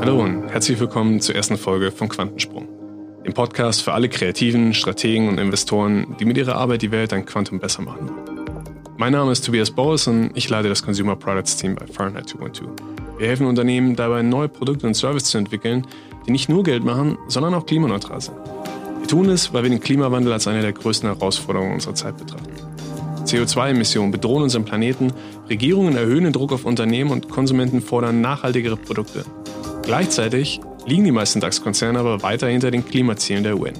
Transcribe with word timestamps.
Hallo 0.00 0.22
und 0.22 0.48
herzlich 0.50 0.78
willkommen 0.78 1.20
zur 1.20 1.34
ersten 1.34 1.58
Folge 1.58 1.90
von 1.90 2.08
Quantensprung, 2.08 2.68
dem 3.24 3.34
Podcast 3.34 3.82
für 3.82 3.92
alle 3.92 4.08
Kreativen, 4.08 4.72
Strategen 4.72 5.28
und 5.28 5.38
Investoren, 5.38 6.14
die 6.20 6.24
mit 6.24 6.36
ihrer 6.36 6.54
Arbeit 6.54 6.82
die 6.82 6.92
Welt 6.92 7.12
ein 7.12 7.26
Quantum 7.26 7.58
besser 7.58 7.82
machen 7.82 8.08
wollen. 8.08 8.36
Mein 8.98 9.14
Name 9.14 9.32
ist 9.32 9.44
Tobias 9.44 9.72
Bowes 9.72 10.06
und 10.06 10.30
ich 10.36 10.48
leite 10.48 10.68
das 10.68 10.84
Consumer 10.84 11.16
Products 11.16 11.56
Team 11.56 11.74
bei 11.74 11.88
Fahrenheit 11.88 12.28
212. 12.28 12.70
Wir 13.18 13.26
helfen 13.26 13.48
Unternehmen 13.48 13.96
dabei, 13.96 14.22
neue 14.22 14.48
Produkte 14.48 14.86
und 14.86 14.94
Services 14.94 15.30
zu 15.30 15.38
entwickeln, 15.38 15.84
die 16.24 16.30
nicht 16.30 16.48
nur 16.48 16.62
Geld 16.62 16.84
machen, 16.84 17.18
sondern 17.26 17.52
auch 17.54 17.66
klimaneutral 17.66 18.20
sind. 18.20 18.36
Wir 19.00 19.08
tun 19.08 19.28
es, 19.28 19.52
weil 19.52 19.64
wir 19.64 19.70
den 19.70 19.80
Klimawandel 19.80 20.32
als 20.32 20.46
eine 20.46 20.62
der 20.62 20.72
größten 20.72 21.08
Herausforderungen 21.08 21.74
unserer 21.74 21.96
Zeit 21.96 22.16
betrachten. 22.16 22.55
CO2-Emissionen 23.26 24.12
bedrohen 24.12 24.44
unseren 24.44 24.64
Planeten, 24.64 25.12
Regierungen 25.48 25.96
erhöhen 25.96 26.24
den 26.24 26.32
Druck 26.32 26.52
auf 26.52 26.64
Unternehmen 26.64 27.10
und 27.10 27.28
Konsumenten 27.28 27.82
fordern 27.82 28.20
nachhaltigere 28.20 28.76
Produkte. 28.76 29.24
Gleichzeitig 29.82 30.60
liegen 30.86 31.04
die 31.04 31.12
meisten 31.12 31.40
DAX-Konzerne 31.40 31.98
aber 31.98 32.22
weiter 32.22 32.48
hinter 32.48 32.70
den 32.70 32.84
Klimazielen 32.84 33.42
der 33.42 33.58
UN. 33.58 33.74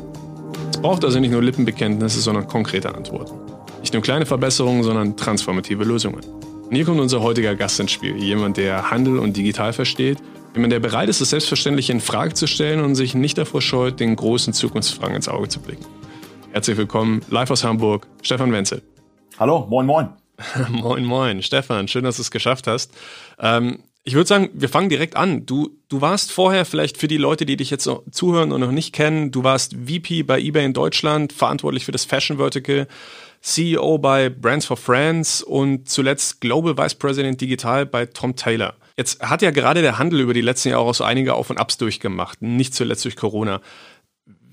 Es 0.70 0.78
braucht 0.78 1.04
also 1.04 1.20
nicht 1.20 1.30
nur 1.30 1.42
Lippenbekenntnisse, 1.42 2.20
sondern 2.20 2.46
konkrete 2.48 2.94
Antworten. 2.94 3.34
Nicht 3.80 3.92
nur 3.92 4.02
kleine 4.02 4.26
Verbesserungen, 4.26 4.82
sondern 4.82 5.16
transformative 5.16 5.84
Lösungen. 5.84 6.20
Und 6.68 6.74
hier 6.74 6.84
kommt 6.84 7.00
unser 7.00 7.22
heutiger 7.22 7.54
Gast 7.54 7.78
ins 7.78 7.92
Spiel. 7.92 8.16
Jemand, 8.16 8.56
der 8.56 8.90
Handel 8.90 9.18
und 9.18 9.36
digital 9.36 9.72
versteht, 9.72 10.18
jemand, 10.54 10.72
der 10.72 10.80
bereit 10.80 11.08
ist, 11.08 11.20
das 11.20 11.30
Selbstverständliche 11.30 11.92
in 11.92 12.00
Frage 12.00 12.34
zu 12.34 12.48
stellen 12.48 12.80
und 12.80 12.96
sich 12.96 13.14
nicht 13.14 13.38
davor 13.38 13.62
scheut, 13.62 14.00
den 14.00 14.16
großen 14.16 14.52
Zukunftsfragen 14.52 15.14
ins 15.14 15.28
Auge 15.28 15.48
zu 15.48 15.60
blicken. 15.60 15.84
Herzlich 16.50 16.76
willkommen, 16.76 17.20
live 17.30 17.50
aus 17.50 17.62
Hamburg, 17.62 18.08
Stefan 18.22 18.50
Wenzel. 18.50 18.82
Hallo, 19.38 19.66
moin, 19.68 19.84
moin. 19.84 20.08
moin, 20.70 21.04
moin. 21.04 21.42
Stefan, 21.42 21.88
schön, 21.88 22.04
dass 22.04 22.16
du 22.16 22.22
es 22.22 22.30
geschafft 22.30 22.66
hast. 22.66 22.90
Ähm, 23.38 23.80
ich 24.02 24.14
würde 24.14 24.26
sagen, 24.26 24.48
wir 24.54 24.70
fangen 24.70 24.88
direkt 24.88 25.14
an. 25.14 25.44
Du, 25.44 25.76
du 25.90 26.00
warst 26.00 26.32
vorher 26.32 26.64
vielleicht 26.64 26.96
für 26.96 27.06
die 27.06 27.18
Leute, 27.18 27.44
die 27.44 27.58
dich 27.58 27.68
jetzt 27.68 27.90
zuhören 28.10 28.50
und 28.50 28.62
noch 28.62 28.70
nicht 28.70 28.94
kennen, 28.94 29.32
du 29.32 29.44
warst 29.44 29.74
VP 29.74 30.22
bei 30.22 30.40
eBay 30.40 30.64
in 30.64 30.72
Deutschland, 30.72 31.34
verantwortlich 31.34 31.84
für 31.84 31.92
das 31.92 32.06
Fashion 32.06 32.38
Vertical, 32.38 32.86
CEO 33.42 33.98
bei 33.98 34.30
Brands 34.30 34.64
for 34.64 34.78
Friends 34.78 35.42
und 35.42 35.88
zuletzt 35.90 36.40
Global 36.40 36.78
Vice 36.78 36.94
President 36.94 37.38
Digital 37.38 37.84
bei 37.84 38.06
Tom 38.06 38.36
Taylor. 38.36 38.74
Jetzt 38.96 39.20
hat 39.20 39.42
ja 39.42 39.50
gerade 39.50 39.82
der 39.82 39.98
Handel 39.98 40.20
über 40.20 40.32
die 40.32 40.40
letzten 40.40 40.70
Jahre 40.70 40.84
auch 40.84 40.94
so 40.94 41.04
einige 41.04 41.34
Auf 41.34 41.50
und 41.50 41.58
Abs 41.58 41.76
durchgemacht, 41.76 42.40
nicht 42.40 42.74
zuletzt 42.74 43.04
durch 43.04 43.16
Corona. 43.16 43.60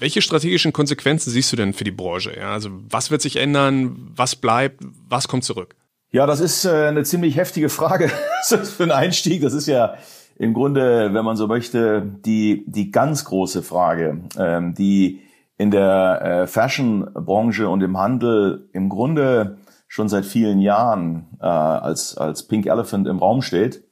Welche 0.03 0.21
strategischen 0.21 0.73
Konsequenzen 0.73 1.31
siehst 1.31 1.53
du 1.53 1.55
denn 1.55 1.71
für 1.71 1.85
die 1.85 1.91
Branche? 1.91 2.35
Ja, 2.37 2.51
also 2.51 2.69
was 2.89 3.09
wird 3.09 3.21
sich 3.21 3.37
ändern? 3.37 4.11
Was 4.13 4.35
bleibt? 4.35 4.83
Was 5.07 5.29
kommt 5.29 5.45
zurück? 5.45 5.77
Ja, 6.11 6.25
das 6.25 6.41
ist 6.41 6.65
äh, 6.65 6.87
eine 6.87 7.03
ziemlich 7.03 7.37
heftige 7.37 7.69
Frage 7.69 8.11
für 8.43 8.83
einen 8.83 8.91
Einstieg. 8.91 9.41
Das 9.41 9.53
ist 9.53 9.65
ja 9.65 9.93
im 10.35 10.53
Grunde, 10.53 11.13
wenn 11.13 11.23
man 11.23 11.37
so 11.37 11.47
möchte, 11.47 12.01
die, 12.25 12.65
die 12.67 12.91
ganz 12.91 13.23
große 13.23 13.63
Frage, 13.63 14.23
ähm, 14.37 14.73
die 14.73 15.21
in 15.55 15.71
der 15.71 16.21
äh, 16.21 16.47
Fashion-Branche 16.47 17.69
und 17.69 17.81
im 17.81 17.97
Handel 17.97 18.67
im 18.73 18.89
Grunde 18.89 19.59
schon 19.87 20.09
seit 20.09 20.25
vielen 20.25 20.59
Jahren 20.59 21.27
äh, 21.39 21.45
als, 21.45 22.17
als 22.17 22.45
Pink 22.45 22.65
Elephant 22.65 23.07
im 23.07 23.19
Raum 23.19 23.41
steht 23.41 23.85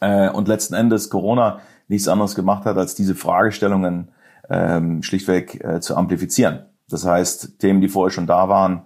und 0.00 0.48
letzten 0.48 0.74
Endes 0.74 1.08
Corona 1.10 1.60
nichts 1.88 2.06
anderes 2.06 2.34
gemacht 2.34 2.64
hat, 2.64 2.76
als 2.76 2.94
diese 2.94 3.14
Fragestellungen 3.14 4.12
ähm, 4.50 5.02
schlichtweg 5.02 5.62
äh, 5.64 5.80
zu 5.80 5.96
amplifizieren. 5.96 6.66
Das 6.88 7.04
heißt, 7.04 7.58
Themen, 7.58 7.80
die 7.80 7.88
vorher 7.88 8.12
schon 8.12 8.26
da 8.26 8.48
waren, 8.48 8.82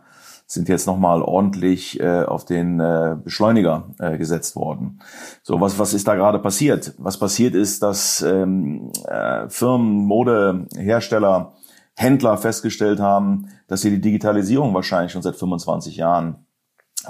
sind 0.46 0.68
jetzt 0.68 0.86
nochmal 0.86 1.22
ordentlich 1.22 2.00
äh, 2.00 2.24
auf 2.24 2.44
den 2.44 2.80
äh, 2.80 3.16
Beschleuniger 3.22 3.90
äh, 4.00 4.18
gesetzt 4.18 4.56
worden. 4.56 5.00
So, 5.44 5.60
was, 5.60 5.78
was 5.78 5.94
ist 5.94 6.08
da 6.08 6.16
gerade 6.16 6.40
passiert? 6.40 6.92
Was 6.98 7.18
passiert 7.18 7.54
ist, 7.54 7.84
dass 7.84 8.20
ähm, 8.22 8.90
äh, 9.06 9.48
Firmen, 9.48 10.06
Modehersteller, 10.06 11.52
Händler 11.94 12.36
festgestellt 12.36 12.98
haben, 12.98 13.48
dass 13.68 13.82
sie 13.82 13.90
die 13.90 14.00
Digitalisierung 14.00 14.74
wahrscheinlich 14.74 15.12
schon 15.12 15.22
seit 15.22 15.36
25 15.36 15.96
Jahren 15.96 16.46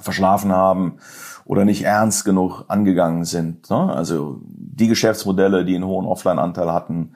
verschlafen 0.01 0.53
haben 0.53 0.99
oder 1.45 1.65
nicht 1.65 1.83
ernst 1.83 2.25
genug 2.25 2.65
angegangen 2.69 3.25
sind. 3.25 3.71
Ne? 3.71 3.93
Also 3.93 4.41
die 4.45 4.89
Geschäftsmodelle, 4.89 5.65
die 5.65 5.77
einen 5.77 5.87
hohen 5.87 6.07
Offline-Anteil 6.07 6.73
hatten, 6.73 7.15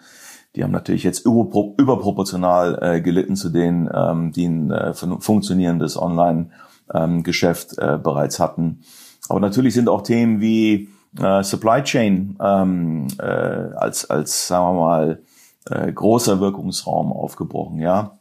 die 0.54 0.62
haben 0.62 0.70
natürlich 0.70 1.02
jetzt 1.02 1.26
überproportional 1.26 2.78
äh, 2.80 3.00
gelitten 3.00 3.36
zu 3.36 3.48
denen, 3.48 3.90
ähm, 3.92 4.32
die 4.32 4.46
ein 4.46 4.70
äh, 4.70 4.94
funktionierendes 4.94 6.00
Online-Geschäft 6.00 7.76
ähm, 7.78 7.88
äh, 7.88 7.98
bereits 7.98 8.38
hatten. 8.38 8.80
Aber 9.28 9.40
natürlich 9.40 9.74
sind 9.74 9.88
auch 9.88 10.02
Themen 10.02 10.40
wie 10.40 10.88
äh, 11.18 11.42
Supply 11.42 11.82
Chain 11.82 12.36
ähm, 12.40 13.08
äh, 13.18 13.24
als, 13.24 14.08
als, 14.08 14.46
sagen 14.46 14.76
wir 14.76 14.80
mal, 14.80 15.22
äh, 15.70 15.92
großer 15.92 16.40
Wirkungsraum 16.40 17.12
aufgebrochen. 17.12 17.80
Ja, 17.80 18.18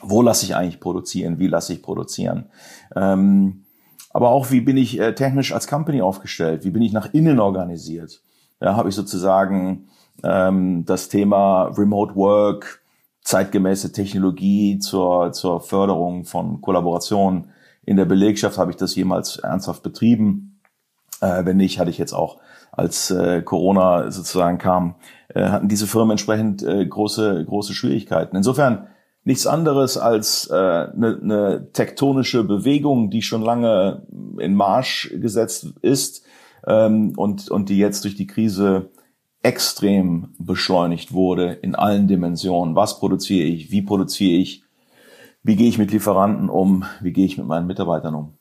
wo 0.00 0.22
lasse 0.22 0.46
ich 0.46 0.56
eigentlich 0.56 0.80
produzieren? 0.80 1.38
Wie 1.38 1.48
lasse 1.48 1.72
ich 1.72 1.82
produzieren? 1.82 2.46
Ähm, 2.94 3.64
aber 4.10 4.30
auch, 4.30 4.50
wie 4.50 4.60
bin 4.60 4.76
ich 4.76 4.98
äh, 5.00 5.14
technisch 5.14 5.52
als 5.52 5.66
Company 5.66 6.00
aufgestellt? 6.00 6.64
Wie 6.64 6.70
bin 6.70 6.82
ich 6.82 6.92
nach 6.92 7.12
innen 7.12 7.40
organisiert? 7.40 8.22
Ja, 8.60 8.76
habe 8.76 8.88
ich 8.88 8.94
sozusagen 8.94 9.88
ähm, 10.22 10.84
das 10.84 11.08
Thema 11.08 11.64
Remote 11.76 12.14
Work, 12.14 12.82
zeitgemäße 13.22 13.92
Technologie 13.92 14.78
zur, 14.78 15.32
zur 15.32 15.60
Förderung 15.60 16.24
von 16.24 16.60
Kollaboration 16.60 17.48
in 17.84 17.96
der 17.96 18.04
Belegschaft. 18.04 18.58
Habe 18.58 18.70
ich 18.70 18.76
das 18.76 18.94
jemals 18.94 19.38
ernsthaft 19.38 19.82
betrieben? 19.82 20.60
Äh, 21.20 21.44
wenn 21.44 21.56
nicht, 21.56 21.78
hatte 21.78 21.90
ich 21.90 21.98
jetzt 21.98 22.12
auch, 22.12 22.38
als 22.72 23.10
äh, 23.10 23.42
Corona 23.42 24.10
sozusagen 24.10 24.58
kam, 24.58 24.96
äh, 25.28 25.48
hatten 25.48 25.68
diese 25.68 25.86
Firmen 25.86 26.12
entsprechend 26.12 26.62
äh, 26.62 26.84
große, 26.84 27.44
große 27.44 27.72
Schwierigkeiten. 27.72 28.36
Insofern 28.36 28.88
nichts 29.24 29.46
anderes 29.46 29.96
als 29.96 30.50
eine 30.50 30.92
äh, 30.96 31.24
ne, 31.24 31.68
tektonische 31.72 32.44
Bewegung, 32.44 33.10
die 33.10 33.22
schon 33.22 33.42
lange 33.42 34.02
in 34.38 34.54
Marsch 34.54 35.14
gesetzt 35.14 35.68
ist 35.80 36.24
ähm, 36.66 37.14
und, 37.16 37.50
und 37.50 37.68
die 37.68 37.78
jetzt 37.78 38.04
durch 38.04 38.16
die 38.16 38.26
Krise 38.26 38.90
extrem 39.44 40.28
beschleunigt 40.38 41.12
wurde 41.12 41.52
in 41.52 41.74
allen 41.74 42.08
Dimensionen. 42.08 42.74
Was 42.74 42.98
produziere 42.98 43.46
ich? 43.46 43.70
Wie 43.70 43.82
produziere 43.82 44.38
ich? 44.40 44.62
Wie 45.42 45.56
gehe 45.56 45.68
ich 45.68 45.78
mit 45.78 45.92
Lieferanten 45.92 46.48
um? 46.48 46.84
Wie 47.02 47.12
gehe 47.12 47.26
ich 47.26 47.36
mit 47.36 47.46
meinen 47.46 47.66
Mitarbeitern 47.66 48.14
um? 48.14 48.32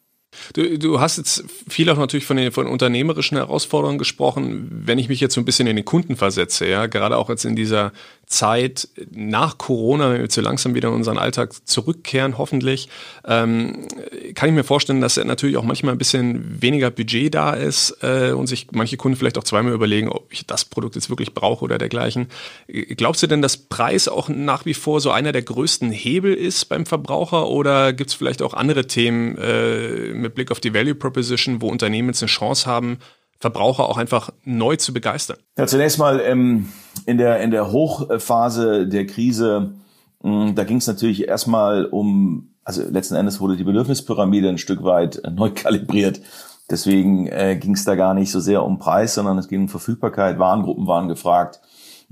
Du, 0.53 0.79
du 0.79 0.99
hast 0.99 1.17
jetzt 1.17 1.43
viel 1.67 1.89
auch 1.89 1.97
natürlich 1.97 2.25
von 2.25 2.37
den 2.37 2.51
von 2.51 2.67
unternehmerischen 2.67 3.37
Herausforderungen 3.37 3.97
gesprochen. 3.97 4.67
Wenn 4.71 4.97
ich 4.97 5.09
mich 5.09 5.19
jetzt 5.19 5.35
so 5.35 5.41
ein 5.41 5.45
bisschen 5.45 5.67
in 5.67 5.75
den 5.75 5.85
Kunden 5.85 6.15
versetze, 6.15 6.67
ja, 6.67 6.87
gerade 6.87 7.17
auch 7.17 7.29
jetzt 7.29 7.45
in 7.45 7.55
dieser 7.55 7.91
Zeit 8.25 8.88
nach 9.11 9.57
Corona, 9.57 10.11
wenn 10.11 10.22
wir 10.22 10.29
zu 10.29 10.41
langsam 10.41 10.73
wieder 10.75 10.89
in 10.89 10.95
unseren 10.95 11.17
Alltag 11.17 11.53
zurückkehren, 11.67 12.38
hoffentlich, 12.38 12.89
ähm, 13.25 13.88
kann 14.34 14.50
ich 14.50 14.56
mir 14.56 14.63
vorstellen, 14.63 15.01
dass 15.01 15.17
natürlich 15.17 15.57
auch 15.57 15.63
manchmal 15.63 15.94
ein 15.94 15.97
bisschen 15.97 16.62
weniger 16.62 16.89
Budget 16.89 17.35
da 17.35 17.53
ist 17.53 17.97
äh, 18.01 18.31
und 18.31 18.47
sich 18.47 18.67
manche 18.72 18.97
Kunden 18.97 19.17
vielleicht 19.17 19.38
auch 19.38 19.44
zweimal 19.44 19.73
überlegen, 19.73 20.09
ob 20.09 20.31
ich 20.31 20.47
das 20.47 20.66
Produkt 20.66 20.95
jetzt 20.95 21.09
wirklich 21.09 21.33
brauche 21.33 21.63
oder 21.63 21.78
dergleichen. 21.78 22.28
Glaubst 22.67 23.22
du 23.22 23.28
denn, 23.28 23.41
dass 23.41 23.57
Preis 23.57 24.07
auch 24.07 24.29
nach 24.29 24.66
wie 24.66 24.73
vor 24.73 25.00
so 25.00 25.12
einer 25.12 25.31
der 25.31 25.44
größten 25.44 25.91
Hebel 25.91 26.33
ist 26.33 26.66
beim 26.66 26.85
Verbraucher 26.85 27.47
oder 27.50 27.94
gibt 27.94 28.09
es 28.09 28.16
vielleicht 28.16 28.41
auch 28.41 28.53
andere 28.53 28.88
Themen 28.88 29.38
äh, 29.38 30.13
mit 30.13 30.33
Blick 30.33 30.51
auf 30.51 30.59
die 30.59 30.73
Value 30.73 30.95
Proposition, 30.95 31.62
wo 31.62 31.69
Unternehmen 31.69 32.09
jetzt 32.09 32.23
eine 32.23 32.29
Chance 32.29 32.66
haben, 32.66 32.97
Verbraucher 33.39 33.89
auch 33.89 33.97
einfach 33.97 34.31
neu 34.45 34.78
zu 34.78 34.94
begeistern? 34.94 35.38
Ja, 35.57 35.67
zunächst 35.67 36.00
mal 36.00 36.22
ähm, 36.22 36.69
in 37.05 37.17
der 37.17 37.41
in 37.41 37.51
der 37.51 37.71
Hochphase 37.71 38.87
der 38.87 39.05
Krise, 39.05 39.73
mh, 40.21 40.51
mm, 40.51 40.55
da 40.55 40.63
ging 40.63 40.77
es 40.77 40.87
natürlich 40.87 41.27
erstmal 41.27 41.85
um, 41.85 42.49
also 42.63 42.83
letzten 42.83 43.15
Endes 43.15 43.41
wurde 43.41 43.57
die 43.57 43.63
Bedürfnispyramide 43.63 44.50
ein 44.50 44.57
Stück 44.57 44.83
weit 44.83 45.18
äh, 45.23 45.29
neu 45.29 45.51
kalibriert. 45.53 46.21
Deswegen 46.69 47.27
äh, 47.27 47.57
ging 47.57 47.73
es 47.73 47.83
da 47.83 47.95
gar 47.95 48.13
nicht 48.13 48.31
so 48.31 48.39
sehr 48.39 48.63
um 48.63 48.79
Preis, 48.79 49.15
sondern 49.15 49.38
es 49.38 49.47
ging 49.47 49.63
um 49.63 49.69
Verfügbarkeit. 49.69 50.39
Warengruppen 50.39 50.88
waren 50.88 51.07
gefragt. 51.07 51.59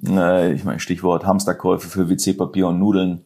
Äh, 0.06 0.53
ich 0.53 0.63
meine 0.63 0.79
Stichwort 0.79 1.25
Hamsterkäufe 1.25 1.88
für 1.88 2.09
WC-Papier 2.09 2.67
und 2.67 2.79
Nudeln. 2.79 3.23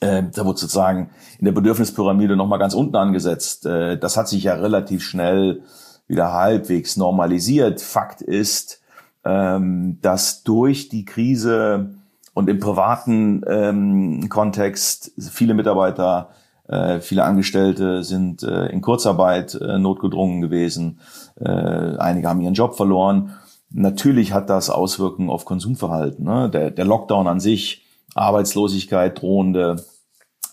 Äh, 0.00 0.24
da 0.34 0.44
wurde 0.44 0.58
sozusagen 0.58 1.10
in 1.38 1.46
der 1.46 1.52
Bedürfnispyramide 1.52 2.36
nochmal 2.36 2.58
ganz 2.58 2.74
unten 2.74 2.96
angesetzt. 2.96 3.66
Äh, 3.66 3.98
das 3.98 4.16
hat 4.16 4.28
sich 4.28 4.44
ja 4.44 4.54
relativ 4.54 5.02
schnell 5.02 5.62
wieder 6.06 6.32
halbwegs 6.32 6.96
normalisiert. 6.96 7.80
Fakt 7.80 8.20
ist, 8.20 8.81
ähm, 9.24 9.98
dass 10.02 10.42
durch 10.42 10.88
die 10.88 11.04
Krise 11.04 11.94
und 12.34 12.48
im 12.48 12.60
privaten 12.60 13.42
ähm, 13.46 14.28
Kontext 14.28 15.12
viele 15.30 15.54
Mitarbeiter, 15.54 16.30
äh, 16.68 17.00
viele 17.00 17.24
Angestellte 17.24 18.02
sind 18.02 18.42
äh, 18.42 18.66
in 18.66 18.80
Kurzarbeit 18.80 19.54
äh, 19.54 19.78
notgedrungen 19.78 20.40
gewesen. 20.40 21.00
Äh, 21.38 21.48
einige 21.48 22.28
haben 22.28 22.40
ihren 22.40 22.54
Job 22.54 22.74
verloren. 22.74 23.34
Natürlich 23.70 24.32
hat 24.32 24.50
das 24.50 24.70
Auswirkungen 24.70 25.30
auf 25.30 25.44
Konsumverhalten. 25.44 26.24
Ne? 26.24 26.50
Der, 26.50 26.70
der 26.70 26.84
Lockdown 26.84 27.26
an 27.26 27.40
sich, 27.40 27.84
Arbeitslosigkeit, 28.14 29.20
drohende 29.20 29.84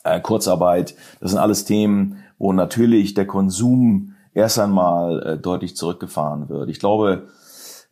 äh, 0.03 0.19
Kurzarbeit, 0.19 0.95
das 1.19 1.31
sind 1.31 1.39
alles 1.39 1.65
Themen, 1.65 2.17
wo 2.37 2.53
natürlich 2.53 3.13
der 3.13 3.27
Konsum 3.27 4.15
erst 4.33 4.59
einmal 4.59 5.23
äh, 5.23 5.37
deutlich 5.37 5.75
zurückgefahren 5.75 6.49
wird. 6.49 6.69
Ich 6.69 6.79
glaube, 6.79 7.27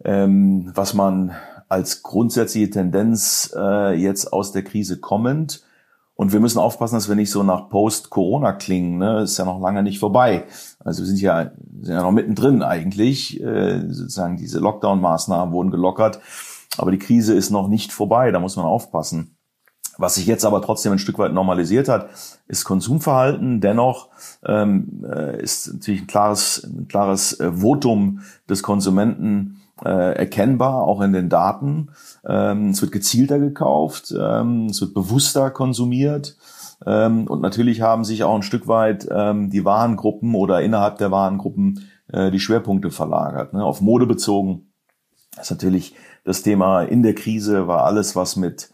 ähm, 0.03 0.71
was 0.73 0.93
man 0.93 1.31
als 1.69 2.03
grundsätzliche 2.03 2.69
Tendenz 2.69 3.53
äh, 3.55 3.93
jetzt 3.93 4.31
aus 4.31 4.51
der 4.51 4.63
Krise 4.63 4.99
kommend 4.99 5.63
und 6.17 6.33
wir 6.33 6.39
müssen 6.39 6.57
aufpassen, 6.57 6.95
dass 6.95 7.09
wir 7.09 7.15
nicht 7.15 7.29
so 7.29 7.43
nach 7.43 7.69
Post-Corona 7.69 8.53
klingen. 8.53 8.97
Ne? 8.97 9.21
Ist 9.21 9.37
ja 9.37 9.45
noch 9.45 9.61
lange 9.61 9.83
nicht 9.83 9.99
vorbei. 9.99 10.45
Also 10.79 11.03
wir 11.03 11.07
sind 11.07 11.21
ja, 11.21 11.51
sind 11.81 11.93
ja 11.93 12.01
noch 12.01 12.11
mittendrin 12.11 12.63
eigentlich. 12.63 13.39
Äh, 13.39 13.81
sozusagen 13.87 14.35
diese 14.35 14.59
Lockdown-Maßnahmen 14.59 15.53
wurden 15.53 15.69
gelockert. 15.69 16.19
Aber 16.79 16.89
die 16.89 16.97
Krise 16.97 17.35
ist 17.35 17.51
noch 17.51 17.67
nicht 17.67 17.91
vorbei. 17.91 18.31
Da 18.31 18.39
muss 18.39 18.55
man 18.55 18.65
aufpassen. 18.65 19.37
Was 19.99 20.15
sich 20.15 20.25
jetzt 20.25 20.43
aber 20.43 20.63
trotzdem 20.63 20.91
ein 20.91 20.99
Stück 20.99 21.19
weit 21.19 21.33
normalisiert 21.33 21.87
hat, 21.87 22.09
ist 22.47 22.65
Konsumverhalten. 22.65 23.61
Dennoch 23.61 24.09
ähm, 24.43 25.05
äh, 25.07 25.39
ist 25.39 25.71
natürlich 25.71 26.01
ein 26.01 26.07
klares, 26.07 26.63
ein 26.63 26.87
klares 26.87 27.39
äh, 27.39 27.51
Votum 27.51 28.21
des 28.49 28.63
Konsumenten 28.63 29.56
äh, 29.85 30.15
erkennbar, 30.15 30.83
auch 30.83 31.01
in 31.01 31.13
den 31.13 31.29
Daten. 31.29 31.89
Ähm, 32.25 32.69
es 32.69 32.81
wird 32.81 32.91
gezielter 32.91 33.39
gekauft, 33.39 34.13
ähm, 34.17 34.67
es 34.67 34.81
wird 34.81 34.93
bewusster 34.93 35.49
konsumiert. 35.51 36.37
Ähm, 36.85 37.27
und 37.27 37.41
natürlich 37.41 37.81
haben 37.81 38.03
sich 38.03 38.23
auch 38.23 38.35
ein 38.35 38.43
Stück 38.43 38.67
weit 38.67 39.07
ähm, 39.11 39.49
die 39.49 39.65
Warengruppen 39.65 40.35
oder 40.35 40.61
innerhalb 40.61 40.97
der 40.97 41.11
Warengruppen 41.11 41.89
äh, 42.11 42.31
die 42.31 42.39
Schwerpunkte 42.39 42.91
verlagert. 42.91 43.53
Ne? 43.53 43.63
Auf 43.63 43.81
Mode 43.81 44.05
bezogen 44.05 44.71
ist 45.39 45.51
natürlich 45.51 45.95
das 46.23 46.43
Thema 46.43 46.83
in 46.83 47.03
der 47.03 47.15
Krise 47.15 47.67
war 47.67 47.85
alles, 47.85 48.15
was 48.15 48.35
mit 48.35 48.69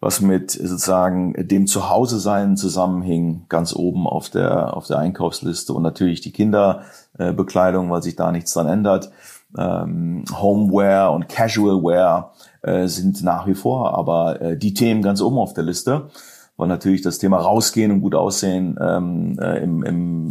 was 0.00 0.22
mit 0.22 0.50
sozusagen 0.50 1.34
dem 1.36 1.66
Zuhause-Sein 1.66 2.56
zusammenhing, 2.56 3.44
ganz 3.50 3.74
oben 3.74 4.06
auf 4.06 4.30
der, 4.30 4.74
auf 4.74 4.86
der 4.86 4.98
Einkaufsliste 4.98 5.74
und 5.74 5.82
natürlich 5.82 6.22
die 6.22 6.32
Kinderbekleidung, 6.32 7.90
weil 7.90 8.02
sich 8.02 8.16
da 8.16 8.32
nichts 8.32 8.54
dran 8.54 8.66
ändert. 8.66 9.12
Ähm, 9.58 10.24
Homeware 10.32 11.10
und 11.10 11.28
Casualware 11.28 12.30
äh, 12.62 12.86
sind 12.86 13.22
nach 13.22 13.46
wie 13.46 13.54
vor 13.54 13.96
aber 13.96 14.40
äh, 14.40 14.56
die 14.56 14.74
Themen 14.74 15.02
ganz 15.02 15.20
oben 15.20 15.38
auf 15.38 15.54
der 15.54 15.64
Liste, 15.64 16.08
weil 16.56 16.68
natürlich 16.68 17.02
das 17.02 17.18
Thema 17.18 17.38
rausgehen 17.38 17.90
und 17.90 18.00
gut 18.00 18.14
aussehen 18.14 18.78
ähm, 18.80 19.38
äh, 19.40 19.62
im, 19.62 19.82
im, 19.82 20.28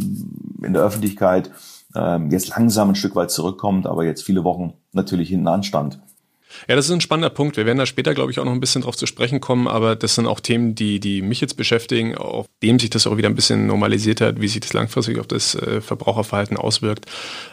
in 0.62 0.72
der 0.72 0.82
Öffentlichkeit 0.82 1.50
ähm, 1.94 2.30
jetzt 2.30 2.48
langsam 2.48 2.90
ein 2.90 2.94
Stück 2.94 3.16
weit 3.16 3.30
zurückkommt, 3.30 3.86
aber 3.86 4.04
jetzt 4.04 4.22
viele 4.22 4.44
Wochen 4.44 4.74
natürlich 4.92 5.28
hinten 5.28 5.48
anstand. 5.48 6.00
Ja, 6.68 6.76
das 6.76 6.86
ist 6.86 6.92
ein 6.92 7.00
spannender 7.00 7.30
Punkt. 7.30 7.56
Wir 7.56 7.66
werden 7.66 7.78
da 7.78 7.86
später, 7.86 8.14
glaube 8.14 8.30
ich, 8.30 8.38
auch 8.38 8.44
noch 8.44 8.52
ein 8.52 8.60
bisschen 8.60 8.82
drauf 8.82 8.96
zu 8.96 9.06
sprechen 9.06 9.40
kommen, 9.40 9.68
aber 9.68 9.96
das 9.96 10.14
sind 10.14 10.26
auch 10.26 10.40
Themen, 10.40 10.74
die, 10.74 11.00
die 11.00 11.22
mich 11.22 11.40
jetzt 11.40 11.56
beschäftigen, 11.56 12.16
auf 12.16 12.46
dem 12.62 12.78
sich 12.78 12.90
das 12.90 13.06
auch 13.06 13.16
wieder 13.16 13.28
ein 13.28 13.34
bisschen 13.34 13.66
normalisiert 13.66 14.20
hat, 14.20 14.40
wie 14.40 14.48
sich 14.48 14.60
das 14.60 14.72
langfristig 14.72 15.18
auf 15.18 15.26
das 15.26 15.54
äh, 15.54 15.80
Verbraucherverhalten 15.80 16.56
auswirkt. 16.56 17.06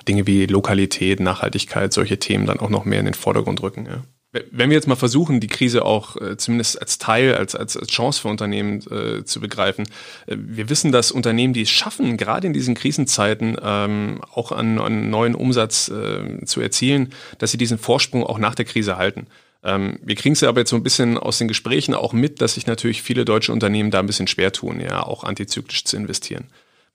Dinge 0.08 0.28
wie 0.28 0.46
Lokalität, 0.46 1.20
Nachhaltigkeit, 1.20 1.94
solche 1.94 2.20
Themen 2.20 2.46
dann 2.46 2.60
auch 2.60 2.70
noch 2.70 2.86
mehr 2.86 3.00
in 3.00 3.06
den 3.06 3.14
Vordergrund 3.14 3.62
rücken. 3.62 3.86
Ja. 3.86 4.04
Wenn 4.52 4.70
wir 4.70 4.76
jetzt 4.76 4.88
mal 4.88 4.96
versuchen, 4.96 5.40
die 5.40 5.48
Krise 5.48 5.86
auch 5.86 6.16
äh, 6.18 6.38
zumindest 6.38 6.82
als 6.82 6.98
Teil, 6.98 7.36
als, 7.36 7.56
als, 7.56 7.78
Chance 7.88 8.22
für 8.22 8.28
Unternehmen 8.28 8.82
äh, 8.92 9.24
zu 9.24 9.40
begreifen. 9.40 9.86
Äh, 10.26 10.38
wir 10.38 10.70
wissen, 10.70 10.92
dass 10.92 11.12
Unternehmen, 11.12 11.54
die 11.54 11.64
es 11.64 11.70
schaffen, 11.70 12.18
gerade 12.18 12.48
in 12.48 12.54
diesen 12.54 12.76
Krisenzeiten 12.76 13.58
ähm, 13.62 14.22
auch 14.34 14.52
an, 14.52 14.80
an 14.80 15.10
neuen 15.10 15.36
Umsatz 15.36 15.90
äh, 15.90 16.46
zu 16.46 16.62
erzielen, 16.62 17.14
dass 17.38 17.52
sie 17.52 17.58
diesen 17.58 17.78
Vorsprung 17.78 18.24
auch 18.24 18.40
nach 18.40 18.56
der 18.56 18.66
Krise 18.66 18.98
halten. 18.98 19.28
Ähm, 19.64 20.00
wir 20.04 20.16
kriegen 20.16 20.34
es 20.34 20.42
ja 20.42 20.50
aber 20.50 20.62
jetzt 20.62 20.70
so 20.70 20.76
ein 20.76 20.84
bisschen 20.84 21.18
aus 21.18 21.38
den 21.38 21.48
Gesprächen 21.48 21.94
auch 21.94 22.14
mit, 22.14 22.42
dass 22.42 22.54
sich 22.54 22.68
natürlich 22.68 23.02
viele 23.02 23.26
deutsche 23.26 23.52
Unternehmen 23.52 23.92
da 23.92 24.00
ein 24.00 24.08
bisschen 24.08 24.28
schwer 24.28 24.52
tun, 24.52 24.80
ja, 24.80 25.04
auch 25.04 25.24
antizyklisch 25.24 25.84
zu 25.84 25.98
investieren. 25.98 26.46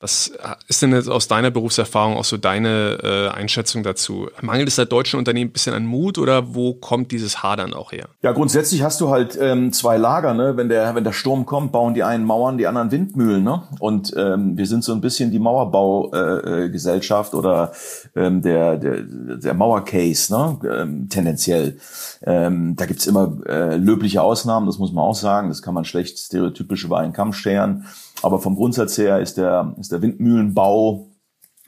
Was 0.03 0.33
ist 0.67 0.83
denn 0.83 0.93
jetzt 0.93 1.09
aus 1.09 1.29
deiner 1.29 1.53
Berufserfahrung 1.53 2.17
auch 2.17 2.25
so 2.25 2.37
deine 2.37 2.99
äh, 3.05 3.29
Einschätzung 3.29 3.85
dazu? 3.85 4.27
Mangelt 4.41 4.67
es 4.67 4.75
da 4.75 4.85
deutschen 4.85 5.17
Unternehmen 5.17 5.51
ein 5.51 5.53
bisschen 5.53 5.75
an 5.75 5.87
Mut 5.87 6.19
oder 6.19 6.57
wo 6.57 6.75
kommt 6.75 7.13
dieses 7.13 7.45
Hadern 7.45 7.73
auch 7.73 7.93
her? 7.93 8.09
Ja, 8.21 8.33
grundsätzlich 8.33 8.83
hast 8.83 9.01
du 9.01 9.11
halt 9.11 9.39
ähm, 9.41 9.73
zwei 9.73 9.99
Lager. 9.99 10.35
Ne? 10.35 10.57
Wenn 10.57 10.69
der 10.69 10.97
wenn 10.97 11.05
der 11.05 11.13
Sturm 11.13 11.47
kommt, 11.47 11.71
bauen 11.71 11.95
die 11.95 12.03
einen 12.03 12.25
Mauern, 12.25 12.59
die 12.59 12.67
anderen 12.67 12.91
Windmühlen. 12.91 13.45
Ne? 13.45 13.63
Und 13.79 14.13
ähm, 14.17 14.59
wir 14.59 14.67
sind 14.67 14.83
so 14.83 14.93
ein 14.93 15.01
bisschen 15.01 15.31
die 15.31 15.39
Mauerbaugesellschaft 15.39 17.33
äh, 17.33 17.37
oder 17.37 17.71
ähm, 18.17 18.43
der 18.43 18.79
der 18.79 19.03
der 19.03 19.55
Mauercase, 19.55 20.35
ne? 20.35 20.59
ähm, 20.69 21.09
tendenziell. 21.11 21.79
Ähm, 22.25 22.75
da 22.75 22.87
gibt's 22.87 23.07
immer 23.07 23.39
äh, 23.47 23.77
löbliche 23.77 24.21
Ausnahmen, 24.21 24.67
das 24.67 24.79
muss 24.79 24.93
man 24.93 25.05
auch 25.05 25.15
sagen. 25.15 25.49
Das 25.49 25.63
kann 25.63 25.75
man 25.75 25.85
schlecht 25.85 26.19
stereotypisch 26.19 26.83
über 26.83 26.99
einen 26.99 27.13
Kamm 27.13 27.33
stellen. 27.33 27.85
Aber 28.23 28.39
vom 28.39 28.57
Grundsatz 28.57 28.97
her 28.99 29.21
ist 29.21 29.37
der, 29.37 29.75
ist 29.79 29.93
der 29.93 30.03
Windmühlenbau 30.03 31.09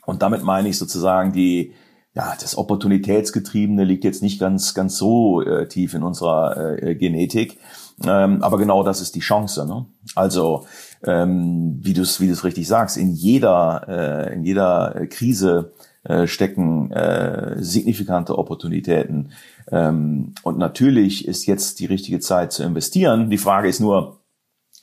und 0.05 0.21
damit 0.21 0.43
meine 0.43 0.69
ich 0.69 0.77
sozusagen 0.77 1.33
die, 1.33 1.73
ja, 2.13 2.33
das 2.39 2.57
Opportunitätsgetriebene 2.57 3.83
liegt 3.83 4.03
jetzt 4.03 4.23
nicht 4.23 4.39
ganz, 4.39 4.73
ganz 4.73 4.97
so 4.97 5.41
äh, 5.41 5.67
tief 5.67 5.93
in 5.93 6.03
unserer 6.03 6.81
äh, 6.81 6.95
Genetik. 6.95 7.57
Ähm, 8.05 8.41
aber 8.41 8.57
genau 8.57 8.83
das 8.83 9.01
ist 9.01 9.15
die 9.15 9.21
Chance. 9.21 9.65
Ne? 9.65 9.85
Also, 10.15 10.65
ähm, 11.03 11.79
wie 11.81 11.93
du 11.93 12.01
es 12.01 12.19
wie 12.19 12.27
du's 12.27 12.43
richtig 12.43 12.67
sagst, 12.67 12.97
in 12.97 13.11
jeder, 13.11 13.85
äh, 13.87 14.33
in 14.33 14.43
jeder 14.43 15.07
Krise 15.09 15.73
äh, 16.03 16.27
stecken 16.27 16.91
äh, 16.91 17.55
signifikante 17.57 18.37
Opportunitäten. 18.37 19.31
Ähm, 19.71 20.33
und 20.43 20.57
natürlich 20.57 21.27
ist 21.27 21.45
jetzt 21.47 21.79
die 21.79 21.85
richtige 21.85 22.19
Zeit 22.19 22.51
zu 22.51 22.63
investieren. 22.63 23.29
Die 23.29 23.37
Frage 23.37 23.67
ist 23.67 23.79
nur, 23.79 24.19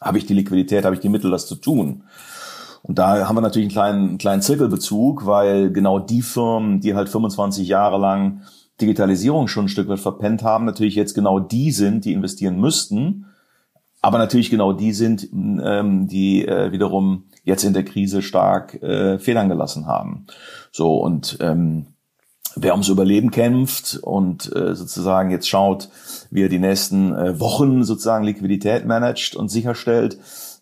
habe 0.03 0.19
ich 0.19 0.27
die 0.27 0.35
Liquidität, 0.35 0.85
habe 0.85 0.95
ich 0.95 1.01
die 1.01 1.09
Mittel, 1.09 1.31
das 1.31 1.47
zu 1.47 1.55
tun? 1.55 2.05
Und 2.83 2.99
da 2.99 3.29
haben 3.29 3.37
wir 3.37 3.41
natürlich 3.41 3.67
einen 3.67 3.73
kleinen, 3.73 4.09
einen 4.09 4.19
kleinen 4.19 4.43
Zirkelbezug, 4.43 5.25
weil 5.25 5.73
genau 5.73 5.99
die 5.99 6.23
Firmen, 6.23 6.81
die 6.81 6.95
halt 6.95 7.09
25 7.09 7.69
Jahre 7.69 7.99
lang 7.99 8.43
Digitalisierung 8.81 9.47
schon 9.49 9.67
ein 9.67 9.69
Stück 9.69 9.89
weit 9.89 10.01
verpennt 10.01 10.43
haben, 10.43 10.65
natürlich 10.65 10.97
jetzt 10.97 11.15
genau 11.15 11.39
die 11.39 11.71
sind, 11.71 12.05
die 12.05 12.13
investieren 12.13 12.61
müssten, 12.61 13.27
aber 14.01 14.19
natürlich 14.19 14.51
genau 14.51 14.73
die 14.73 14.93
sind, 14.93 15.29
ähm, 15.33 16.09
die 16.09 16.47
äh, 16.47 16.73
wiederum 16.73 17.25
jetzt 17.45 17.63
in 17.63 17.73
der 17.73 17.85
Krise 17.85 18.21
stark 18.21 18.83
äh, 18.83 19.19
Federn 19.21 19.49
gelassen 19.49 19.87
haben. 19.87 20.27
So 20.73 20.97
und 20.97 21.39
ähm, 21.41 21.87
wer 22.57 22.73
ums 22.73 22.89
Überleben 22.89 23.31
kämpft 23.31 23.99
und 24.03 24.55
äh, 24.55 24.75
sozusagen 24.75 25.31
jetzt 25.31 25.49
schaut, 25.49 25.89
wie 26.31 26.43
er 26.43 26.49
die 26.49 26.59
nächsten 26.59 27.15
äh, 27.15 27.41
Wochen 27.41 27.85
sozusagen 27.85 28.25
Liquidität 28.25 28.87
managt 28.87 29.37
und 29.37 29.49
sicherstellt, 29.49 30.19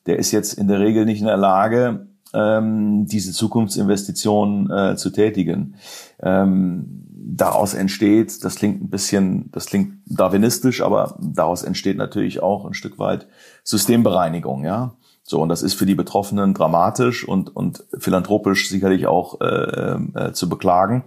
der 0.06 0.18
ist 0.18 0.30
jetzt 0.32 0.54
in 0.54 0.68
der 0.68 0.80
Regel 0.80 1.04
nicht 1.04 1.20
in 1.20 1.26
der 1.26 1.36
Lage, 1.36 2.06
ähm, 2.32 3.06
diese 3.06 3.32
Zukunftsinvestitionen 3.32 4.70
äh, 4.70 4.96
zu 4.96 5.10
tätigen. 5.10 5.74
Ähm, 6.22 7.06
daraus 7.12 7.74
entsteht, 7.74 8.44
das 8.44 8.56
klingt 8.56 8.82
ein 8.82 8.90
bisschen, 8.90 9.50
das 9.52 9.66
klingt 9.66 9.98
darwinistisch, 10.06 10.82
aber 10.82 11.16
daraus 11.20 11.62
entsteht 11.62 11.96
natürlich 11.96 12.42
auch 12.42 12.64
ein 12.64 12.74
Stück 12.74 12.98
weit 12.98 13.26
Systembereinigung, 13.64 14.64
ja. 14.64 14.94
So, 15.22 15.40
und 15.40 15.48
das 15.48 15.62
ist 15.62 15.74
für 15.74 15.86
die 15.86 15.94
Betroffenen 15.94 16.54
dramatisch 16.54 17.26
und, 17.26 17.54
und 17.54 17.84
philanthropisch 17.96 18.68
sicherlich 18.68 19.06
auch 19.06 19.40
äh, 19.40 19.96
äh, 20.14 20.32
zu 20.32 20.48
beklagen. 20.48 21.04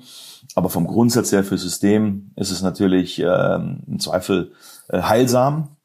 Aber 0.56 0.70
vom 0.70 0.88
Grundsatz 0.88 1.32
her 1.32 1.44
für 1.44 1.58
System 1.58 2.32
ist 2.36 2.52
es 2.52 2.62
natürlich 2.62 3.20
äh, 3.20 3.56
im 3.56 4.00
Zweifel 4.00 4.52
äh, 4.90 5.02
heilsam, 5.02 5.76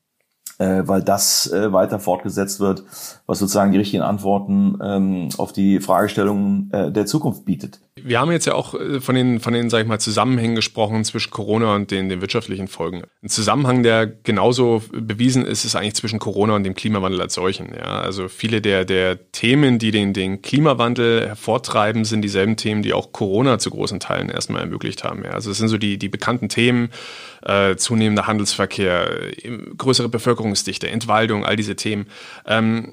äh, 0.59 0.83
weil 0.85 1.03
das 1.03 1.51
äh, 1.51 1.73
weiter 1.73 1.99
fortgesetzt 1.99 2.61
wird, 2.61 2.85
was 3.29 3.39
sozusagen 3.39 3.73
die 3.73 3.79
richtigen 3.79 4.03
Antworten 4.03 4.79
ähm, 4.83 5.29
auf 5.37 5.53
die 5.53 5.81
Fragestellungen 5.81 6.71
äh, 6.73 6.91
der 6.91 7.05
Zukunft 7.05 7.45
bietet. 7.45 7.79
Wir 8.03 8.21
haben 8.21 8.33
jetzt 8.33 8.47
ja 8.47 8.55
auch 8.55 8.73
äh, 8.73 9.03
von 9.03 9.15
den, 9.15 9.39
von 9.39 9.53
den, 9.53 9.69
sag 9.69 9.83
ich 9.83 9.87
mal, 9.87 9.99
Zusammenhängen 9.99 10.55
gesprochen 10.55 11.05
zwischen 11.05 11.31
Corona 11.31 11.75
und 11.75 11.91
den, 11.91 12.09
den 12.09 12.23
wirtschaftlichen 12.23 12.69
Folgen. 12.69 13.03
Ein 13.23 13.29
Zusammenhang, 13.29 13.83
der 13.83 14.07
genauso 14.07 14.83
bewiesen 14.93 15.45
ist, 15.45 15.67
ist 15.67 15.77
eigentlich 15.77 15.95
zwischen 15.95 16.19
Corona 16.19 16.57
und 16.57 16.65
dem 16.65 16.73
Klimawandel 16.73 17.21
als 17.21 17.35
solchen. 17.35 17.75
Ja, 17.75 18.01
also 18.01 18.29
viele 18.29 18.63
der, 18.63 18.87
der 18.87 19.31
Themen, 19.31 19.79
die 19.79 19.91
den, 19.91 20.15
den 20.15 20.41
Klimawandel 20.41 21.29
hervortreiben, 21.29 22.07
sind 22.07 22.23
dieselben 22.23 22.57
Themen, 22.57 22.83
die 22.83 22.95
auch 22.95 23.13
Corona 23.13 23.59
zu 23.59 23.69
großen 23.69 24.01
Teilen 24.01 24.31
erstmal 24.31 24.63
ermöglicht 24.63 25.05
haben. 25.05 25.23
Ja, 25.25 25.33
also 25.33 25.51
es 25.51 25.59
sind 25.59 25.69
so 25.69 25.77
die, 25.77 25.99
die 25.99 26.09
bekannten 26.09 26.49
Themen, 26.49 26.89
äh, 27.43 27.77
zunehmender 27.77 28.27
Handelsverkehr, 28.27 29.11
größere 29.77 30.09
Bevölkerungsdichte, 30.09 30.89
Entwaldung, 30.89 31.45
all 31.45 31.57
diese 31.57 31.77
Themen. 31.77 32.07
Ähm, 32.47 32.91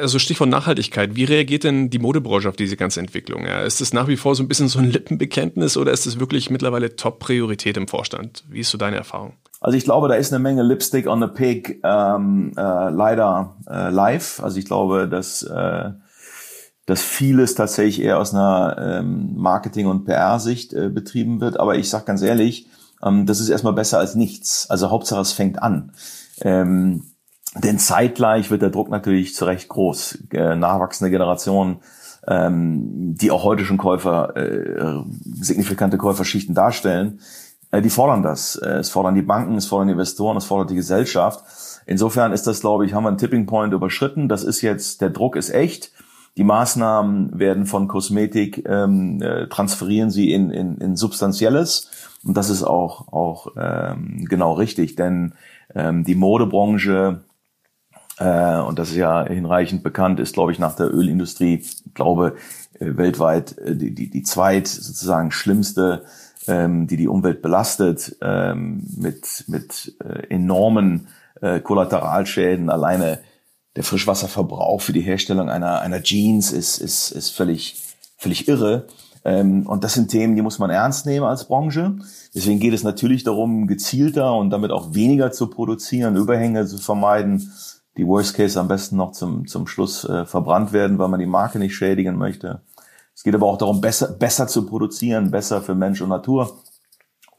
also 0.00 0.18
Stichwort 0.18 0.50
Nachhaltigkeit, 0.50 1.16
wie 1.16 1.24
reagiert 1.24 1.64
denn 1.64 1.90
die 1.90 1.98
Modebranche 1.98 2.48
auf 2.48 2.56
diese 2.56 2.76
ganze 2.76 3.00
Entwicklung? 3.00 3.44
Ja, 3.44 3.62
ist 3.62 3.80
es 3.80 3.92
nach 3.92 4.08
wie 4.08 4.16
vor 4.16 4.34
so 4.34 4.42
ein 4.42 4.48
bisschen 4.48 4.68
so 4.68 4.78
ein 4.78 4.90
Lippenbekenntnis 4.90 5.76
oder 5.76 5.92
ist 5.92 6.06
es 6.06 6.20
wirklich 6.20 6.50
mittlerweile 6.50 6.96
Top-Priorität 6.96 7.76
im 7.76 7.88
Vorstand? 7.88 8.44
Wie 8.48 8.60
ist 8.60 8.70
so 8.70 8.78
deine 8.78 8.96
Erfahrung? 8.96 9.34
Also 9.60 9.76
ich 9.76 9.84
glaube, 9.84 10.08
da 10.08 10.14
ist 10.14 10.32
eine 10.32 10.42
Menge 10.42 10.62
Lipstick 10.62 11.06
on 11.06 11.20
the 11.20 11.28
Pig 11.28 11.80
ähm, 11.82 12.52
äh, 12.56 12.60
leider 12.90 13.56
äh, 13.68 13.90
live. 13.90 14.40
Also 14.42 14.58
ich 14.58 14.66
glaube, 14.66 15.08
dass, 15.08 15.42
äh, 15.42 15.90
dass 16.84 17.02
vieles 17.02 17.54
tatsächlich 17.54 18.02
eher 18.02 18.18
aus 18.18 18.34
einer 18.34 19.00
ähm, 19.00 19.34
Marketing- 19.36 19.86
und 19.86 20.04
PR-Sicht 20.04 20.72
äh, 20.72 20.88
betrieben 20.88 21.40
wird. 21.40 21.58
Aber 21.58 21.76
ich 21.76 21.88
sage 21.88 22.04
ganz 22.04 22.22
ehrlich, 22.22 22.68
ähm, 23.02 23.26
das 23.26 23.40
ist 23.40 23.48
erstmal 23.48 23.72
besser 23.72 23.98
als 23.98 24.14
nichts. 24.14 24.68
Also 24.68 24.90
Hauptsache 24.90 25.22
es 25.22 25.32
fängt 25.32 25.62
an. 25.62 25.92
Ähm, 26.42 27.04
denn 27.62 27.78
zeitgleich 27.78 28.50
wird 28.50 28.62
der 28.62 28.70
Druck 28.70 28.90
natürlich 28.90 29.34
zu 29.34 29.44
Recht 29.44 29.68
groß. 29.68 30.18
Äh, 30.32 30.56
nachwachsende 30.56 31.10
Generationen 31.10 31.80
ähm, 32.26 33.14
die 33.14 33.30
auch 33.30 33.44
heute 33.44 33.64
schon 33.64 33.78
Käufer, 33.78 34.36
äh, 34.36 35.02
signifikante 35.24 35.96
Käuferschichten 35.96 36.54
darstellen, 36.54 37.20
äh, 37.70 37.80
die 37.80 37.90
fordern 37.90 38.22
das. 38.22 38.56
Äh, 38.56 38.78
es 38.78 38.90
fordern 38.90 39.14
die 39.14 39.22
Banken, 39.22 39.56
es 39.56 39.66
fordern 39.66 39.88
die 39.88 39.92
Investoren, 39.92 40.36
es 40.36 40.44
fordert 40.44 40.70
die 40.70 40.74
Gesellschaft. 40.74 41.44
Insofern 41.86 42.32
ist 42.32 42.46
das, 42.46 42.60
glaube 42.60 42.84
ich, 42.84 42.94
haben 42.94 43.04
wir 43.04 43.08
einen 43.08 43.18
Tipping 43.18 43.46
Point 43.46 43.72
überschritten. 43.72 44.28
Das 44.28 44.42
ist 44.42 44.60
jetzt, 44.60 45.00
der 45.00 45.10
Druck 45.10 45.36
ist 45.36 45.50
echt. 45.50 45.92
Die 46.36 46.44
Maßnahmen 46.44 47.38
werden 47.38 47.64
von 47.64 47.88
Kosmetik, 47.88 48.68
ähm, 48.68 49.22
äh, 49.22 49.46
transferieren 49.46 50.10
sie 50.10 50.32
in, 50.32 50.50
in, 50.50 50.76
in 50.78 50.96
Substanzielles. 50.96 51.90
Und 52.24 52.36
das 52.36 52.50
ist 52.50 52.64
auch, 52.64 53.12
auch 53.12 53.52
ähm, 53.56 54.26
genau 54.28 54.52
richtig, 54.54 54.96
denn 54.96 55.32
ähm, 55.74 56.04
die 56.04 56.16
Modebranche, 56.16 57.22
äh, 58.18 58.60
und 58.60 58.78
das 58.78 58.90
ist 58.90 58.96
ja 58.96 59.26
hinreichend 59.26 59.82
bekannt, 59.82 60.20
ist, 60.20 60.34
glaube 60.34 60.52
ich, 60.52 60.58
nach 60.58 60.74
der 60.74 60.92
Ölindustrie, 60.92 61.64
glaube 61.94 62.36
äh, 62.78 62.96
weltweit 62.96 63.58
äh, 63.58 63.76
die, 63.76 63.94
die, 63.94 64.10
die 64.10 64.22
zweit 64.22 64.68
sozusagen 64.68 65.30
schlimmste, 65.30 66.04
ähm, 66.46 66.86
die 66.86 66.96
die 66.96 67.08
Umwelt 67.08 67.42
belastet, 67.42 68.16
ähm, 68.22 68.86
mit, 68.96 69.44
mit 69.48 69.96
äh, 70.02 70.34
enormen 70.34 71.08
äh, 71.40 71.60
Kollateralschäden. 71.60 72.70
Alleine 72.70 73.18
der 73.76 73.84
Frischwasserverbrauch 73.84 74.80
für 74.80 74.92
die 74.92 75.02
Herstellung 75.02 75.50
einer, 75.50 75.80
einer 75.80 76.02
Jeans 76.02 76.52
ist, 76.52 76.78
ist, 76.78 77.10
ist 77.10 77.30
völlig, 77.30 77.82
völlig 78.16 78.48
irre. 78.48 78.86
Ähm, 79.24 79.66
und 79.66 79.84
das 79.84 79.94
sind 79.94 80.08
Themen, 80.10 80.36
die 80.36 80.42
muss 80.42 80.58
man 80.58 80.70
ernst 80.70 81.04
nehmen 81.04 81.26
als 81.26 81.44
Branche. 81.44 81.96
Deswegen 82.34 82.60
geht 82.60 82.72
es 82.72 82.84
natürlich 82.84 83.24
darum, 83.24 83.66
gezielter 83.66 84.34
und 84.34 84.50
damit 84.50 84.70
auch 84.70 84.94
weniger 84.94 85.32
zu 85.32 85.48
produzieren, 85.48 86.16
Überhänge 86.16 86.64
zu 86.66 86.78
vermeiden, 86.78 87.52
die 87.96 88.06
Worst 88.06 88.34
Case 88.34 88.58
am 88.58 88.68
besten 88.68 88.96
noch 88.96 89.12
zum, 89.12 89.46
zum 89.46 89.66
Schluss 89.66 90.04
äh, 90.04 90.26
verbrannt 90.26 90.72
werden, 90.72 90.98
weil 90.98 91.08
man 91.08 91.20
die 91.20 91.26
Marke 91.26 91.58
nicht 91.58 91.74
schädigen 91.74 92.16
möchte. 92.16 92.60
Es 93.14 93.22
geht 93.22 93.34
aber 93.34 93.46
auch 93.46 93.58
darum, 93.58 93.80
besser, 93.80 94.08
besser 94.12 94.46
zu 94.46 94.66
produzieren, 94.66 95.30
besser 95.30 95.62
für 95.62 95.74
Mensch 95.74 96.02
und 96.02 96.10
Natur. 96.10 96.58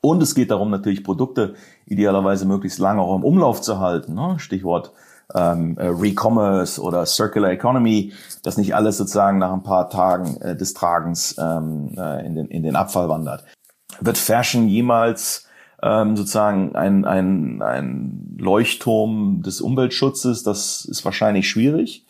Und 0.02 0.24
es 0.24 0.34
geht 0.34 0.52
darum, 0.52 0.72
natürlich 0.72 1.04
Produkte 1.04 1.56
idealerweise 1.86 2.46
möglichst 2.46 2.80
lange 2.80 3.02
auch 3.02 3.16
im 3.16 3.24
Umlauf 3.24 3.62
zu 3.62 3.80
halten. 3.80 4.16
Ne? 4.16 4.36
Stichwort 4.40 4.92
ähm, 5.36 5.78
äh, 5.78 5.88
Recommerce 5.88 6.80
oder 6.82 7.06
Circular 7.06 7.52
Economy, 7.52 8.14
dass 8.44 8.58
nicht 8.58 8.76
alles 8.76 8.98
sozusagen 8.98 9.38
nach 9.38 9.54
ein 9.54 9.64
paar 9.64 9.90
Tagen 9.90 10.38
äh, 10.42 10.56
des 10.56 10.74
Tragens 10.74 11.36
ähm, 11.38 11.92
äh, 11.98 12.26
in, 12.26 12.36
den, 12.36 12.48
in 12.48 12.64
den 12.64 12.76
Abfall 12.76 13.10
wandert. 13.10 13.44
Wird 14.00 14.18
Fashion 14.18 14.68
jemals 14.68 15.47
ähm, 15.82 16.16
sozusagen 16.18 16.76
ein, 16.76 17.06
ein, 17.06 17.62
ein 17.62 18.36
Leuchtturm 18.38 19.42
des 19.44 19.62
Umweltschutzes, 19.62 20.44
das 20.44 20.86
ist 20.86 21.06
wahrscheinlich 21.06 21.50
schwierig. 21.50 22.06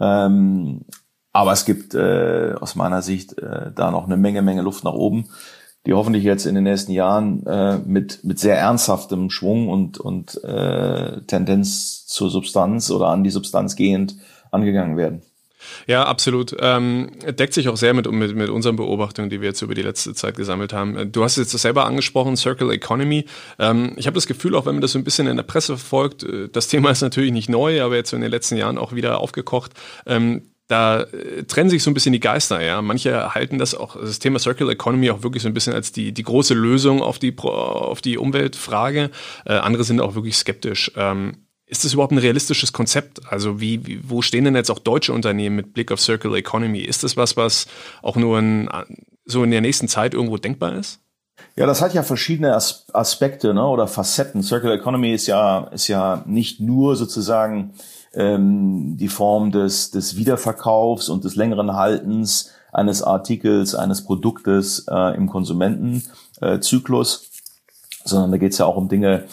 Ähm, 0.00 0.82
aber 1.32 1.52
es 1.52 1.64
gibt 1.64 1.94
äh, 1.94 2.54
aus 2.60 2.74
meiner 2.74 3.02
Sicht 3.02 3.38
äh, 3.38 3.72
da 3.74 3.90
noch 3.90 4.04
eine 4.04 4.16
Menge, 4.16 4.42
Menge 4.42 4.62
Luft 4.62 4.84
nach 4.84 4.92
oben, 4.92 5.28
die 5.86 5.94
hoffentlich 5.94 6.24
jetzt 6.24 6.46
in 6.46 6.54
den 6.54 6.64
nächsten 6.64 6.92
Jahren 6.92 7.46
äh, 7.46 7.78
mit, 7.78 8.22
mit 8.22 8.38
sehr 8.38 8.58
ernsthaftem 8.58 9.30
Schwung 9.30 9.68
und, 9.68 9.98
und 9.98 10.42
äh, 10.44 11.22
Tendenz 11.22 12.06
zur 12.06 12.30
Substanz 12.30 12.90
oder 12.90 13.08
an 13.08 13.24
die 13.24 13.30
Substanz 13.30 13.76
gehend 13.76 14.16
angegangen 14.50 14.96
werden. 14.96 15.22
Ja, 15.86 16.04
absolut. 16.04 16.54
Ähm, 16.58 17.10
deckt 17.26 17.54
sich 17.54 17.68
auch 17.68 17.76
sehr 17.76 17.94
mit, 17.94 18.10
mit, 18.10 18.34
mit 18.34 18.48
unseren 18.48 18.76
Beobachtungen, 18.76 19.30
die 19.30 19.40
wir 19.40 19.48
jetzt 19.48 19.62
über 19.62 19.74
die 19.74 19.82
letzte 19.82 20.14
Zeit 20.14 20.36
gesammelt 20.36 20.72
haben. 20.72 21.12
Du 21.12 21.24
hast 21.24 21.36
jetzt 21.36 21.50
selber 21.52 21.86
angesprochen, 21.86 22.36
Circle 22.36 22.70
Economy. 22.70 23.26
Ähm, 23.58 23.94
ich 23.96 24.06
habe 24.06 24.14
das 24.14 24.26
Gefühl, 24.26 24.54
auch 24.54 24.66
wenn 24.66 24.74
man 24.74 24.82
das 24.82 24.92
so 24.92 24.98
ein 24.98 25.04
bisschen 25.04 25.26
in 25.26 25.36
der 25.36 25.44
Presse 25.44 25.76
verfolgt, 25.76 26.22
äh, 26.22 26.48
das 26.50 26.68
Thema 26.68 26.90
ist 26.90 27.02
natürlich 27.02 27.32
nicht 27.32 27.48
neu, 27.48 27.82
aber 27.82 27.96
jetzt 27.96 28.12
in 28.12 28.20
den 28.20 28.30
letzten 28.30 28.56
Jahren 28.56 28.78
auch 28.78 28.94
wieder 28.94 29.20
aufgekocht. 29.20 29.72
Ähm, 30.06 30.42
da 30.68 31.02
äh, 31.02 31.44
trennen 31.44 31.70
sich 31.70 31.82
so 31.82 31.90
ein 31.90 31.94
bisschen 31.94 32.12
die 32.12 32.20
Geister, 32.20 32.62
ja. 32.62 32.80
Manche 32.82 33.34
halten 33.34 33.58
das 33.58 33.74
auch, 33.74 33.96
das 33.96 34.18
Thema 34.18 34.38
Circular 34.38 34.72
Economy 34.72 35.10
auch 35.10 35.22
wirklich 35.22 35.42
so 35.42 35.48
ein 35.48 35.54
bisschen 35.54 35.74
als 35.74 35.92
die, 35.92 36.12
die 36.12 36.22
große 36.22 36.54
Lösung 36.54 37.02
auf 37.02 37.18
die, 37.18 37.36
auf 37.38 38.00
die 38.00 38.16
Umweltfrage. 38.16 39.10
Äh, 39.44 39.54
andere 39.54 39.84
sind 39.84 40.00
auch 40.00 40.14
wirklich 40.14 40.36
skeptisch. 40.36 40.90
Ähm, 40.96 41.46
ist 41.72 41.86
das 41.86 41.94
überhaupt 41.94 42.12
ein 42.12 42.18
realistisches 42.18 42.74
Konzept? 42.74 43.22
Also 43.32 43.58
wie, 43.58 43.86
wie, 43.86 44.00
wo 44.06 44.20
stehen 44.20 44.44
denn 44.44 44.54
jetzt 44.54 44.70
auch 44.70 44.78
deutsche 44.78 45.14
Unternehmen 45.14 45.56
mit 45.56 45.72
Blick 45.72 45.90
auf 45.90 46.00
Circular 46.00 46.36
Economy? 46.36 46.80
Ist 46.80 47.02
das 47.02 47.16
was, 47.16 47.38
was 47.38 47.66
auch 48.02 48.16
nur 48.16 48.38
in, 48.38 48.68
so 49.24 49.42
in 49.42 49.50
der 49.50 49.62
nächsten 49.62 49.88
Zeit 49.88 50.12
irgendwo 50.12 50.36
denkbar 50.36 50.74
ist? 50.74 51.00
Ja, 51.56 51.64
das 51.64 51.80
hat 51.80 51.94
ja 51.94 52.02
verschiedene 52.02 52.54
As 52.54 52.84
Aspekte 52.92 53.54
ne, 53.54 53.66
oder 53.66 53.86
Facetten. 53.88 54.42
Circular 54.42 54.74
Economy 54.74 55.14
ist 55.14 55.26
ja, 55.26 55.60
ist 55.68 55.88
ja 55.88 56.22
nicht 56.26 56.60
nur 56.60 56.94
sozusagen 56.94 57.72
ähm, 58.12 58.98
die 58.98 59.08
Form 59.08 59.50
des, 59.50 59.90
des 59.90 60.16
Wiederverkaufs 60.16 61.08
und 61.08 61.24
des 61.24 61.36
längeren 61.36 61.74
Haltens 61.74 62.50
eines 62.70 63.02
Artikels, 63.02 63.74
eines 63.74 64.04
Produktes 64.04 64.86
äh, 64.90 65.16
im 65.16 65.30
Konsumentenzyklus, 65.30 67.22
äh, 67.22 68.08
sondern 68.08 68.30
da 68.30 68.36
geht 68.36 68.52
es 68.52 68.58
ja 68.58 68.66
auch 68.66 68.76
um 68.76 68.90
Dinge, 68.90 69.24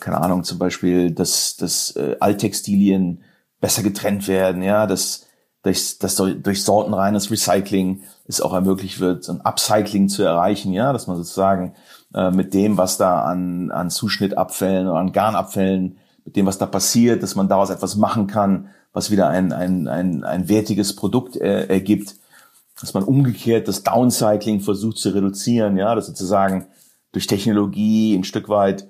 keine 0.00 0.20
Ahnung, 0.20 0.44
zum 0.44 0.58
Beispiel, 0.58 1.10
dass, 1.10 1.56
dass 1.56 1.94
äh, 1.96 2.16
Alttextilien 2.20 3.22
besser 3.60 3.82
getrennt 3.82 4.28
werden, 4.28 4.62
ja, 4.62 4.86
dass, 4.86 5.26
dass, 5.62 5.98
dass 5.98 6.16
durch 6.16 6.62
sortenreines 6.62 7.30
Recycling 7.30 8.02
es 8.26 8.40
auch 8.40 8.52
ermöglicht 8.52 9.00
wird, 9.00 9.24
so 9.24 9.32
ein 9.32 9.40
Upcycling 9.40 10.08
zu 10.08 10.22
erreichen, 10.22 10.72
ja, 10.72 10.92
dass 10.92 11.06
man 11.06 11.16
sozusagen 11.16 11.74
äh, 12.14 12.30
mit 12.30 12.54
dem, 12.54 12.76
was 12.76 12.98
da 12.98 13.22
an, 13.22 13.70
an 13.70 13.90
Zuschnittabfällen 13.90 14.88
oder 14.88 14.98
an 14.98 15.12
Garnabfällen, 15.12 15.98
mit 16.24 16.36
dem, 16.36 16.46
was 16.46 16.58
da 16.58 16.66
passiert, 16.66 17.22
dass 17.22 17.36
man 17.36 17.48
daraus 17.48 17.70
etwas 17.70 17.96
machen 17.96 18.26
kann, 18.26 18.68
was 18.92 19.10
wieder 19.10 19.28
ein, 19.28 19.52
ein, 19.52 19.86
ein, 19.86 20.24
ein 20.24 20.48
wertiges 20.48 20.96
Produkt 20.96 21.36
äh, 21.36 21.66
ergibt, 21.66 22.16
dass 22.80 22.94
man 22.94 23.04
umgekehrt 23.04 23.68
das 23.68 23.84
Downcycling 23.84 24.60
versucht 24.60 24.98
zu 24.98 25.10
reduzieren, 25.10 25.76
ja, 25.76 25.94
dass 25.94 26.06
sozusagen 26.06 26.66
durch 27.12 27.26
Technologie 27.26 28.14
ein 28.14 28.24
Stück 28.24 28.48
weit 28.48 28.88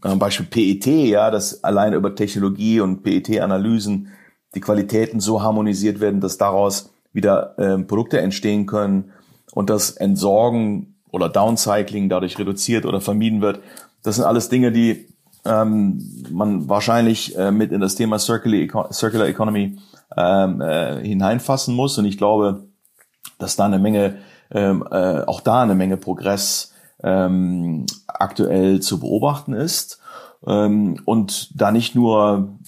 Beispiel 0.00 0.46
PET, 0.46 0.86
ja, 0.86 1.30
dass 1.30 1.64
allein 1.64 1.92
über 1.92 2.14
Technologie 2.14 2.80
und 2.80 3.02
PET-Analysen 3.02 4.08
die 4.54 4.60
Qualitäten 4.60 5.20
so 5.20 5.42
harmonisiert 5.42 6.00
werden, 6.00 6.20
dass 6.20 6.38
daraus 6.38 6.90
wieder 7.12 7.54
ähm, 7.58 7.86
Produkte 7.86 8.20
entstehen 8.20 8.66
können 8.66 9.12
und 9.52 9.70
das 9.70 9.90
Entsorgen 9.90 10.94
oder 11.10 11.28
Downcycling 11.28 12.08
dadurch 12.08 12.38
reduziert 12.38 12.86
oder 12.86 13.00
vermieden 13.00 13.40
wird. 13.40 13.60
Das 14.02 14.16
sind 14.16 14.24
alles 14.24 14.48
Dinge, 14.48 14.72
die 14.72 15.08
ähm, 15.44 16.26
man 16.30 16.68
wahrscheinlich 16.68 17.36
äh, 17.36 17.50
mit 17.50 17.72
in 17.72 17.80
das 17.80 17.94
Thema 17.94 18.18
Circular, 18.18 18.60
Eco 18.60 18.92
Circular 18.92 19.26
Economy 19.26 19.78
ähm, 20.16 20.60
äh, 20.60 21.02
hineinfassen 21.02 21.74
muss. 21.74 21.98
Und 21.98 22.04
ich 22.04 22.18
glaube, 22.18 22.64
dass 23.38 23.56
da 23.56 23.64
eine 23.64 23.78
Menge, 23.78 24.18
ähm, 24.50 24.84
äh, 24.90 25.22
auch 25.22 25.40
da 25.40 25.62
eine 25.62 25.74
Menge 25.74 25.96
Progress 25.96 26.72
ähm, 27.02 27.86
aktuell 28.06 28.80
zu 28.80 29.00
beobachten 29.00 29.52
ist 29.52 30.00
ähm, 30.46 31.00
und 31.04 31.60
da 31.60 31.70
nicht 31.70 31.94
nur 31.94 32.58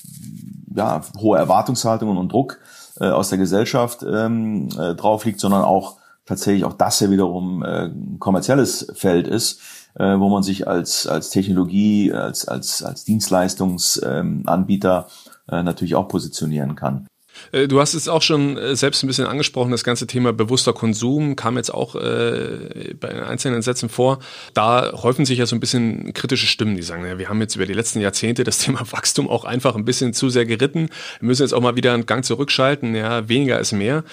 ja, 0.75 1.02
hohe 1.18 1.38
Erwartungshaltungen 1.38 2.16
und 2.16 2.32
Druck 2.32 2.58
äh, 3.00 3.08
aus 3.08 3.30
der 3.30 3.38
Gesellschaft 3.38 4.02
ähm, 4.02 4.68
äh, 4.78 4.94
drauf 4.94 5.25
liegt, 5.25 5.40
sondern 5.40 5.62
auch 5.62 5.96
tatsächlich 6.26 6.64
auch 6.64 6.75
das 6.75 7.00
ja 7.00 7.10
wiederum 7.10 7.64
äh, 7.64 7.87
ein 7.87 8.18
kommerzielles 8.18 8.92
Feld 8.94 9.26
ist, 9.26 9.60
äh, 9.94 10.18
wo 10.18 10.28
man 10.28 10.42
sich 10.42 10.68
als 10.68 11.06
als 11.06 11.30
Technologie, 11.30 12.12
als 12.12 12.46
als 12.46 12.82
als 12.82 13.04
Dienstleistungsanbieter 13.04 15.06
äh, 15.50 15.62
natürlich 15.62 15.96
auch 15.96 16.08
positionieren 16.08 16.76
kann. 16.76 17.06
Äh, 17.52 17.68
du 17.68 17.80
hast 17.80 17.94
es 17.94 18.09
auch 18.09 18.23
schon 18.23 18.56
äh, 18.56 18.76
selbst 18.76 19.02
ein 19.02 19.06
bisschen 19.06 19.26
angesprochen, 19.26 19.70
das 19.70 19.85
ganze 19.85 20.06
Thema 20.06 20.32
bewusster 20.32 20.73
Konsum 20.73 21.37
kam 21.37 21.56
jetzt 21.56 21.73
auch 21.73 21.94
äh, 21.97 22.94
bei 22.99 23.26
einzelnen 23.26 23.62
Sätzen 23.62 23.88
vor. 23.88 24.18
Da 24.54 24.92
häufen 25.02 25.25
sich 25.25 25.38
ja 25.38 25.47
so 25.47 25.56
ein 25.56 25.61
bisschen 25.61 26.12
kritische 26.12 26.47
Stimmen, 26.47 26.76
die 26.76 26.82
sagen, 26.82 27.18
wir 27.18 27.28
haben 27.28 27.40
jetzt 27.40 27.56
über 27.56 27.66
die 27.66 27.75
letzten 27.75 28.00
Jahrzehnte 28.00 28.44
das 28.44 28.59
Thema 28.70 28.80
Wachstum 28.90 29.28
auch 29.28 29.44
einfach 29.44 29.75
ein 29.76 29.85
bisschen 29.85 30.12
zu 30.12 30.30
sehr 30.30 30.47
geritten. 30.47 30.88
Wir 31.20 31.26
müssen 31.26 31.42
jetzt 31.42 31.52
auch 31.52 31.61
mal 31.61 31.76
wieder 31.76 31.94
einen 31.94 32.06
Gang 32.06 32.25
zurückschalten. 32.25 32.94
Ja, 32.94 33.28
weniger 33.28 33.59
ist 33.59 33.73
mehr. 33.73 34.04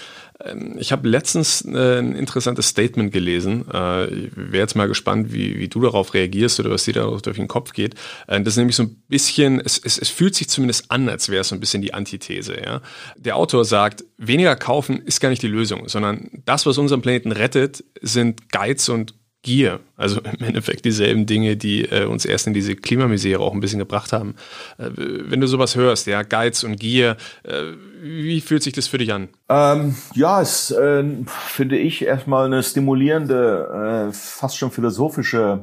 Ähm, 0.44 0.75
ich 0.77 0.91
habe 0.91 1.08
letztens 1.08 1.63
äh, 1.65 2.00
ein 2.00 2.15
interessantes 2.15 2.67
Statement 2.67 3.12
gelesen. 3.12 3.65
Äh, 3.72 4.06
ich 4.08 4.32
wäre 4.36 4.63
jetzt 4.63 4.75
mal 4.75 4.88
gespannt, 4.88 5.34
wie, 5.34 5.60
wie 5.60 5.67
du 5.67 5.82
darauf 5.82 6.13
reagierst 6.13 6.60
oder 6.60 6.72
was 6.72 6.86
dir 6.86 6.94
da 6.94 7.06
durch 7.06 7.38
den 7.38 7.48
Kopf 7.48 7.74
geht. 7.74 7.96
Äh, 8.27 8.41
das 8.41 8.53
ist 8.53 8.58
nämlich 8.58 8.75
so 8.75 8.84
ein 8.84 9.03
bisschen, 9.08 9.60
es, 9.60 9.77
es, 9.77 9.98
es 9.98 10.10
fühlt 10.10 10.36
sich 10.36 10.50
zumindest 10.50 10.91
an, 10.91 11.10
als 11.10 11.29
wäre 11.29 11.41
es 11.41 11.50
so 11.50 11.56
ein 11.56 11.60
bisschen 11.60 11.82
die 11.82 11.94
Antithese. 11.94 12.60
Ja? 12.63 12.82
Der 13.15 13.36
Autor 13.36 13.65
sagt, 13.65 14.03
weniger 14.17 14.56
kaufen 14.56 15.01
ist 15.06 15.20
gar 15.20 15.29
nicht 15.29 15.41
die 15.41 15.48
Lösung, 15.48 15.88
sondern 15.88 16.29
das, 16.46 16.65
was 16.65 16.77
unseren 16.77 17.01
Planeten 17.01 17.32
rettet, 17.32 17.84
sind 18.01 18.50
Geiz 18.51 18.89
und 18.89 19.15
Gier, 19.47 19.79
also 19.95 20.19
im 20.19 20.45
Endeffekt 20.45 20.83
dieselben 20.83 21.25
Dinge, 21.25 21.55
die 21.55 21.85
äh, 21.85 22.03
uns 22.03 22.25
erst 22.25 22.47
in 22.47 22.53
diese 22.53 22.75
Klimamisere 22.75 23.39
auch 23.39 23.53
ein 23.53 23.61
bisschen 23.61 23.79
gebracht 23.79 24.11
haben. 24.11 24.35
Äh, 24.77 24.89
wenn 24.93 25.39
du 25.39 25.47
sowas 25.47 25.77
hörst, 25.77 26.05
ja, 26.05 26.23
Geiz 26.23 26.65
und 26.65 26.77
Gier, 26.77 27.15
äh, 27.43 27.63
wie 28.01 28.41
fühlt 28.41 28.61
sich 28.61 28.73
das 28.73 28.87
für 28.87 28.97
dich 28.97 29.13
an? 29.13 29.29
Ähm, 29.47 29.95
ja, 30.15 30.41
es 30.41 30.71
äh, 30.71 31.01
finde 31.25 31.77
ich 31.77 32.03
erstmal 32.03 32.47
eine 32.47 32.61
stimulierende, 32.61 34.09
äh, 34.09 34.13
fast 34.13 34.57
schon 34.57 34.69
philosophische 34.69 35.61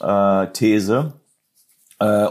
äh, 0.00 0.46
These. 0.54 1.12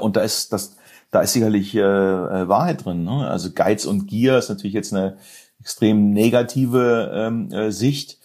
und 0.01 0.15
da 0.15 0.21
ist 0.21 0.51
das, 0.51 0.77
da 1.11 1.21
ist 1.21 1.33
sicherlich 1.33 1.75
Wahrheit 1.75 2.85
drin. 2.85 3.03
Ne? 3.03 3.27
Also 3.29 3.51
Geiz 3.53 3.85
und 3.85 4.07
Gier 4.07 4.39
ist 4.39 4.49
natürlich 4.49 4.73
jetzt 4.73 4.93
eine 4.93 5.17
extrem 5.59 6.09
negative 6.09 7.11
ähm, 7.13 7.51
äh, 7.51 7.71
Sicht. 7.71 8.17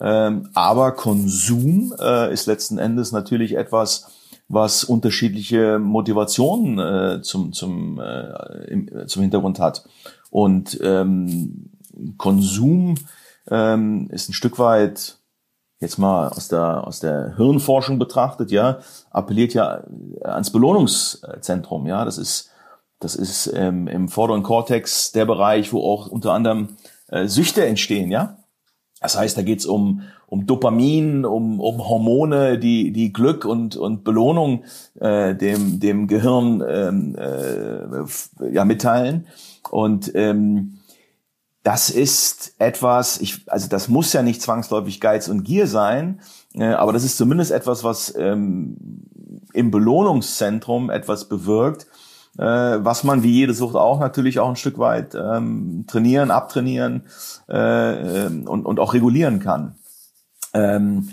Ähm, 0.00 0.50
aber 0.54 0.92
Konsum 0.92 1.94
äh, 1.98 2.32
ist 2.32 2.46
letzten 2.46 2.78
Endes 2.78 3.12
natürlich 3.12 3.56
etwas, 3.56 4.10
was 4.48 4.84
unterschiedliche 4.84 5.78
Motivationen 5.78 6.78
äh, 6.78 7.22
zum, 7.22 7.52
zum, 7.52 8.00
äh, 8.00 9.06
zum 9.06 9.22
Hintergrund 9.22 9.58
hat. 9.58 9.84
Und 10.30 10.78
ähm, 10.82 11.70
Konsum 12.18 12.96
ähm, 13.50 14.08
ist 14.10 14.28
ein 14.28 14.34
Stück 14.34 14.58
weit 14.58 15.18
jetzt 15.80 15.98
mal 15.98 16.28
aus 16.28 16.48
der 16.48 16.86
aus 16.86 17.00
der 17.00 17.36
Hirnforschung 17.36 17.98
betrachtet, 17.98 18.50
ja, 18.50 18.78
appelliert 19.10 19.52
ja 19.54 19.84
ans 20.22 20.50
Belohnungszentrum, 20.50 21.86
ja, 21.86 22.04
das 22.04 22.18
ist 22.18 22.50
das 22.98 23.14
ist 23.14 23.52
ähm, 23.54 23.88
im 23.88 24.08
vorderen 24.08 24.42
Kortex 24.42 25.12
der 25.12 25.26
Bereich, 25.26 25.72
wo 25.72 25.82
auch 25.82 26.06
unter 26.06 26.32
anderem 26.32 26.76
äh, 27.08 27.26
Süchte 27.26 27.66
entstehen, 27.66 28.10
ja. 28.10 28.38
Das 29.00 29.16
heißt, 29.18 29.36
da 29.36 29.42
geht's 29.42 29.66
um 29.66 30.02
um 30.28 30.46
Dopamin, 30.46 31.24
um, 31.24 31.60
um 31.60 31.88
Hormone, 31.88 32.58
die 32.58 32.92
die 32.92 33.12
Glück 33.12 33.44
und 33.44 33.76
und 33.76 34.04
Belohnung 34.04 34.64
äh, 34.98 35.34
dem 35.34 35.78
dem 35.80 36.08
Gehirn 36.08 36.62
ähm, 36.66 37.16
äh, 37.16 38.52
ja 38.52 38.64
mitteilen. 38.64 39.26
Und 39.70 40.12
ähm, 40.14 40.78
das 41.66 41.90
ist 41.90 42.54
etwas, 42.58 43.20
ich, 43.20 43.40
also 43.50 43.68
das 43.68 43.88
muss 43.88 44.12
ja 44.12 44.22
nicht 44.22 44.40
zwangsläufig 44.40 45.00
Geiz 45.00 45.26
und 45.26 45.42
Gier 45.42 45.66
sein, 45.66 46.20
äh, 46.54 46.66
aber 46.66 46.92
das 46.92 47.02
ist 47.02 47.16
zumindest 47.16 47.50
etwas, 47.50 47.82
was 47.82 48.14
ähm, 48.16 48.76
im 49.52 49.72
Belohnungszentrum 49.72 50.90
etwas 50.90 51.28
bewirkt, 51.28 51.88
äh, 52.38 52.42
was 52.42 53.04
man 53.04 53.22
wie 53.22 53.32
jede 53.32 53.54
Sucht 53.54 53.76
auch 53.76 54.00
natürlich 54.00 54.38
auch 54.38 54.48
ein 54.48 54.56
Stück 54.56 54.78
weit 54.78 55.14
ähm, 55.14 55.84
trainieren, 55.86 56.30
abtrainieren 56.30 57.02
äh, 57.48 58.26
ähm, 58.26 58.46
und, 58.46 58.66
und 58.66 58.80
auch 58.80 58.94
regulieren 58.94 59.40
kann. 59.40 59.76
Ähm, 60.52 61.08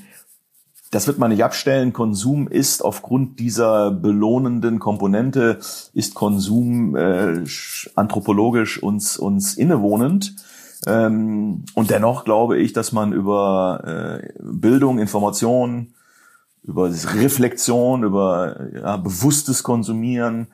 das 0.91 1.07
wird 1.07 1.17
man 1.17 1.31
nicht 1.31 1.43
abstellen. 1.43 1.91
Konsum 1.91 2.47
ist 2.47 2.85
aufgrund 2.85 3.39
dieser 3.39 3.89
belohnenden 3.89 4.77
Komponente, 4.77 5.59
ist 5.93 6.13
Konsum 6.13 6.95
äh, 6.95 7.43
anthropologisch 7.95 8.81
uns, 8.81 9.17
uns 9.17 9.55
innewohnend. 9.55 10.35
Ähm, 10.85 11.65
und 11.73 11.89
dennoch 11.89 12.25
glaube 12.25 12.59
ich, 12.59 12.73
dass 12.73 12.91
man 12.91 13.11
über 13.11 14.19
äh, 14.21 14.33
Bildung, 14.39 14.99
Information, 14.99 15.93
über 16.63 16.89
Reflexion, 16.89 18.03
über 18.03 18.69
ja, 18.73 18.97
bewusstes 18.97 19.63
Konsumieren 19.63 20.47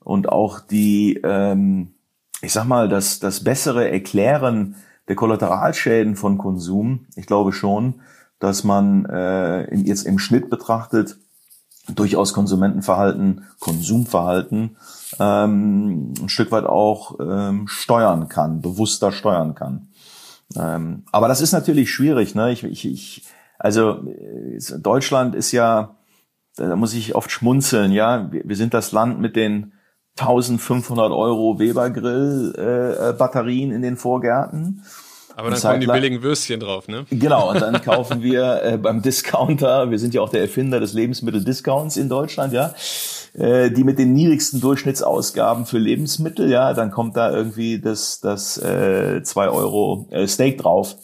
und 0.00 0.28
auch 0.28 0.60
die, 0.60 1.20
ähm, 1.22 1.94
ich 2.42 2.52
sag 2.52 2.64
mal, 2.64 2.88
das, 2.88 3.18
das 3.18 3.44
bessere 3.44 3.90
Erklären 3.90 4.76
der 5.08 5.16
Kollateralschäden 5.16 6.16
von 6.16 6.38
Konsum, 6.38 7.06
ich 7.16 7.26
glaube 7.26 7.52
schon, 7.52 8.00
dass 8.38 8.64
man 8.64 9.04
äh, 9.06 9.74
jetzt 9.76 10.06
im 10.06 10.18
Schnitt 10.18 10.48
betrachtet 10.48 11.18
durchaus 11.94 12.32
Konsumentenverhalten, 12.32 13.44
Konsumverhalten 13.58 14.76
ähm, 15.18 16.14
ein 16.20 16.28
Stück 16.28 16.50
weit 16.52 16.64
auch 16.64 17.18
ähm, 17.20 17.66
steuern 17.68 18.28
kann, 18.28 18.60
bewusster 18.60 19.12
steuern 19.12 19.54
kann. 19.54 19.88
Ähm, 20.56 21.04
aber 21.12 21.28
das 21.28 21.40
ist 21.40 21.52
natürlich 21.52 21.90
schwierig. 21.90 22.34
Ne? 22.34 22.52
Ich, 22.52 22.64
ich, 22.64 22.84
ich, 22.86 23.24
also 23.60 24.06
äh, 24.08 24.58
Deutschland 24.78 25.34
ist 25.34 25.52
ja, 25.52 25.96
da 26.56 26.74
muss 26.76 26.94
ich 26.94 27.14
oft 27.14 27.30
schmunzeln. 27.30 27.92
Ja, 27.92 28.32
wir, 28.32 28.42
wir 28.44 28.56
sind 28.56 28.72
das 28.74 28.90
Land 28.90 29.20
mit 29.20 29.36
den 29.36 29.74
1500 30.18 31.12
Euro 31.12 31.58
Weber 31.58 31.90
Grill 31.90 32.54
äh, 32.56 33.12
Batterien 33.12 33.70
in 33.70 33.82
den 33.82 33.96
Vorgärten. 33.96 34.82
Aber 35.36 35.50
dann 35.50 35.60
kommen 35.60 35.80
die 35.80 35.86
billigen 35.86 36.22
Würstchen 36.22 36.60
drauf, 36.60 36.88
ne? 36.88 37.06
Genau, 37.10 37.50
und 37.50 37.60
dann 37.60 37.80
kaufen 37.84 38.22
wir 38.22 38.62
äh, 38.62 38.78
beim 38.78 39.02
Discounter, 39.02 39.90
wir 39.90 39.98
sind 39.98 40.14
ja 40.14 40.22
auch 40.22 40.30
der 40.30 40.40
Erfinder 40.40 40.80
des 40.80 40.92
Lebensmitteldiscounts 40.94 41.96
in 41.96 42.08
Deutschland, 42.08 42.52
ja, 42.52 42.74
äh, 43.34 43.70
die 43.70 43.84
mit 43.84 43.98
den 43.98 44.12
niedrigsten 44.12 44.60
Durchschnittsausgaben 44.60 45.66
für 45.66 45.78
Lebensmittel, 45.78 46.50
ja, 46.50 46.74
dann 46.74 46.90
kommt 46.90 47.16
da 47.16 47.30
irgendwie 47.30 47.78
das, 47.78 48.20
das 48.20 48.58
äh, 48.58 49.22
2 49.22 49.48
Euro 49.48 50.08
äh, 50.10 50.26
Steak 50.26 50.58
drauf. 50.58 50.96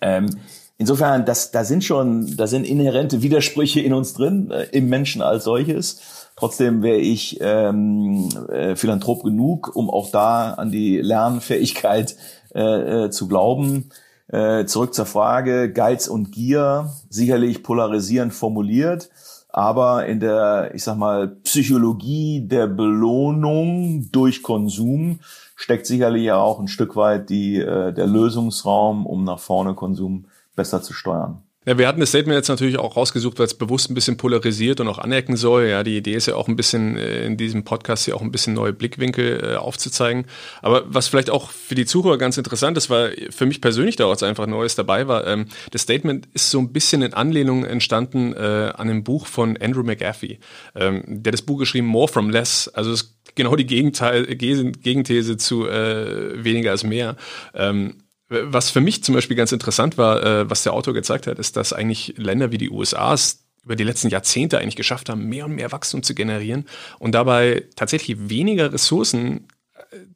Ähm, 0.00 0.30
insofern, 0.78 1.26
das, 1.26 1.50
da 1.50 1.64
sind 1.64 1.84
schon, 1.84 2.36
da 2.36 2.46
sind 2.46 2.64
inhärente 2.64 3.22
Widersprüche 3.22 3.80
in 3.80 3.92
uns 3.92 4.14
drin, 4.14 4.50
äh, 4.50 4.64
im 4.72 4.88
Menschen 4.88 5.20
als 5.20 5.44
solches. 5.44 6.00
Trotzdem 6.36 6.82
wäre 6.82 6.98
ich 6.98 7.38
ähm, 7.40 8.28
äh, 8.48 8.76
Philanthrop 8.76 9.24
genug, 9.24 9.74
um 9.74 9.90
auch 9.90 10.10
da 10.10 10.54
an 10.54 10.70
die 10.70 10.98
Lernfähigkeit 10.98 12.16
äh, 12.54 13.06
äh, 13.06 13.10
zu 13.10 13.28
glauben. 13.28 13.90
Äh, 14.28 14.66
zurück 14.66 14.94
zur 14.94 15.06
Frage, 15.06 15.72
Geiz 15.72 16.06
und 16.06 16.32
Gier, 16.32 16.92
sicherlich 17.08 17.62
polarisierend 17.62 18.34
formuliert, 18.34 19.08
aber 19.48 20.06
in 20.06 20.20
der, 20.20 20.72
ich 20.74 20.84
sag 20.84 20.98
mal, 20.98 21.28
Psychologie 21.28 22.46
der 22.46 22.66
Belohnung 22.66 24.08
durch 24.12 24.42
Konsum 24.42 25.20
steckt 25.56 25.86
sicherlich 25.86 26.24
ja 26.24 26.36
auch 26.36 26.60
ein 26.60 26.68
Stück 26.68 26.94
weit 26.94 27.30
die, 27.30 27.56
äh, 27.56 27.92
der 27.92 28.06
Lösungsraum, 28.06 29.06
um 29.06 29.24
nach 29.24 29.40
vorne 29.40 29.74
Konsum 29.74 30.26
besser 30.58 30.82
zu 30.82 30.92
steuern. 30.92 31.42
Ja, 31.68 31.76
wir 31.76 31.86
hatten 31.86 32.00
das 32.00 32.08
Statement 32.08 32.34
jetzt 32.34 32.48
natürlich 32.48 32.78
auch 32.78 32.96
rausgesucht, 32.96 33.38
weil 33.38 33.44
es 33.44 33.52
bewusst 33.52 33.90
ein 33.90 33.94
bisschen 33.94 34.16
polarisiert 34.16 34.80
und 34.80 34.88
auch 34.88 34.96
anecken 34.96 35.36
soll. 35.36 35.66
Ja, 35.66 35.82
die 35.82 35.98
Idee 35.98 36.14
ist 36.14 36.24
ja 36.24 36.34
auch 36.34 36.48
ein 36.48 36.56
bisschen 36.56 36.96
äh, 36.96 37.26
in 37.26 37.36
diesem 37.36 37.62
Podcast 37.62 38.06
hier 38.06 38.16
auch 38.16 38.22
ein 38.22 38.32
bisschen 38.32 38.54
neue 38.54 38.72
Blickwinkel 38.72 39.44
äh, 39.44 39.56
aufzuzeigen. 39.56 40.24
Aber 40.62 40.84
was 40.86 41.08
vielleicht 41.08 41.28
auch 41.28 41.50
für 41.50 41.74
die 41.74 41.84
Zuhörer 41.84 42.16
ganz 42.16 42.38
interessant 42.38 42.78
ist, 42.78 42.88
weil 42.88 43.28
für 43.30 43.44
mich 43.44 43.60
persönlich 43.60 43.96
da 43.96 44.06
auch 44.06 44.22
einfach 44.22 44.46
Neues 44.46 44.76
dabei 44.76 45.08
war, 45.08 45.26
ähm, 45.26 45.46
das 45.70 45.82
Statement 45.82 46.26
ist 46.32 46.50
so 46.50 46.58
ein 46.58 46.72
bisschen 46.72 47.02
in 47.02 47.12
Anlehnung 47.12 47.66
entstanden 47.66 48.32
äh, 48.32 48.72
an 48.74 48.88
einem 48.88 49.04
Buch 49.04 49.26
von 49.26 49.58
Andrew 49.58 49.82
McAfee, 49.82 50.38
ähm, 50.74 51.02
der 51.06 51.32
das 51.32 51.42
Buch 51.42 51.58
geschrieben 51.58 51.88
More 51.88 52.08
from 52.08 52.30
Less. 52.30 52.68
Also 52.68 52.92
es 52.92 53.18
genau 53.34 53.56
die 53.56 53.66
Gegenteil, 53.66 54.24
Gegenthese 54.24 55.36
zu 55.36 55.68
äh, 55.68 56.42
weniger 56.42 56.70
als 56.70 56.82
mehr. 56.82 57.16
Ähm, 57.52 57.96
was 58.28 58.70
für 58.70 58.80
mich 58.80 59.02
zum 59.02 59.14
Beispiel 59.14 59.36
ganz 59.36 59.52
interessant 59.52 59.98
war, 59.98 60.22
äh, 60.22 60.50
was 60.50 60.62
der 60.62 60.74
Autor 60.74 60.94
gezeigt 60.94 61.26
hat, 61.26 61.38
ist, 61.38 61.56
dass 61.56 61.72
eigentlich 61.72 62.14
Länder 62.16 62.52
wie 62.52 62.58
die 62.58 62.70
USA 62.70 63.14
es 63.14 63.44
über 63.64 63.76
die 63.76 63.84
letzten 63.84 64.08
Jahrzehnte 64.08 64.58
eigentlich 64.58 64.76
geschafft 64.76 65.08
haben, 65.08 65.28
mehr 65.28 65.44
und 65.44 65.54
mehr 65.54 65.72
Wachstum 65.72 66.02
zu 66.02 66.14
generieren 66.14 66.66
und 66.98 67.12
dabei 67.12 67.66
tatsächlich 67.76 68.28
weniger 68.28 68.72
Ressourcen 68.72 69.48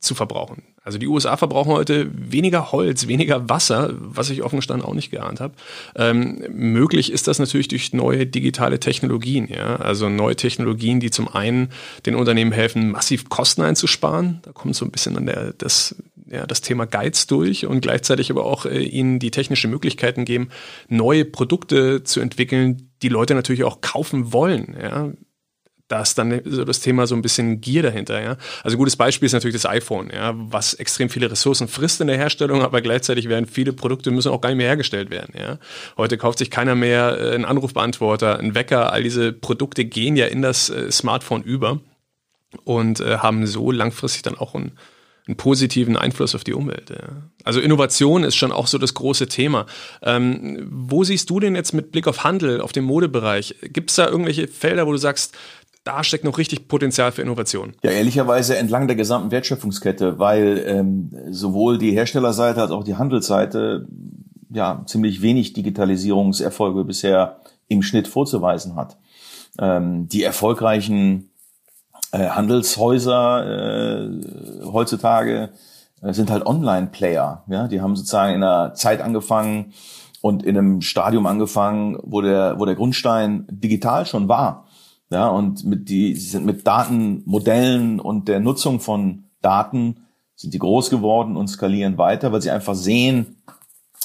zu 0.00 0.14
verbrauchen. 0.14 0.62
Also 0.85 0.98
die 0.98 1.06
USA 1.06 1.37
verbrauchen 1.37 1.72
heute 1.72 2.11
weniger 2.12 2.72
Holz, 2.72 3.06
weniger 3.06 3.48
Wasser, 3.48 3.94
was 3.94 4.30
ich 4.30 4.42
offen 4.42 4.56
gestanden 4.56 4.87
auch 4.87 4.94
nicht 4.94 5.11
geahnt 5.11 5.40
habe. 5.40 5.54
Ähm, 5.96 6.44
möglich 6.50 7.12
ist 7.12 7.28
das 7.28 7.38
natürlich 7.38 7.68
durch 7.68 7.92
neue 7.92 8.26
digitale 8.26 8.80
Technologien. 8.80 9.48
Ja? 9.48 9.76
Also 9.76 10.08
neue 10.08 10.37
Technologien, 10.37 10.98
die 11.00 11.11
zum 11.11 11.28
einen 11.28 11.70
den 12.04 12.16
Unternehmen 12.16 12.52
helfen, 12.52 12.90
massiv 12.90 13.28
Kosten 13.28 13.62
einzusparen. 13.62 14.40
Da 14.42 14.52
kommt 14.52 14.74
so 14.74 14.85
ein 14.85 14.90
bisschen 14.90 15.16
an 15.16 15.26
der, 15.26 15.52
das 15.52 15.94
ja, 16.32 16.46
das 16.46 16.62
Thema 16.62 16.87
Geiz 16.87 17.26
durch 17.26 17.66
und 17.66 17.82
gleichzeitig 17.82 18.30
aber 18.30 18.46
auch 18.46 18.64
äh, 18.64 18.82
ihnen 18.82 19.18
die 19.18 19.30
technischen 19.30 19.70
Möglichkeiten 19.70 20.24
geben, 20.24 20.48
neue 20.88 21.24
Produkte 21.24 22.04
zu 22.04 22.20
entwickeln, 22.20 22.90
die 23.02 23.11
Leute 23.11 23.35
natürlich 23.35 23.64
auch 23.64 23.82
kaufen 23.82 24.32
wollen. 24.32 24.76
Ja. 24.80 25.12
Da 25.92 26.00
ist 26.00 26.16
dann 26.16 26.40
so 26.46 26.64
das 26.64 26.81
Thema 26.81 27.07
so 27.07 27.14
ein 27.14 27.20
bisschen 27.20 27.61
Gier 27.61 27.83
dahinter. 27.83 28.22
Ja. 28.22 28.38
Also 28.64 28.78
gutes 28.78 28.96
Beispiel 28.96 29.26
ist 29.26 29.35
natürlich 29.35 29.61
das 29.61 29.66
iPhone, 29.66 30.11
ja, 30.11 30.33
was 30.35 30.72
extrem 30.72 31.11
viele 31.11 31.31
Ressourcen 31.31 31.68
frisst 31.68 32.00
in 32.00 32.07
der 32.07 32.16
Herstellung, 32.16 32.62
aber 32.62 32.81
gleichzeitig 32.81 33.28
werden 33.28 33.44
viele 33.44 33.74
Produkte 33.74 34.11
müssen 34.11 34.33
auch 34.33 34.40
gar 34.40 34.48
nicht 34.48 34.57
mehr 34.57 34.68
hergestellt 34.68 35.11
werden. 35.11 35.35
Ja. 35.38 35.59
Heute 35.98 36.16
kauft 36.16 36.38
sich 36.38 36.50
keiner 36.50 36.74
mehr 36.74 37.18
äh, 37.20 37.35
einen 37.35 37.44
Anrufbeantworter, 37.44 38.38
einen 38.38 38.55
Wecker. 38.55 38.90
All 38.90 39.02
diese 39.02 39.35
Produkte 39.35 39.85
gehen 39.85 40.16
ja 40.16 40.24
in 40.24 40.40
das 40.40 40.70
äh, 40.70 40.90
Smartphone 40.90 41.42
über 41.42 41.81
und 42.64 43.00
äh, 43.00 43.18
haben 43.18 43.46
so 43.46 43.70
langfristig 43.70 44.22
dann 44.22 44.38
auch 44.38 44.55
ein 44.55 44.72
einen 45.26 45.37
positiven 45.37 45.96
Einfluss 45.96 46.35
auf 46.35 46.42
die 46.42 46.52
Umwelt. 46.52 46.90
Ja. 46.90 47.22
Also 47.44 47.61
Innovation 47.61 48.24
ist 48.24 48.35
schon 48.35 48.50
auch 48.50 48.66
so 48.66 48.78
das 48.78 48.94
große 48.94 49.28
Thema. 49.28 49.66
Ähm, 50.02 50.66
wo 50.70 51.05
siehst 51.05 51.31
du 51.31 51.38
denn 51.38 51.55
jetzt 51.55 51.72
mit 51.72 51.92
Blick 51.92 52.09
auf 52.09 52.24
Handel, 52.24 52.61
auf 52.61 52.72
den 52.72 52.85
Modebereich? 52.85 53.55
Gibt 53.62 53.90
es 53.90 53.96
da 53.96 54.09
irgendwelche 54.09 54.48
Felder, 54.48 54.87
wo 54.87 54.92
du 54.92 54.98
sagst, 54.98 55.37
da 55.85 56.05
steckt 56.05 56.25
noch 56.25 56.38
richtig 56.38 56.68
Potenzial 56.68 57.12
für 57.12 57.23
Innovation? 57.23 57.73
Ja, 57.83 57.90
ehrlicherweise 57.90 58.57
entlang 58.57 58.87
der 58.87 58.97
gesamten 58.97 59.31
Wertschöpfungskette, 59.31 60.18
weil 60.18 60.62
ähm, 60.66 61.11
sowohl 61.31 61.79
die 61.79 61.92
Herstellerseite 61.92 62.61
als 62.62 62.71
auch 62.71 62.85
die 62.85 62.97
Handelsseite 62.97 63.88
ja 64.51 64.83
ziemlich 64.87 65.23
wenig 65.23 65.55
Digitalisierungserfolge 65.55 66.85
bisher 66.85 67.38
im 67.68 67.83
Schnitt 67.83 68.07
vorzuweisen 68.07 68.77
hat. 68.77 68.99
Ähm, 69.59 70.09
die 70.09 70.23
erfolgreichen 70.23 71.31
äh, 72.12 72.29
Handelshäuser 72.29 74.05
äh, 74.05 74.64
heutzutage 74.64 75.51
äh, 76.03 76.12
sind 76.12 76.31
halt 76.31 76.47
Online-Player. 76.47 77.45
Ja, 77.49 77.68
die 77.68 77.81
haben 77.81 77.97
sozusagen 77.97 78.35
in 78.35 78.42
einer 78.42 78.75
Zeit 78.75 79.01
angefangen 79.01 79.73
und 80.21 80.45
in 80.45 80.57
einem 80.57 80.81
Stadium 80.81 81.27
angefangen, 81.27 81.99
wo 82.03 82.21
der 82.21 82.59
wo 82.59 82.66
der 82.66 82.77
Grundstein 82.77 83.47
digital 83.51 84.07
schon 84.07 84.29
war. 84.29 84.66
Ja, 85.12 85.29
und 85.29 85.64
mit 85.64 85.90
die 85.90 86.14
sie 86.14 86.31
sind 86.31 86.46
mit 86.46 86.66
Datenmodellen 86.66 88.01
und 88.01 88.29
der 88.29 88.40
Nutzung 88.40 88.81
von 88.81 89.25
Daten 89.42 90.07
sind 90.37 90.55
die 90.55 90.59
groß 90.59 90.88
geworden 90.88 91.37
und 91.37 91.48
skalieren 91.48 91.98
weiter, 91.98 92.33
weil 92.33 92.40
sie 92.40 92.51
einfach 92.51 92.75
sehen, 92.75 93.42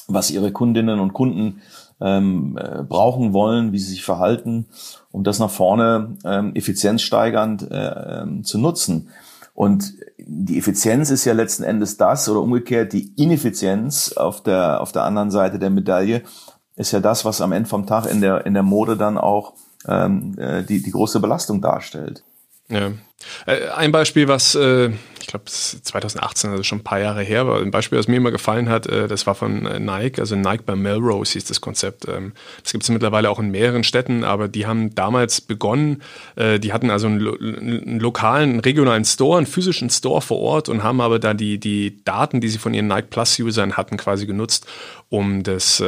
was 0.10 0.32
ihre 0.32 0.52
Kundinnen 0.52 1.00
und 1.00 1.14
Kunden 1.14 1.62
ähm, 2.02 2.60
äh, 2.62 2.84
brauchen 2.84 3.32
wollen, 3.32 3.72
wie 3.72 3.80
sie 3.80 3.92
sich 3.92 4.04
verhalten, 4.04 4.66
um 5.10 5.24
das 5.24 5.40
nach 5.40 5.50
vorne 5.50 6.18
ähm, 6.26 6.54
effizienzsteigernd 6.56 7.72
äh, 7.72 8.24
ähm, 8.24 8.44
zu 8.44 8.58
nutzen. 8.60 9.08
Und 9.54 9.94
die 10.18 10.58
Effizienz 10.58 11.10
ist 11.10 11.24
ja 11.24 11.32
letzten 11.32 11.64
Endes 11.64 11.96
das 11.96 12.28
oder 12.28 12.42
umgekehrt 12.42 12.92
die 12.92 13.14
Ineffizienz 13.16 14.12
auf 14.12 14.44
der 14.44 14.82
auf 14.82 14.92
der 14.92 15.04
anderen 15.04 15.32
Seite 15.32 15.58
der 15.58 15.70
Medaille 15.70 16.24
ist 16.76 16.92
ja 16.92 17.00
das, 17.00 17.24
was 17.24 17.40
am 17.40 17.54
Ende 17.54 17.70
vom 17.70 17.88
Tag 17.88 18.12
in 18.12 18.20
der 18.20 18.46
in 18.46 18.54
der 18.54 18.64
Mode 18.64 18.98
dann 18.98 19.18
auch 19.18 19.54
ähm, 19.88 20.36
äh, 20.38 20.64
die 20.64 20.82
die 20.82 20.92
große 20.92 21.20
Belastung 21.20 21.62
darstellt. 21.62 22.24
Ja. 22.70 22.92
Äh, 23.46 23.70
ein 23.76 23.92
Beispiel, 23.92 24.28
was 24.28 24.56
äh, 24.56 24.92
ich 25.28 25.32
glaube, 25.32 25.44
2018, 25.48 26.52
also 26.52 26.64
schon 26.64 26.80
ein 26.80 26.84
paar 26.86 27.02
Jahre 27.02 27.22
her, 27.22 27.46
war 27.46 27.60
ein 27.60 27.70
Beispiel, 27.70 28.00
was 28.00 28.08
mir 28.08 28.16
immer 28.16 28.32
gefallen 28.32 28.70
hat, 28.70 28.88
äh, 28.88 29.10
das 29.10 29.28
war 29.28 29.36
von 29.36 29.66
äh, 29.66 29.78
Nike, 29.78 30.22
also 30.22 30.38
Nike 30.38 30.64
bei 30.66 30.78
Melrose 30.78 31.34
hieß 31.34 31.44
das 31.44 31.60
Konzept. 31.60 32.08
Ähm, 32.08 32.32
das 32.64 32.72
gibt 32.72 32.86
es 32.86 32.90
mittlerweile 32.90 33.30
auch 33.30 33.38
in 33.38 33.52
mehreren 33.52 33.84
Städten, 33.84 34.24
aber 34.24 34.48
die 34.48 34.66
haben 34.66 34.96
damals 34.96 35.42
begonnen, 35.42 36.02
äh, 36.38 36.60
die 36.60 36.72
hatten 36.72 36.90
also 36.90 37.08
einen, 37.08 37.28
einen, 37.28 38.00
lokalen, 38.00 38.62
regionalen 38.62 39.04
Store, 39.04 39.36
einen 39.38 39.48
physischen 39.48 39.90
Store 39.90 40.22
vor 40.22 40.40
Ort 40.40 40.70
und 40.70 40.82
haben 40.82 41.02
aber 41.02 41.20
da 41.20 41.34
die, 41.34 41.60
die 41.60 42.02
Daten, 42.06 42.40
die 42.40 42.48
sie 42.48 42.58
von 42.58 42.74
ihren 42.74 42.88
Nike 42.88 43.10
Plus-Usern 43.10 43.76
hatten, 43.76 43.98
quasi 43.98 44.28
genutzt, 44.28 44.66
um 45.10 45.44
das, 45.44 45.82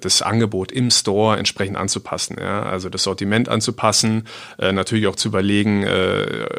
das 0.00 0.22
Angebot 0.22 0.70
im 0.70 0.90
Store 0.90 1.38
entsprechend 1.38 1.78
anzupassen. 1.78 2.36
Ja? 2.38 2.62
Also 2.62 2.90
das 2.90 3.04
Sortiment 3.04 3.48
anzupassen, 3.48 4.24
natürlich 4.58 5.06
auch 5.06 5.16
zu 5.16 5.28
überlegen, 5.28 5.86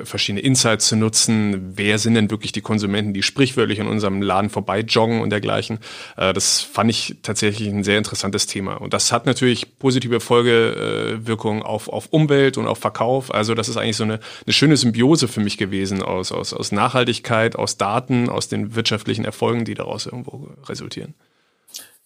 verschiedene 0.04 0.42
Insights 0.42 0.88
zu 0.88 0.96
nutzen, 0.96 1.74
wer 1.76 2.00
sind 2.00 2.16
denn 2.16 2.27
wirklich 2.30 2.52
die 2.52 2.62
Konsumenten, 2.62 3.14
die 3.14 3.24
sprichwörtlich 3.24 3.82
an 3.82 3.88
unserem 3.88 4.22
Laden 4.22 4.50
vorbei 4.50 4.82
joggen 4.82 5.22
und 5.22 5.30
dergleichen. 5.30 5.80
Äh, 6.16 6.34
das 6.34 6.62
fand 6.62 6.90
ich 6.90 7.18
tatsächlich 7.22 7.68
ein 7.70 7.84
sehr 7.84 7.98
interessantes 7.98 8.48
Thema. 8.48 8.76
Und 8.76 8.94
das 8.94 9.12
hat 9.12 9.26
natürlich 9.26 9.80
positive 9.80 10.20
Folgewirkungen 10.20 11.64
auf, 11.64 11.90
auf 11.90 12.08
Umwelt 12.12 12.58
und 12.58 12.68
auf 12.68 12.80
Verkauf. 12.80 13.34
Also 13.34 13.54
das 13.54 13.70
ist 13.70 13.78
eigentlich 13.78 13.98
so 13.98 14.04
eine, 14.04 14.20
eine 14.46 14.54
schöne 14.54 14.78
Symbiose 14.78 15.28
für 15.28 15.42
mich 15.42 15.58
gewesen 15.58 16.02
aus, 16.02 16.32
aus, 16.32 16.54
aus 16.54 16.72
Nachhaltigkeit, 16.72 17.56
aus 17.56 17.78
Daten, 17.78 18.30
aus 18.30 18.48
den 18.48 18.76
wirtschaftlichen 18.76 19.26
Erfolgen, 19.26 19.66
die 19.66 19.74
daraus 19.74 20.06
irgendwo 20.06 20.50
resultieren. 20.68 21.14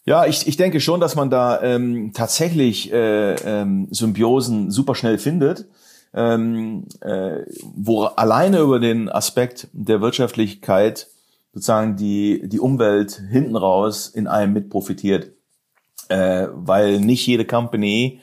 Ja, 0.03 0.25
ich, 0.25 0.47
ich 0.47 0.57
denke 0.57 0.79
schon, 0.79 0.99
dass 0.99 1.15
man 1.15 1.29
da 1.29 1.61
ähm, 1.61 2.11
tatsächlich 2.13 2.91
äh, 2.91 3.35
ähm, 3.35 3.87
Symbiosen 3.91 4.71
super 4.71 4.95
schnell 4.95 5.19
findet 5.19 5.65
ähm, 6.13 6.85
äh, 7.01 7.39
wo 7.75 8.03
alleine 8.03 8.59
über 8.59 8.79
den 8.79 9.09
Aspekt 9.09 9.67
der 9.73 10.01
Wirtschaftlichkeit 10.01 11.07
sozusagen 11.53 11.95
die, 11.95 12.47
die 12.47 12.59
Umwelt 12.59 13.21
hinten 13.29 13.55
raus 13.55 14.07
in 14.07 14.27
allem 14.27 14.53
mit 14.53 14.69
profitiert. 14.69 15.31
Äh, 16.09 16.47
weil 16.51 16.99
nicht 16.99 17.25
jede 17.25 17.45
Company 17.45 18.21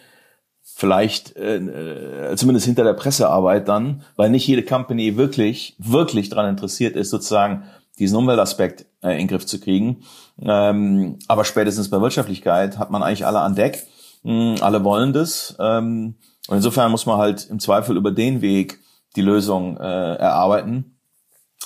vielleicht 0.62 1.36
äh, 1.36 1.56
äh, 1.56 2.36
zumindest 2.36 2.66
hinter 2.66 2.84
der 2.84 2.92
Pressearbeit 2.92 3.68
dann, 3.68 4.02
weil 4.16 4.30
nicht 4.30 4.46
jede 4.46 4.62
Company 4.62 5.16
wirklich, 5.16 5.74
wirklich 5.78 6.28
daran 6.28 6.50
interessiert 6.50 6.96
ist, 6.96 7.10
sozusagen 7.10 7.64
diesen 7.98 8.16
Umweltaspekt 8.16 8.86
äh, 9.02 9.12
in 9.12 9.18
den 9.18 9.28
Griff 9.28 9.46
zu 9.46 9.58
kriegen. 9.58 10.02
Ähm, 10.40 11.18
aber 11.26 11.44
spätestens 11.44 11.90
bei 11.90 12.00
Wirtschaftlichkeit 12.00 12.78
hat 12.78 12.90
man 12.90 13.02
eigentlich 13.02 13.26
alle 13.26 13.40
an 13.40 13.54
Deck. 13.54 13.86
Mh, 14.22 14.56
hm, 14.56 14.62
alle 14.62 14.84
wollen 14.84 15.12
das. 15.12 15.56
Ähm, 15.58 16.14
und 16.48 16.56
insofern 16.56 16.90
muss 16.90 17.06
man 17.06 17.18
halt 17.18 17.48
im 17.48 17.60
Zweifel 17.60 17.96
über 17.96 18.10
den 18.10 18.40
Weg 18.40 18.80
die 19.16 19.22
Lösung 19.22 19.76
äh, 19.76 20.14
erarbeiten 20.14 20.98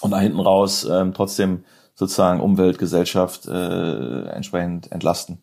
und 0.00 0.10
da 0.10 0.20
hinten 0.20 0.40
raus 0.40 0.86
ähm, 0.90 1.14
trotzdem 1.14 1.64
sozusagen 1.94 2.40
Umwelt, 2.40 2.78
Gesellschaft 2.78 3.46
äh, 3.46 4.22
entsprechend 4.28 4.90
entlasten. 4.92 5.40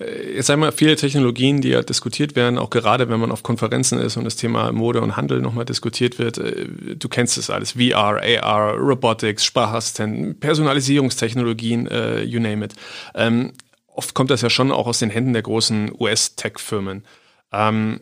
Äh, 0.00 0.36
jetzt 0.36 0.50
einmal 0.50 0.72
viele 0.72 0.96
Technologien, 0.96 1.60
die 1.60 1.70
ja 1.70 1.82
diskutiert 1.82 2.36
werden, 2.36 2.58
auch 2.58 2.70
gerade 2.70 3.08
wenn 3.08 3.20
man 3.20 3.30
auf 3.30 3.42
Konferenzen 3.42 3.98
ist 3.98 4.16
und 4.16 4.24
das 4.24 4.36
Thema 4.36 4.72
Mode 4.72 5.00
und 5.00 5.16
Handel 5.16 5.40
nochmal 5.40 5.64
diskutiert 5.64 6.18
wird. 6.18 6.38
Äh, 6.38 6.96
du 6.96 7.08
kennst 7.08 7.36
das 7.36 7.50
alles. 7.50 7.72
VR, 7.72 8.22
AR, 8.42 8.74
Robotics, 8.74 9.44
Sprachassistenten, 9.44 10.38
Personalisierungstechnologien, 10.40 11.88
uh, 11.88 12.18
you 12.20 12.40
name 12.40 12.64
it. 12.64 12.74
Ähm, 13.14 13.52
oft 13.88 14.14
kommt 14.14 14.30
das 14.30 14.42
ja 14.42 14.50
schon 14.50 14.72
auch 14.72 14.86
aus 14.86 14.98
den 14.98 15.10
Händen 15.10 15.32
der 15.32 15.42
großen 15.42 15.92
US-Tech-Firmen. 15.98 17.04
Ähm, 17.52 18.00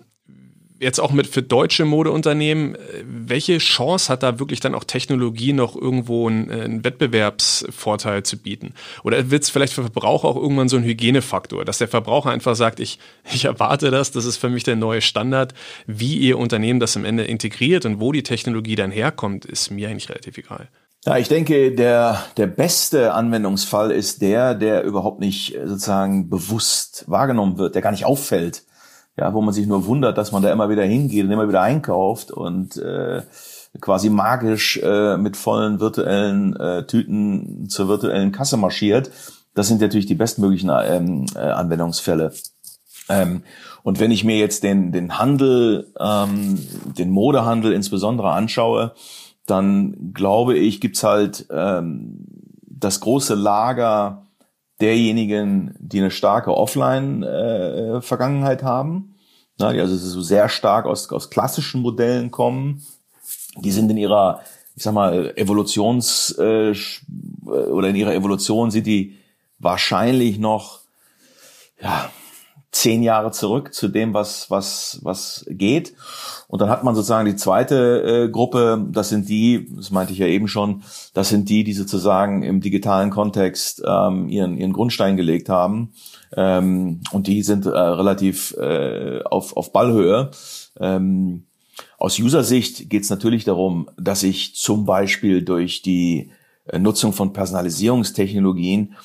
jetzt 0.81 1.01
auch 1.01 1.13
mit 1.13 1.27
für 1.27 1.43
deutsche 1.43 1.85
Modeunternehmen, 1.85 2.75
äh, 2.75 2.79
welche 3.05 3.59
Chance 3.59 4.13
hat 4.13 4.23
da 4.23 4.39
wirklich 4.39 4.61
dann 4.61 4.75
auch 4.75 4.85
Technologie 4.85 5.53
noch 5.53 5.77
irgendwo 5.77 6.29
einen, 6.29 6.51
einen 6.51 6.85
Wettbewerbsvorteil 6.85 8.23
zu 8.23 8.39
bieten? 8.39 8.75
Oder 9.05 9.31
wird 9.31 9.43
es 9.43 9.51
vielleicht 9.51 9.73
für 9.73 9.83
Verbraucher 9.83 10.29
auch 10.29 10.37
irgendwann 10.37 10.69
so 10.69 10.77
ein 10.77 10.85
Hygienefaktor, 10.85 11.65
dass 11.65 11.79
der 11.79 11.89
Verbraucher 11.89 12.31
einfach 12.31 12.57
sagt, 12.57 12.81
ich, 12.81 12.99
ich 13.33 13.45
erwarte 13.45 13.91
das, 13.91 14.11
das 14.11 14.25
ist 14.25 14.37
für 14.37 14.49
mich 14.49 14.65
der 14.65 14.77
neue 14.77 15.01
Standard. 15.01 15.55
Wie 15.87 16.17
ihr 16.17 16.39
Unternehmen 16.39 16.81
das 16.81 16.97
am 16.97 17.05
Ende 17.05 17.25
integriert 17.25 17.85
und 17.87 18.01
wo 18.01 18.13
die 18.13 18.23
Technologie 18.23 18.77
dann 18.77 18.91
herkommt, 18.91 19.45
ist 19.45 19.71
mir 19.71 19.89
eigentlich 19.89 20.09
relativ 20.09 20.39
egal. 20.39 20.69
Ja, 21.05 21.17
ich 21.19 21.29
denke, 21.29 21.71
der, 21.73 22.25
der 22.37 22.49
beste 22.49 23.15
Anwendungsfall 23.15 23.93
ist 23.93 24.23
der, 24.23 24.55
der 24.57 24.83
überhaupt 24.83 25.21
nicht 25.21 25.55
äh, 25.55 25.67
sozusagen 25.67 26.29
bewusst 26.29 27.05
wahrgenommen 27.07 27.59
wird, 27.59 27.77
der 27.77 27.83
gar 27.83 27.93
nicht 27.93 28.05
auffällt 28.05 28.65
ja, 29.17 29.33
wo 29.33 29.41
man 29.41 29.55
sich 29.55 29.67
nur 29.67 29.87
wundert, 29.87 30.19
dass 30.19 30.33
man 30.33 30.43
da 30.43 30.53
immer 30.53 30.69
wieder 30.69 30.85
hingeht 30.85 31.25
und 31.25 31.31
immer 31.31 31.49
wieder 31.49 31.63
einkauft 31.63 32.31
und 32.31 32.77
äh, 32.77 33.23
quasi 33.81 34.11
magisch 34.11 34.79
äh, 34.83 35.17
mit 35.17 35.37
vollen 35.37 35.81
virtuellen 35.81 36.55
äh, 36.57 36.87
Tüten 36.87 37.69
zur 37.69 37.89
virtuellen 37.89 38.33
Kasse 38.33 38.57
marschiert. 38.57 39.11
Das 39.55 39.69
sind 39.69 39.81
natürlich 39.81 40.07
die 40.07 40.15
bestmöglichen 40.15 40.71
ähm, 40.85 41.27
äh, 41.35 41.39
Anwendungsfälle. 41.39 42.33
Ähm, 43.09 43.43
und 43.83 44.01
wenn 44.01 44.11
ich 44.11 44.25
mir 44.25 44.37
jetzt 44.37 44.65
den, 44.65 44.93
den 44.93 45.19
Handel, 45.19 45.93
ähm, 45.99 46.59
den 46.99 47.11
Modehandel 47.11 47.73
insbesondere 47.73 48.33
anschaue, 48.33 48.93
dann 49.47 50.13
glaube 50.13 50.57
ich, 50.57 50.81
gibt's 50.81 51.05
halt 51.05 51.47
ähm, 51.51 52.27
das 52.69 53.01
große 53.01 53.35
Lager 53.35 54.26
derjenigen, 54.81 55.75
die 55.79 56.01
eine 56.01 56.11
starke 56.11 56.55
Offline-Vergangenheit 56.55 58.63
äh, 58.63 58.65
haben, 58.65 59.15
na, 59.59 59.73
die 59.73 59.81
also 59.81 59.97
so 59.97 60.21
sehr 60.21 60.49
stark 60.49 60.87
aus, 60.87 61.11
aus 61.11 61.31
klassischen 61.31 61.81
Modellen 61.81 62.31
kommen. 62.31 62.83
Die 63.57 63.73
sind 63.73 63.91
in 63.91 63.97
ihrer, 63.97 64.43
ich 64.75 64.83
sag 64.83 64.93
mal, 64.93 65.33
Evolutions 65.37 66.37
äh, 66.39 66.75
oder 67.47 67.89
in 67.89 67.97
ihrer 67.97 68.15
Evolution 68.15 68.71
sind 68.71 68.87
die 68.87 69.17
wahrscheinlich 69.59 70.39
noch 70.39 70.81
ja, 71.81 72.11
zehn 72.77 73.03
Jahre 73.03 73.31
zurück 73.31 73.73
zu 73.73 73.89
dem, 73.89 74.13
was, 74.13 74.51
was, 74.51 75.01
was 75.03 75.47
geht. 75.49 75.95
Und 76.47 76.61
dann 76.61 76.69
hat 76.69 76.85
man 76.85 76.95
sozusagen 76.95 77.25
die 77.27 77.37
zweite 77.37 78.03
äh, 78.27 78.29
Gruppe, 78.29 78.87
das 78.91 79.09
sind 79.09 79.29
die, 79.31 79.67
das 79.75 79.91
meinte 79.91 80.13
ich 80.13 80.19
ja 80.19 80.27
eben 80.27 80.47
schon, 80.47 80.83
das 81.15 81.31
sind 81.31 81.49
die, 81.49 81.65
die 81.65 81.73
sozusagen 81.73 82.43
im 82.43 82.61
digitalen 82.61 83.11
Kontext 83.11 83.83
ähm, 83.87 84.29
ihren, 84.29 84.59
ihren 84.59 84.75
Grundstein 84.75 85.17
gelegt 85.17 85.49
haben. 85.49 85.95
Ähm, 86.37 87.01
und 87.13 87.27
die 87.27 87.43
sind 87.43 87.65
äh, 87.65 87.71
relativ 87.71 88.55
äh, 88.59 89.23
auf, 89.25 89.57
auf 89.57 89.73
Ballhöhe. 89.73 90.31
Ähm, 90.79 91.47
aus 91.97 92.19
User-Sicht 92.19 92.91
geht 92.91 93.05
es 93.05 93.11
natürlich 93.11 93.45
darum, 93.45 93.89
dass 93.97 94.23
ich 94.23 94.55
zum 94.55 94.85
Beispiel 94.85 95.43
durch 95.43 95.81
die 95.81 96.31
äh, 96.67 96.79
Nutzung 96.79 97.15
von 97.15 97.33
Personalisierungstechnologien 97.33 98.97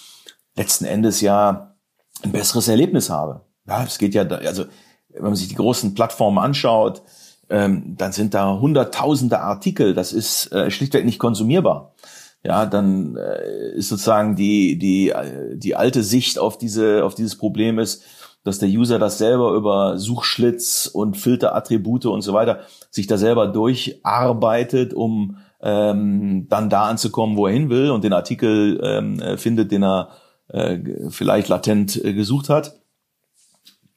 letzten 0.57 0.83
Endes 0.83 1.21
ja 1.21 1.73
ein 2.21 2.33
besseres 2.33 2.67
Erlebnis 2.67 3.09
habe. 3.09 3.45
Ja, 3.71 3.85
es 3.85 3.97
geht 3.97 4.13
ja, 4.13 4.25
da, 4.25 4.35
also 4.35 4.65
wenn 5.07 5.23
man 5.23 5.35
sich 5.35 5.47
die 5.47 5.55
großen 5.55 5.93
Plattformen 5.93 6.39
anschaut, 6.39 7.03
ähm, 7.49 7.95
dann 7.97 8.11
sind 8.11 8.33
da 8.33 8.59
hunderttausende 8.59 9.39
Artikel. 9.39 9.93
Das 9.93 10.11
ist 10.11 10.51
äh, 10.51 10.69
schlichtweg 10.69 11.05
nicht 11.05 11.19
konsumierbar. 11.19 11.95
Ja, 12.43 12.65
dann 12.65 13.15
äh, 13.15 13.71
ist 13.75 13.87
sozusagen 13.87 14.35
die 14.35 14.77
die 14.77 15.13
die 15.53 15.75
alte 15.77 16.03
Sicht 16.03 16.37
auf 16.37 16.57
diese 16.57 17.05
auf 17.05 17.15
dieses 17.15 17.37
Problem 17.37 17.79
ist, 17.79 18.03
dass 18.43 18.59
der 18.59 18.67
User 18.67 18.99
das 18.99 19.17
selber 19.17 19.53
über 19.53 19.97
Suchschlitz 19.97 20.89
und 20.91 21.15
Filterattribute 21.15 22.07
und 22.07 22.23
so 22.23 22.33
weiter 22.33 22.59
sich 22.89 23.07
da 23.07 23.17
selber 23.17 23.47
durcharbeitet, 23.47 24.93
um 24.93 25.37
ähm, 25.61 26.47
dann 26.49 26.69
da 26.69 26.89
anzukommen, 26.89 27.37
wo 27.37 27.47
er 27.47 27.53
hin 27.53 27.69
will 27.69 27.91
und 27.91 28.03
den 28.03 28.13
Artikel 28.13 28.81
ähm, 28.83 29.19
äh, 29.21 29.37
findet, 29.37 29.71
den 29.71 29.83
er 29.83 30.09
äh, 30.49 30.77
vielleicht 31.09 31.47
latent 31.47 32.03
äh, 32.03 32.13
gesucht 32.13 32.49
hat. 32.49 32.80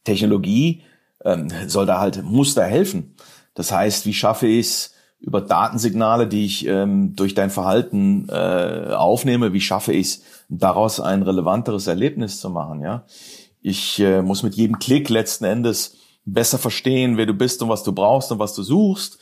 Technologie 0.04 0.82
ähm, 1.24 1.48
soll 1.66 1.86
da 1.86 1.98
halt, 1.98 2.22
muss 2.22 2.54
da 2.54 2.62
helfen. 2.64 3.14
Das 3.54 3.72
heißt, 3.72 4.06
wie 4.06 4.14
schaffe 4.14 4.46
ich 4.46 4.66
es 4.66 4.94
über 5.20 5.40
Datensignale, 5.40 6.26
die 6.26 6.44
ich 6.44 6.66
ähm, 6.66 7.16
durch 7.16 7.34
dein 7.34 7.50
Verhalten 7.50 8.28
äh, 8.28 8.92
aufnehme, 8.94 9.52
wie 9.54 9.60
schaffe 9.60 9.92
ich 9.92 10.06
es, 10.06 10.22
daraus 10.50 11.00
ein 11.00 11.22
relevanteres 11.22 11.86
Erlebnis 11.86 12.40
zu 12.40 12.50
machen, 12.50 12.82
ja? 12.82 13.04
Ich 13.62 13.98
äh, 14.00 14.20
muss 14.20 14.42
mit 14.42 14.54
jedem 14.54 14.78
Klick 14.78 15.08
letzten 15.08 15.46
Endes 15.46 15.96
besser 16.26 16.58
verstehen, 16.58 17.16
wer 17.16 17.24
du 17.24 17.32
bist 17.32 17.62
und 17.62 17.70
was 17.70 17.82
du 17.82 17.92
brauchst 17.92 18.30
und 18.30 18.38
was 18.38 18.54
du 18.54 18.62
suchst. 18.62 19.18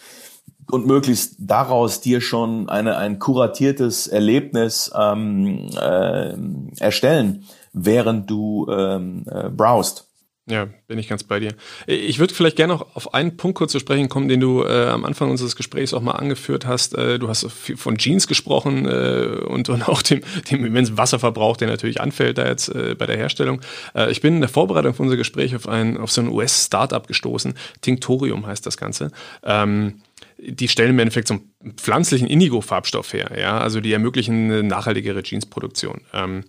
und 0.70 0.86
möglichst 0.86 1.36
daraus 1.38 2.00
dir 2.00 2.20
schon 2.20 2.68
eine, 2.68 2.96
ein 2.96 3.18
kuratiertes 3.18 4.06
Erlebnis 4.06 4.90
ähm, 4.98 5.68
äh, 5.80 6.34
erstellen, 6.80 7.44
während 7.72 8.30
du 8.30 8.66
ähm, 8.70 9.24
äh, 9.30 9.48
browst. 9.48 10.08
Ja, 10.50 10.68
bin 10.88 10.98
ich 10.98 11.06
ganz 11.06 11.22
bei 11.22 11.38
dir. 11.38 11.54
Ich 11.86 12.18
würde 12.18 12.34
vielleicht 12.34 12.56
gerne 12.56 12.72
noch 12.72 12.96
auf 12.96 13.14
einen 13.14 13.36
Punkt 13.36 13.56
kurz 13.56 13.70
zu 13.70 13.78
sprechen 13.78 14.08
kommen, 14.08 14.26
den 14.26 14.40
du 14.40 14.64
äh, 14.64 14.88
am 14.88 15.04
Anfang 15.04 15.30
unseres 15.30 15.54
Gesprächs 15.54 15.94
auch 15.94 16.00
mal 16.00 16.12
angeführt 16.12 16.66
hast. 16.66 16.98
Äh, 16.98 17.20
du 17.20 17.28
hast 17.28 17.46
von 17.48 17.96
Jeans 17.96 18.26
gesprochen 18.26 18.86
äh, 18.86 19.38
und, 19.46 19.68
und 19.68 19.88
auch 19.88 20.02
dem, 20.02 20.22
dem 20.50 20.64
immensen 20.64 20.98
Wasserverbrauch, 20.98 21.56
der 21.56 21.68
natürlich 21.68 22.00
anfällt 22.00 22.38
da 22.38 22.48
jetzt 22.48 22.68
äh, 22.70 22.96
bei 22.98 23.06
der 23.06 23.16
Herstellung. 23.16 23.60
Äh, 23.94 24.10
ich 24.10 24.20
bin 24.20 24.34
in 24.34 24.40
der 24.40 24.48
Vorbereitung 24.48 24.94
für 24.94 25.02
unser 25.02 25.16
Gespräch 25.16 25.54
auf, 25.54 25.68
ein, 25.68 25.96
auf 25.96 26.10
so 26.10 26.20
ein 26.20 26.28
US-Startup 26.28 27.06
gestoßen. 27.06 27.54
Tinctorium 27.80 28.44
heißt 28.44 28.66
das 28.66 28.76
Ganze. 28.76 29.12
Ähm, 29.44 30.02
die 30.38 30.66
stellen 30.66 30.90
im 30.90 30.98
Endeffekt 30.98 31.28
so 31.28 31.34
einen 31.34 31.74
pflanzlichen 31.76 32.26
Indigo-Farbstoff 32.26 33.12
her, 33.12 33.30
ja, 33.38 33.58
also 33.58 33.80
die 33.80 33.92
ermöglichen 33.92 34.50
eine 34.50 34.62
nachhaltigere 34.64 35.22
Jeansproduktion. 35.22 36.00
Ähm, 36.12 36.44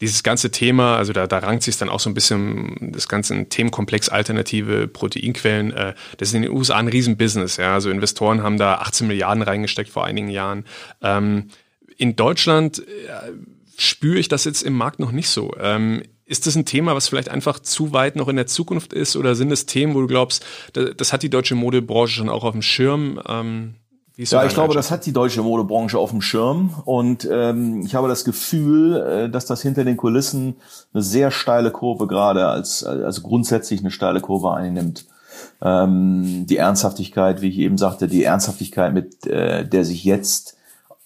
dieses 0.00 0.22
ganze 0.22 0.50
Thema, 0.50 0.96
also 0.96 1.12
da, 1.12 1.26
da 1.26 1.38
rankt 1.38 1.64
sich 1.64 1.76
dann 1.76 1.88
auch 1.88 2.00
so 2.00 2.08
ein 2.08 2.14
bisschen 2.14 2.92
das 2.92 3.08
ganze 3.08 3.48
Themenkomplex 3.48 4.08
alternative 4.08 4.86
Proteinquellen. 4.86 5.72
Äh, 5.72 5.94
das 6.18 6.28
ist 6.28 6.34
in 6.34 6.42
den 6.42 6.52
USA 6.52 6.76
ein 6.76 6.88
Riesenbusiness. 6.88 7.56
Ja? 7.56 7.74
Also 7.74 7.90
Investoren 7.90 8.42
haben 8.42 8.58
da 8.58 8.76
18 8.76 9.06
Milliarden 9.06 9.42
reingesteckt 9.42 9.90
vor 9.90 10.04
einigen 10.04 10.28
Jahren. 10.28 10.64
Ähm, 11.02 11.48
in 11.96 12.14
Deutschland 12.14 12.78
äh, 12.78 13.32
spüre 13.76 14.18
ich 14.18 14.28
das 14.28 14.44
jetzt 14.44 14.62
im 14.62 14.74
Markt 14.74 15.00
noch 15.00 15.10
nicht 15.10 15.28
so. 15.28 15.54
Ähm, 15.60 16.02
ist 16.26 16.46
das 16.46 16.54
ein 16.56 16.66
Thema, 16.66 16.94
was 16.94 17.08
vielleicht 17.08 17.30
einfach 17.30 17.58
zu 17.58 17.92
weit 17.92 18.14
noch 18.14 18.28
in 18.28 18.36
der 18.36 18.46
Zukunft 18.46 18.92
ist 18.92 19.16
oder 19.16 19.34
sind 19.34 19.50
es 19.50 19.66
Themen, 19.66 19.94
wo 19.94 20.00
du 20.02 20.06
glaubst, 20.06 20.44
das, 20.74 20.90
das 20.96 21.12
hat 21.12 21.22
die 21.22 21.30
deutsche 21.30 21.54
Modebranche 21.54 22.14
schon 22.14 22.28
auch 22.28 22.44
auf 22.44 22.52
dem 22.52 22.62
Schirm? 22.62 23.20
Ähm, 23.26 23.74
ja, 24.18 24.44
ich 24.44 24.54
glaube, 24.54 24.74
das 24.74 24.90
hat 24.90 25.06
die 25.06 25.12
deutsche 25.12 25.42
Modebranche 25.42 25.96
auf 25.96 26.10
dem 26.10 26.20
Schirm 26.20 26.74
und 26.84 27.28
ähm, 27.30 27.82
ich 27.82 27.94
habe 27.94 28.08
das 28.08 28.24
Gefühl, 28.24 28.96
äh, 28.96 29.30
dass 29.30 29.46
das 29.46 29.62
hinter 29.62 29.84
den 29.84 29.96
Kulissen 29.96 30.56
eine 30.92 31.02
sehr 31.04 31.30
steile 31.30 31.70
Kurve 31.70 32.08
gerade 32.08 32.48
als 32.48 32.82
also 32.82 33.22
grundsätzlich 33.22 33.80
eine 33.80 33.92
steile 33.92 34.20
Kurve 34.20 34.52
einnimmt. 34.54 35.06
Ähm, 35.62 36.46
die 36.46 36.56
Ernsthaftigkeit, 36.56 37.42
wie 37.42 37.48
ich 37.48 37.58
eben 37.58 37.78
sagte, 37.78 38.08
die 38.08 38.24
Ernsthaftigkeit, 38.24 38.92
mit 38.92 39.24
äh, 39.26 39.64
der 39.64 39.84
sich 39.84 40.02
jetzt 40.02 40.56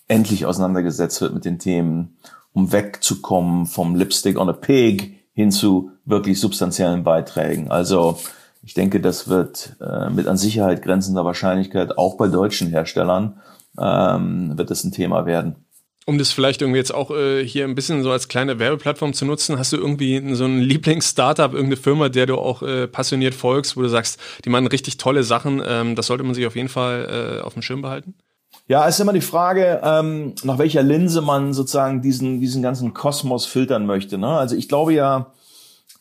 endlich 0.08 0.46
auseinandergesetzt 0.46 1.20
wird 1.20 1.34
mit 1.34 1.44
den 1.44 1.58
Themen, 1.58 2.16
um 2.54 2.72
wegzukommen 2.72 3.66
vom 3.66 3.94
Lipstick 3.94 4.38
on 4.38 4.48
a 4.48 4.54
Pig 4.54 5.18
hin 5.34 5.50
zu 5.50 5.90
wirklich 6.06 6.40
substanziellen 6.40 7.04
Beiträgen. 7.04 7.70
Also 7.70 8.18
ich 8.62 8.74
denke, 8.74 9.00
das 9.00 9.28
wird 9.28 9.76
äh, 9.80 10.10
mit 10.10 10.26
an 10.26 10.36
Sicherheit 10.36 10.82
grenzender 10.82 11.24
Wahrscheinlichkeit 11.24 11.98
auch 11.98 12.16
bei 12.16 12.28
deutschen 12.28 12.68
Herstellern 12.68 13.40
ähm, 13.78 14.56
wird 14.56 14.70
das 14.70 14.84
ein 14.84 14.92
Thema 14.92 15.26
werden. 15.26 15.56
Um 16.04 16.18
das 16.18 16.32
vielleicht 16.32 16.62
irgendwie 16.62 16.78
jetzt 16.78 16.92
auch 16.92 17.12
äh, 17.12 17.46
hier 17.46 17.64
ein 17.64 17.76
bisschen 17.76 18.02
so 18.02 18.10
als 18.10 18.26
kleine 18.26 18.58
Werbeplattform 18.58 19.12
zu 19.12 19.24
nutzen, 19.24 19.58
hast 19.58 19.72
du 19.72 19.76
irgendwie 19.76 20.34
so 20.34 20.44
ein 20.44 20.60
Lieblings-Startup, 20.60 21.52
irgendeine 21.52 21.76
Firma, 21.76 22.08
der 22.08 22.26
du 22.26 22.36
auch 22.38 22.62
äh, 22.62 22.88
passioniert 22.88 23.34
folgst, 23.34 23.76
wo 23.76 23.82
du 23.82 23.88
sagst, 23.88 24.18
die 24.44 24.50
machen 24.50 24.66
richtig 24.66 24.96
tolle 24.96 25.22
Sachen, 25.22 25.62
ähm, 25.64 25.94
das 25.94 26.06
sollte 26.06 26.24
man 26.24 26.34
sich 26.34 26.46
auf 26.46 26.56
jeden 26.56 26.68
Fall 26.68 27.38
äh, 27.38 27.42
auf 27.42 27.52
dem 27.52 27.62
Schirm 27.62 27.82
behalten? 27.82 28.14
Ja, 28.66 28.86
ist 28.86 29.00
immer 29.00 29.12
die 29.12 29.20
Frage, 29.20 29.80
ähm, 29.84 30.34
nach 30.42 30.58
welcher 30.58 30.82
Linse 30.82 31.20
man 31.20 31.52
sozusagen 31.52 32.02
diesen, 32.02 32.40
diesen 32.40 32.62
ganzen 32.62 32.94
Kosmos 32.94 33.46
filtern 33.46 33.86
möchte. 33.86 34.18
Ne? 34.18 34.28
Also 34.28 34.56
ich 34.56 34.68
glaube 34.68 34.94
ja, 34.94 35.32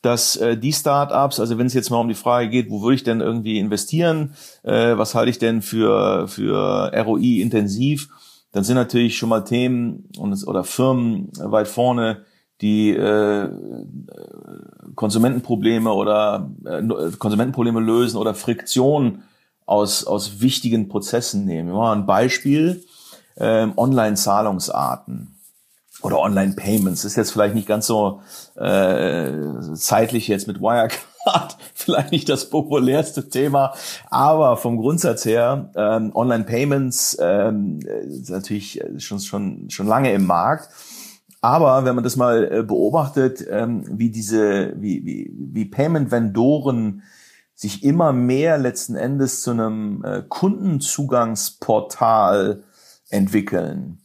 dass 0.01 0.35
äh, 0.37 0.57
die 0.57 0.73
Startups, 0.73 1.39
also 1.39 1.57
wenn 1.57 1.67
es 1.67 1.73
jetzt 1.73 1.89
mal 1.89 1.99
um 1.99 2.07
die 2.07 2.15
Frage 2.15 2.49
geht, 2.49 2.69
wo 2.69 2.81
würde 2.81 2.95
ich 2.95 3.03
denn 3.03 3.21
irgendwie 3.21 3.59
investieren, 3.59 4.33
äh, 4.63 4.97
was 4.97 5.15
halte 5.15 5.29
ich 5.29 5.39
denn 5.39 5.61
für, 5.61 6.27
für 6.27 6.91
ROI 6.93 7.41
intensiv, 7.41 8.09
dann 8.51 8.63
sind 8.63 8.75
natürlich 8.75 9.17
schon 9.17 9.29
mal 9.29 9.41
Themen 9.41 10.09
und, 10.17 10.47
oder 10.47 10.63
Firmen 10.63 11.29
weit 11.39 11.67
vorne, 11.67 12.25
die 12.61 12.91
äh, 12.91 13.49
Konsumentenprobleme 14.95 15.91
oder 15.91 16.51
äh, 16.65 16.83
Konsumentenprobleme 17.17 17.79
lösen 17.79 18.17
oder 18.17 18.35
Friktion 18.35 19.23
aus, 19.65 20.03
aus 20.05 20.41
wichtigen 20.41 20.87
Prozessen 20.87 21.45
nehmen. 21.45 21.71
Mal 21.71 21.93
ein 21.93 22.05
Beispiel, 22.05 22.83
ähm, 23.37 23.73
Online-Zahlungsarten 23.77 25.30
oder 26.01 26.19
Online-Payments. 26.19 27.05
Ist 27.05 27.15
jetzt 27.15 27.31
vielleicht 27.31 27.55
nicht 27.55 27.67
ganz 27.67 27.87
so 27.87 28.21
äh, 28.55 29.31
zeitlich 29.75 30.27
jetzt 30.27 30.47
mit 30.47 30.59
Wirecard 30.59 30.99
vielleicht 31.73 32.11
nicht 32.11 32.29
das 32.29 32.49
populärste 32.49 33.29
Thema, 33.29 33.73
aber 34.09 34.57
vom 34.57 34.77
Grundsatz 34.77 35.25
her 35.25 35.71
ähm, 35.75 36.15
Online-Payments 36.15 37.17
ähm, 37.21 37.79
ist 37.79 38.29
natürlich 38.29 38.83
schon, 38.97 39.19
schon, 39.19 39.69
schon 39.69 39.87
lange 39.87 40.13
im 40.13 40.25
Markt. 40.25 40.69
Aber 41.41 41.85
wenn 41.85 41.95
man 41.95 42.03
das 42.03 42.17
mal 42.17 42.51
äh, 42.51 42.61
beobachtet, 42.63 43.43
ähm, 43.49 43.83
wie 43.89 44.11
diese, 44.11 44.75
wie, 44.79 45.03
wie, 45.05 45.33
wie 45.33 45.65
Payment-Vendoren 45.65 47.01
sich 47.55 47.83
immer 47.83 48.13
mehr 48.13 48.59
letzten 48.59 48.95
Endes 48.95 49.41
zu 49.41 49.49
einem 49.51 50.03
äh, 50.03 50.23
Kundenzugangsportal 50.27 52.63
entwickeln 53.09 54.00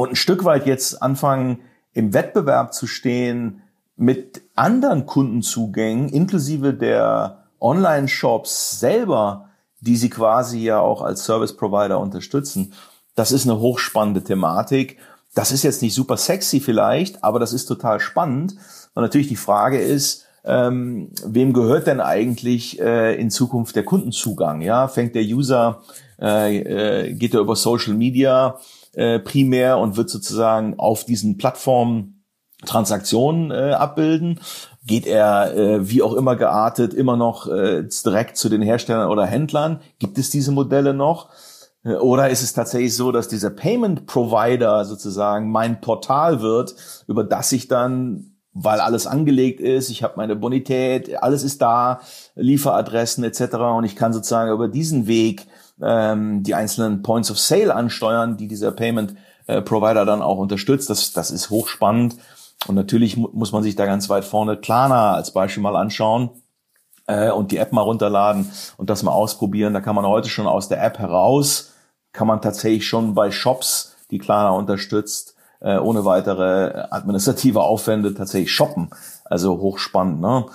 und 0.00 0.08
ein 0.08 0.16
Stück 0.16 0.46
weit 0.46 0.64
jetzt 0.64 1.02
anfangen, 1.02 1.58
im 1.92 2.14
Wettbewerb 2.14 2.72
zu 2.72 2.86
stehen 2.86 3.60
mit 3.96 4.40
anderen 4.54 5.04
Kundenzugängen, 5.04 6.08
inklusive 6.08 6.72
der 6.72 7.44
Online-Shops 7.60 8.80
selber, 8.80 9.50
die 9.80 9.96
sie 9.96 10.08
quasi 10.08 10.60
ja 10.60 10.80
auch 10.80 11.02
als 11.02 11.24
Service-Provider 11.24 12.00
unterstützen. 12.00 12.72
Das 13.14 13.30
ist 13.30 13.46
eine 13.46 13.60
hochspannende 13.60 14.24
Thematik. 14.24 14.96
Das 15.34 15.52
ist 15.52 15.64
jetzt 15.64 15.82
nicht 15.82 15.94
super 15.94 16.16
sexy 16.16 16.60
vielleicht, 16.60 17.22
aber 17.22 17.38
das 17.38 17.52
ist 17.52 17.66
total 17.66 18.00
spannend. 18.00 18.54
Und 18.94 19.02
natürlich 19.02 19.28
die 19.28 19.36
Frage 19.36 19.78
ist, 19.78 20.24
ähm, 20.46 21.10
wem 21.26 21.52
gehört 21.52 21.86
denn 21.86 22.00
eigentlich 22.00 22.80
äh, 22.80 23.20
in 23.20 23.30
Zukunft 23.30 23.76
der 23.76 23.84
Kundenzugang? 23.84 24.62
Ja, 24.62 24.88
fängt 24.88 25.14
der 25.14 25.24
User, 25.24 25.82
äh, 26.18 26.56
äh, 27.08 27.12
geht 27.12 27.34
er 27.34 27.40
über 27.40 27.54
Social 27.54 27.92
Media 27.92 28.58
äh, 28.92 29.18
primär 29.18 29.78
und 29.78 29.96
wird 29.96 30.10
sozusagen 30.10 30.78
auf 30.78 31.04
diesen 31.04 31.38
Plattformen 31.38 32.24
Transaktionen 32.66 33.50
äh, 33.50 33.72
abbilden? 33.72 34.40
Geht 34.86 35.06
er, 35.06 35.56
äh, 35.56 35.88
wie 35.88 36.02
auch 36.02 36.14
immer 36.14 36.36
geartet, 36.36 36.94
immer 36.94 37.16
noch 37.16 37.46
äh, 37.46 37.84
direkt 38.04 38.36
zu 38.36 38.48
den 38.48 38.62
Herstellern 38.62 39.08
oder 39.08 39.26
Händlern? 39.26 39.80
Gibt 39.98 40.18
es 40.18 40.30
diese 40.30 40.52
Modelle 40.52 40.94
noch? 40.94 41.30
Äh, 41.84 41.94
oder 41.94 42.30
ist 42.30 42.42
es 42.42 42.52
tatsächlich 42.52 42.94
so, 42.94 43.12
dass 43.12 43.28
dieser 43.28 43.50
Payment 43.50 44.06
Provider 44.06 44.84
sozusagen 44.84 45.50
mein 45.50 45.80
Portal 45.80 46.42
wird, 46.42 46.74
über 47.06 47.24
das 47.24 47.52
ich 47.52 47.68
dann 47.68 48.30
weil 48.52 48.80
alles 48.80 49.06
angelegt 49.06 49.60
ist, 49.60 49.90
ich 49.90 50.02
habe 50.02 50.14
meine 50.16 50.34
Bonität, 50.34 51.22
alles 51.22 51.44
ist 51.44 51.62
da, 51.62 52.00
Lieferadressen 52.34 53.22
etc. 53.22 53.54
Und 53.76 53.84
ich 53.84 53.94
kann 53.94 54.12
sozusagen 54.12 54.50
über 54.50 54.68
diesen 54.68 55.06
Weg 55.06 55.46
ähm, 55.82 56.42
die 56.42 56.54
einzelnen 56.54 57.02
Points 57.02 57.30
of 57.30 57.38
Sale 57.38 57.74
ansteuern, 57.74 58.36
die 58.36 58.48
dieser 58.48 58.72
Payment 58.72 59.14
äh, 59.46 59.62
Provider 59.62 60.04
dann 60.04 60.22
auch 60.22 60.38
unterstützt. 60.38 60.90
Das, 60.90 61.12
das 61.12 61.30
ist 61.30 61.50
hochspannend. 61.50 62.16
Und 62.66 62.74
natürlich 62.74 63.16
mu 63.16 63.28
muss 63.32 63.52
man 63.52 63.62
sich 63.62 63.76
da 63.76 63.86
ganz 63.86 64.08
weit 64.08 64.24
vorne 64.24 64.56
Klarna 64.56 65.14
als 65.14 65.32
Beispiel 65.32 65.62
mal 65.62 65.76
anschauen 65.76 66.30
äh, 67.06 67.30
und 67.30 67.52
die 67.52 67.56
App 67.56 67.72
mal 67.72 67.82
runterladen 67.82 68.50
und 68.76 68.90
das 68.90 69.02
mal 69.02 69.12
ausprobieren. 69.12 69.74
Da 69.74 69.80
kann 69.80 69.96
man 69.96 70.06
heute 70.06 70.28
schon 70.28 70.46
aus 70.46 70.68
der 70.68 70.82
App 70.84 70.98
heraus, 70.98 71.72
kann 72.12 72.26
man 72.26 72.42
tatsächlich 72.42 72.86
schon 72.86 73.14
bei 73.14 73.30
Shops, 73.30 73.96
die 74.10 74.18
Klarna 74.18 74.50
unterstützt, 74.50 75.34
äh, 75.60 75.78
ohne 75.78 76.04
weitere 76.04 76.86
administrative 76.90 77.62
Aufwände 77.62 78.14
tatsächlich 78.14 78.52
shoppen. 78.52 78.90
Also 79.24 79.58
hochspannend. 79.58 80.20
Ne? 80.20 80.46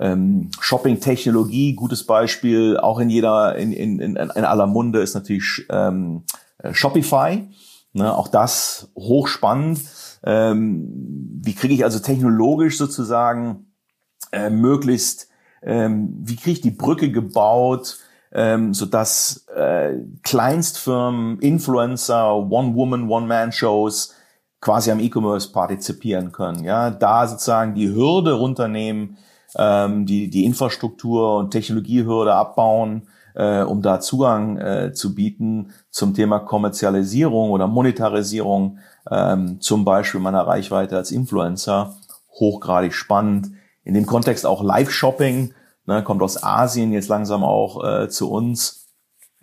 Ähm, 0.00 0.50
Shopping-Technologie, 0.58 1.74
gutes 1.74 2.06
Beispiel, 2.06 2.78
auch 2.78 2.98
in 2.98 3.10
jeder, 3.10 3.54
in, 3.56 3.72
in, 3.72 4.00
in, 4.00 4.16
in 4.16 4.44
aller 4.44 4.66
Munde 4.66 5.00
ist 5.00 5.14
natürlich 5.14 5.66
ähm, 5.68 6.22
äh, 6.58 6.72
Shopify. 6.72 7.46
Ne? 7.92 8.16
Auch 8.16 8.28
das 8.28 8.90
hochspannend. 8.96 9.82
Ähm, 10.24 10.88
wie 11.42 11.54
kriege 11.54 11.74
ich 11.74 11.84
also 11.84 11.98
technologisch 11.98 12.78
sozusagen 12.78 13.66
äh, 14.32 14.48
möglichst, 14.48 15.28
ähm, 15.62 16.14
wie 16.22 16.36
kriege 16.36 16.52
ich 16.52 16.60
die 16.62 16.70
Brücke 16.70 17.10
gebaut, 17.10 17.98
ähm, 18.32 18.72
so 18.72 18.86
dass 18.86 19.46
äh, 19.54 19.96
Kleinstfirmen, 20.22 21.40
Influencer, 21.40 22.36
One-Woman, 22.36 23.10
One-Man-Shows 23.10 24.14
quasi 24.60 24.90
am 24.90 25.00
E-Commerce 25.00 25.52
partizipieren 25.52 26.32
können. 26.32 26.64
Ja, 26.64 26.90
da 26.90 27.26
sozusagen 27.26 27.74
die 27.74 27.88
Hürde 27.88 28.34
runternehmen, 28.34 29.18
ähm, 29.56 30.06
die, 30.06 30.30
die 30.30 30.44
Infrastruktur 30.44 31.36
und 31.36 31.50
Technologiehürde 31.50 32.34
abbauen, 32.34 33.08
äh, 33.34 33.62
um 33.62 33.82
da 33.82 34.00
Zugang 34.00 34.58
äh, 34.58 34.92
zu 34.92 35.14
bieten 35.14 35.72
zum 35.90 36.14
Thema 36.14 36.40
Kommerzialisierung 36.40 37.50
oder 37.50 37.66
Monetarisierung, 37.66 38.78
ähm, 39.10 39.60
zum 39.60 39.84
Beispiel 39.84 40.20
meiner 40.20 40.46
Reichweite 40.46 40.96
als 40.96 41.10
Influencer. 41.10 41.94
Hochgradig 42.38 42.94
spannend. 42.94 43.50
In 43.84 43.94
dem 43.94 44.06
Kontext 44.06 44.46
auch 44.46 44.62
Live-Shopping, 44.62 45.52
ne, 45.86 46.02
kommt 46.02 46.22
aus 46.22 46.42
Asien 46.42 46.92
jetzt 46.92 47.08
langsam 47.08 47.44
auch 47.44 47.84
äh, 47.84 48.08
zu 48.08 48.30
uns. 48.30 48.88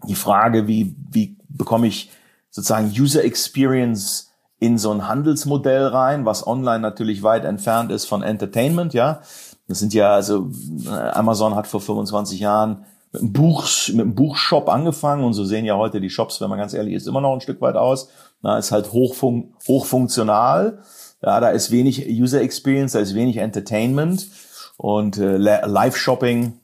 die 0.08 0.16
Frage, 0.16 0.68
wie, 0.68 0.96
wie 1.10 1.38
bekomme 1.50 1.88
ich 1.88 2.12
sozusagen 2.52 2.90
User 2.90 3.24
Experience 3.24 4.32
in 4.60 4.78
so 4.78 4.92
ein 4.92 5.08
Handelsmodell 5.08 5.88
rein, 5.88 6.26
was 6.26 6.46
online 6.46 6.80
natürlich 6.80 7.22
weit 7.22 7.46
entfernt 7.46 7.92
ist 7.92 8.06
von 8.06 8.24
Entertainment, 8.24 8.94
ja. 8.94 9.22
Das 9.68 9.80
sind 9.80 9.94
ja, 9.94 10.14
also 10.14 10.50
Amazon 10.90 11.56
hat 11.56 11.68
vor 11.68 11.82
25 11.82 12.40
Jahren 12.40 12.86
mit 13.12 13.22
einem, 13.22 13.34
Buch, 13.34 13.68
mit 13.90 14.02
einem 14.02 14.16
Buchshop 14.16 14.70
angefangen 14.70 15.24
und 15.24 15.34
so 15.34 15.44
sehen 15.44 15.66
ja 15.66 15.76
heute 15.76 16.02
die 16.02 16.10
Shops, 16.10 16.40
wenn 16.42 16.50
man 16.50 16.60
ganz 16.60 16.74
ehrlich 16.74 16.94
ist, 16.94 17.08
immer 17.08 17.22
noch 17.22 17.34
ein 17.34 17.42
Stück 17.42 17.62
weit 17.62 17.76
aus. 17.76 18.10
Na, 18.42 18.58
ist 18.58 18.72
halt 18.72 18.92
hochfun 18.92 19.54
hochfunktional. 19.68 20.80
Ja, 21.22 21.40
da 21.40 21.50
ist 21.50 21.72
wenig 21.72 22.08
User 22.08 22.42
Experience, 22.42 22.94
da 22.94 23.00
ist 23.00 23.16
wenig 23.16 23.38
Entertainment 23.38 24.30
und 24.78 25.18
äh, 25.18 25.38
Live-Shopping 25.38 26.60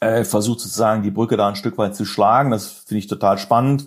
äh, 0.00 0.24
versucht 0.24 0.60
sozusagen 0.60 1.02
die 1.02 1.10
Brücke 1.10 1.36
da 1.36 1.48
ein 1.48 1.56
Stück 1.56 1.78
weit 1.78 1.94
zu 1.94 2.04
schlagen. 2.04 2.50
Das 2.50 2.66
finde 2.66 2.98
ich 2.98 3.06
total 3.06 3.38
spannend. 3.38 3.86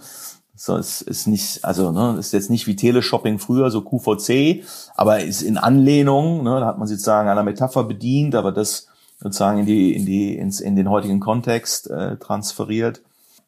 So, 0.55 0.77
es 0.77 1.01
ist 1.01 1.27
nicht, 1.27 1.65
also 1.65 1.91
ne, 1.91 2.17
ist 2.19 2.31
jetzt 2.31 2.51
nicht 2.51 2.67
wie 2.67 2.75
Teleshopping 2.75 3.39
früher, 3.39 3.71
so 3.71 3.81
QVC, 3.81 4.63
aber 4.95 5.21
ist 5.21 5.41
in 5.41 5.57
Anlehnung, 5.57 6.43
ne, 6.43 6.59
da 6.59 6.67
hat 6.67 6.77
man 6.77 6.87
sozusagen 6.87 7.27
einer 7.27 7.43
Metapher 7.43 7.83
bedient, 7.83 8.35
aber 8.35 8.51
das 8.51 8.87
sozusagen 9.19 9.59
in 9.59 9.65
die, 9.65 9.95
in 9.95 10.05
die, 10.05 10.37
ins, 10.37 10.59
in 10.59 10.75
den 10.75 10.89
heutigen 10.89 11.19
Kontext 11.19 11.89
äh, 11.89 12.17
transferiert. 12.17 13.01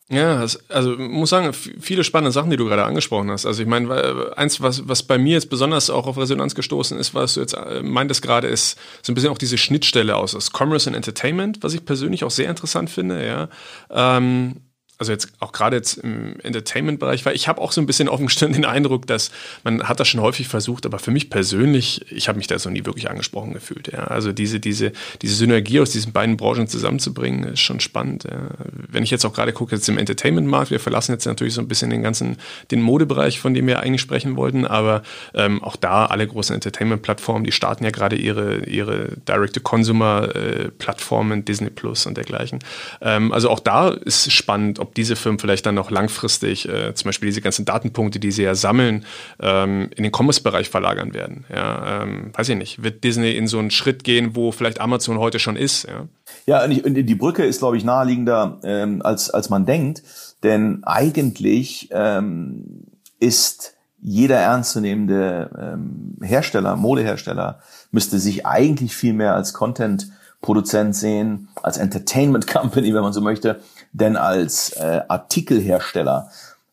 Ja, 0.07 0.45
also 0.69 0.95
muss 0.97 1.31
sagen, 1.31 1.51
viele 1.53 2.03
spannende 2.03 2.31
Sachen, 2.31 2.51
die 2.51 2.57
du 2.57 2.65
gerade 2.65 2.85
angesprochen 2.85 3.31
hast. 3.31 3.47
Also 3.47 3.63
ich 3.63 3.67
meine, 3.67 4.33
eins, 4.37 4.61
was, 4.61 4.87
was 4.87 5.01
bei 5.01 5.17
mir 5.17 5.33
jetzt 5.33 5.49
besonders 5.49 5.89
auch 5.89 6.05
auf 6.05 6.17
Resonanz 6.17 6.53
gestoßen 6.53 6.97
ist, 6.99 7.15
was 7.15 7.33
du 7.33 7.39
jetzt 7.39 7.53
äh, 7.53 7.81
meintest 7.81 8.21
gerade, 8.21 8.47
ist 8.47 8.77
so 9.01 9.11
ein 9.11 9.15
bisschen 9.15 9.31
auch 9.31 9.39
diese 9.39 9.57
Schnittstelle 9.57 10.15
aus, 10.15 10.35
aus 10.35 10.51
Commerce 10.53 10.87
und 10.87 10.95
Entertainment, 10.95 11.63
was 11.63 11.73
ich 11.73 11.85
persönlich 11.85 12.23
auch 12.23 12.31
sehr 12.31 12.49
interessant 12.49 12.91
finde, 12.91 13.25
ja. 13.25 13.49
Ähm, 13.89 14.61
also 14.97 15.11
jetzt 15.11 15.29
auch 15.39 15.51
gerade 15.51 15.75
jetzt 15.75 15.97
im 15.97 16.39
Entertainment-Bereich, 16.41 17.25
weil 17.25 17.35
ich 17.35 17.47
habe 17.47 17.61
auch 17.61 17.71
so 17.71 17.81
ein 17.81 17.85
bisschen 17.85 18.09
dem 18.25 18.29
Stirn 18.29 18.53
den 18.53 18.65
Eindruck, 18.65 19.05
dass 19.07 19.31
man 19.63 19.81
hat 19.83 19.99
das 19.99 20.07
schon 20.07 20.21
häufig 20.21 20.47
versucht, 20.47 20.85
aber 20.85 20.99
für 20.99 21.09
mich 21.11 21.29
persönlich, 21.29 22.09
ich 22.11 22.29
habe 22.29 22.37
mich 22.37 22.47
da 22.47 22.57
so 22.59 22.69
nie 22.69 22.85
wirklich 22.85 23.09
angesprochen 23.09 23.53
gefühlt. 23.53 23.91
Ja. 23.91 24.05
Also 24.05 24.31
diese, 24.31 24.59
diese, 24.59 24.91
diese 25.21 25.35
Synergie 25.35 25.81
aus 25.81 25.91
diesen 25.91 26.13
beiden 26.13 26.37
Branchen 26.37 26.67
zusammenzubringen, 26.67 27.43
ist 27.43 27.59
schon 27.59 27.81
spannend. 27.81 28.23
Ja. 28.23 28.47
Wenn 28.87 29.03
ich 29.03 29.11
jetzt 29.11 29.25
auch 29.25 29.33
gerade 29.33 29.51
gucke, 29.53 29.75
jetzt 29.75 29.89
im 29.89 29.97
Entertainment-Markt, 29.97 30.71
wir 30.71 30.79
verlassen 30.79 31.11
jetzt 31.11 31.25
natürlich 31.25 31.53
so 31.53 31.59
ein 31.61 31.67
bisschen 31.67 31.89
den 31.89 32.01
ganzen, 32.01 32.37
den 32.71 32.81
Modebereich, 32.81 33.37
von 33.39 33.53
dem 33.53 33.67
wir 33.67 33.79
eigentlich 33.79 33.99
sprechen 34.01 34.37
wollten, 34.37 34.65
aber 34.65 35.03
ähm, 35.33 35.61
auch 35.63 35.75
da 35.75 36.05
alle 36.05 36.25
großen 36.25 36.55
Entertainment-Plattformen, 36.55 37.43
die 37.43 37.51
starten 37.51 37.83
ja 37.83 37.91
gerade 37.91 38.15
ihre, 38.15 38.63
ihre 38.65 39.09
Direct-to-Consumer-Plattformen, 39.27 41.43
Disney 41.43 41.69
Plus 41.69 42.05
und 42.05 42.15
dergleichen. 42.15 42.59
Ähm, 43.01 43.33
also 43.33 43.49
auch 43.49 43.59
da 43.59 43.89
ist 43.89 44.31
spannend, 44.31 44.79
ob 44.85 44.93
diese 44.93 45.15
Firmen 45.15 45.39
vielleicht 45.39 45.65
dann 45.65 45.73
noch 45.73 45.89
langfristig 45.89 46.69
äh, 46.69 46.93
zum 46.93 47.09
Beispiel 47.09 47.27
diese 47.27 47.41
ganzen 47.41 47.65
Datenpunkte, 47.65 48.19
die 48.19 48.31
sie 48.31 48.43
ja 48.43 48.53
sammeln, 48.53 49.03
ähm, 49.39 49.89
in 49.95 50.03
den 50.03 50.11
Commerce-Bereich 50.15 50.69
verlagern 50.69 51.15
werden. 51.15 51.45
Ja, 51.51 52.03
ähm, 52.03 52.31
weiß 52.33 52.49
ich 52.49 52.55
nicht. 52.55 52.83
Wird 52.83 53.03
Disney 53.03 53.31
in 53.31 53.47
so 53.47 53.57
einen 53.57 53.71
Schritt 53.71 54.03
gehen, 54.03 54.35
wo 54.35 54.51
vielleicht 54.51 54.79
Amazon 54.79 55.17
heute 55.17 55.39
schon 55.39 55.55
ist? 55.55 55.87
Ja, 55.87 56.07
ja 56.45 56.63
und, 56.63 56.71
ich, 56.71 56.85
und 56.85 56.93
die 56.93 57.15
Brücke 57.15 57.43
ist, 57.43 57.59
glaube 57.59 57.77
ich, 57.77 57.83
naheliegender, 57.83 58.59
ähm, 58.63 59.01
als, 59.03 59.31
als 59.31 59.49
man 59.49 59.65
denkt. 59.65 60.03
Denn 60.43 60.83
eigentlich 60.83 61.89
ähm, 61.91 62.85
ist 63.19 63.73
jeder 63.99 64.37
ernstzunehmende 64.37 65.49
ähm, 65.59 66.17
Hersteller, 66.21 66.75
Modehersteller, 66.75 67.59
müsste 67.89 68.19
sich 68.19 68.45
eigentlich 68.45 68.95
viel 68.95 69.13
mehr 69.13 69.33
als 69.33 69.53
Content 69.53 70.11
Produzent 70.45 70.95
sehen, 70.95 71.47
als 71.63 71.77
Entertainment 71.77 72.45
Company, 72.45 72.93
wenn 72.93 73.01
man 73.01 73.13
so 73.13 73.21
möchte, 73.21 73.59
denn 73.95 74.17
als 74.17 74.71
äh, 74.71 75.01
Artikelhersteller. 75.07 76.29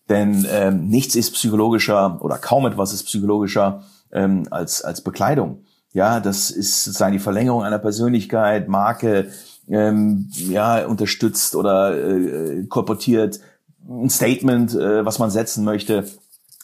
Denn 0.09 0.47
ähm, 0.51 0.89
nichts 0.89 1.15
ist 1.15 1.33
psychologischer 1.33 2.19
oder 2.21 2.37
kaum 2.39 2.67
etwas 2.67 2.93
ist 2.93 3.05
psychologischer 3.05 3.85
ähm, 4.13 4.47
als, 4.51 4.83
als 4.83 5.01
Bekleidung. 5.01 5.65
Ja, 5.93 6.21
das 6.21 6.51
ist 6.51 6.85
sozusagen 6.85 7.13
die 7.13 7.19
Verlängerung 7.19 7.63
einer 7.63 7.79
Persönlichkeit, 7.79 8.69
Marke, 8.69 9.31
ähm, 9.69 10.29
ja, 10.33 10.85
unterstützt 10.87 11.55
oder 11.55 11.97
äh, 11.97 12.65
kolportiert 12.67 13.41
ein 13.89 14.11
Statement, 14.11 14.75
äh, 14.75 15.05
was 15.05 15.19
man 15.19 15.31
setzen 15.31 15.65
möchte. 15.65 16.05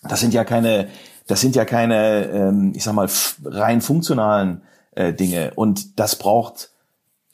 Das 0.02 0.20
sind 0.20 0.34
ja 0.34 0.44
keine, 0.44 0.88
das 1.26 1.40
sind 1.40 1.54
ja 1.56 1.64
keine, 1.64 2.26
ähm, 2.26 2.72
ich 2.74 2.84
sag 2.84 2.94
mal, 2.94 3.08
rein 3.44 3.80
funktionalen 3.80 4.62
äh, 4.92 5.12
Dinge. 5.12 5.52
Und 5.54 5.98
das 6.00 6.16
braucht 6.16 6.70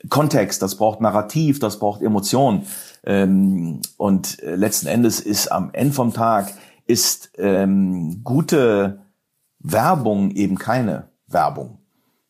Kontext, 0.08 0.62
das 0.62 0.76
braucht 0.76 1.00
Narrativ, 1.00 1.58
das 1.58 1.78
braucht 1.78 2.02
Emotion. 2.02 2.66
Ähm, 3.04 3.80
und 3.96 4.42
äh, 4.42 4.54
letzten 4.56 4.86
Endes 4.86 5.20
ist 5.20 5.48
am 5.48 5.70
Ende 5.72 5.94
vom 5.94 6.12
Tag 6.12 6.52
ist 6.86 7.30
ähm, 7.38 8.20
gute 8.24 9.00
Werbung 9.58 10.30
eben 10.32 10.58
keine 10.58 11.08
Werbung. 11.26 11.78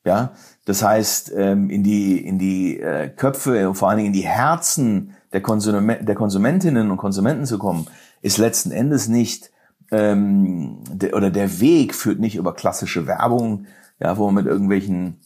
Ja, 0.07 0.33
das 0.67 0.83
heißt, 0.83 1.33
ähm, 1.35 1.71
in 1.71 1.83
die 1.83 2.19
in 2.19 2.39
die 2.39 2.79
äh, 2.79 3.09
Köpfe 3.09 3.69
und 3.69 3.75
vor 3.75 3.89
allen 3.89 3.97
Dingen 3.97 4.09
in 4.09 4.13
die 4.13 4.27
Herzen 4.27 5.15
der, 5.33 5.41
Konsum 5.41 5.89
der 5.89 6.15
Konsumentinnen 6.15 6.91
und 6.91 6.99
Konsumenten 6.99 7.47
zu 7.47 7.59
kommen, 7.59 7.87
ist 8.21 8.37
letzten 8.37 8.71
Endes 8.71 9.09
nicht 9.09 9.51
ähm, 9.91 10.85
der, 10.91 11.15
oder 11.15 11.31
der 11.31 11.59
Weg 11.59 11.95
führt 11.95 12.21
nicht 12.21 12.37
über 12.37 12.55
klassische 12.55 13.07
Werbung, 13.07 13.67
ja, 13.99 14.19
wo 14.19 14.27
man 14.27 14.35
mit 14.35 14.47
irgendwelchen 14.47 15.21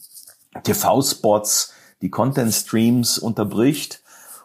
TV-Spots 0.63 1.73
die 2.01 2.09
Content-Streams 2.09 3.17
unterbricht 3.17 4.03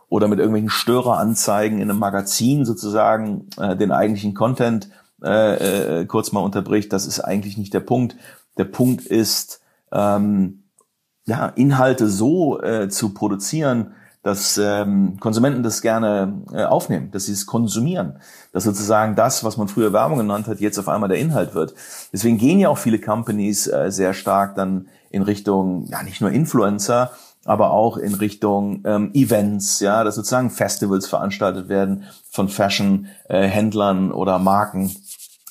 oder 0.08 0.28
mit 0.28 0.38
irgendwelchen 0.38 0.70
Störeranzeigen 0.70 1.80
in 1.80 1.90
einem 1.90 1.98
Magazin 1.98 2.64
sozusagen 2.64 3.48
äh, 3.58 3.76
den 3.76 3.92
eigentlichen 3.92 4.34
Content 4.34 4.90
äh, 5.22 6.00
äh, 6.00 6.06
kurz 6.06 6.32
mal 6.32 6.40
unterbricht. 6.40 6.92
Das 6.92 7.06
ist 7.06 7.20
eigentlich 7.20 7.56
nicht 7.56 7.74
der 7.74 7.80
Punkt. 7.80 8.16
Der 8.58 8.64
Punkt 8.64 9.06
ist, 9.06 9.60
ähm, 9.92 10.64
ja, 11.26 11.46
Inhalte 11.48 12.08
so 12.08 12.60
äh, 12.60 12.88
zu 12.88 13.14
produzieren, 13.14 13.94
dass 14.22 14.58
ähm, 14.58 15.18
Konsumenten 15.20 15.62
das 15.62 15.82
gerne 15.82 16.42
äh, 16.52 16.64
aufnehmen, 16.64 17.10
dass 17.10 17.26
sie 17.26 17.32
es 17.32 17.46
konsumieren, 17.46 18.20
dass 18.52 18.64
sozusagen 18.64 19.16
das, 19.16 19.44
was 19.44 19.58
man 19.58 19.68
früher 19.68 19.92
Werbung 19.92 20.18
genannt 20.18 20.46
hat, 20.46 20.60
jetzt 20.60 20.78
auf 20.78 20.88
einmal 20.88 21.10
der 21.10 21.18
Inhalt 21.18 21.54
wird. 21.54 21.74
Deswegen 22.12 22.38
gehen 22.38 22.58
ja 22.58 22.70
auch 22.70 22.78
viele 22.78 22.98
Companies 22.98 23.66
äh, 23.66 23.90
sehr 23.90 24.14
stark 24.14 24.54
dann 24.54 24.88
in 25.10 25.22
Richtung, 25.22 25.86
ja 25.88 26.02
nicht 26.02 26.22
nur 26.22 26.30
Influencer, 26.30 27.12
aber 27.44 27.72
auch 27.72 27.96
in 27.96 28.14
Richtung 28.14 28.82
ähm, 28.84 29.10
Events, 29.14 29.80
ja, 29.80 30.04
dass 30.04 30.14
sozusagen 30.14 30.50
Festivals 30.50 31.06
veranstaltet 31.06 31.68
werden 31.68 32.04
von 32.30 32.48
Fashion-Händlern 32.48 34.10
äh, 34.10 34.12
oder 34.12 34.38
Marken, 34.38 34.94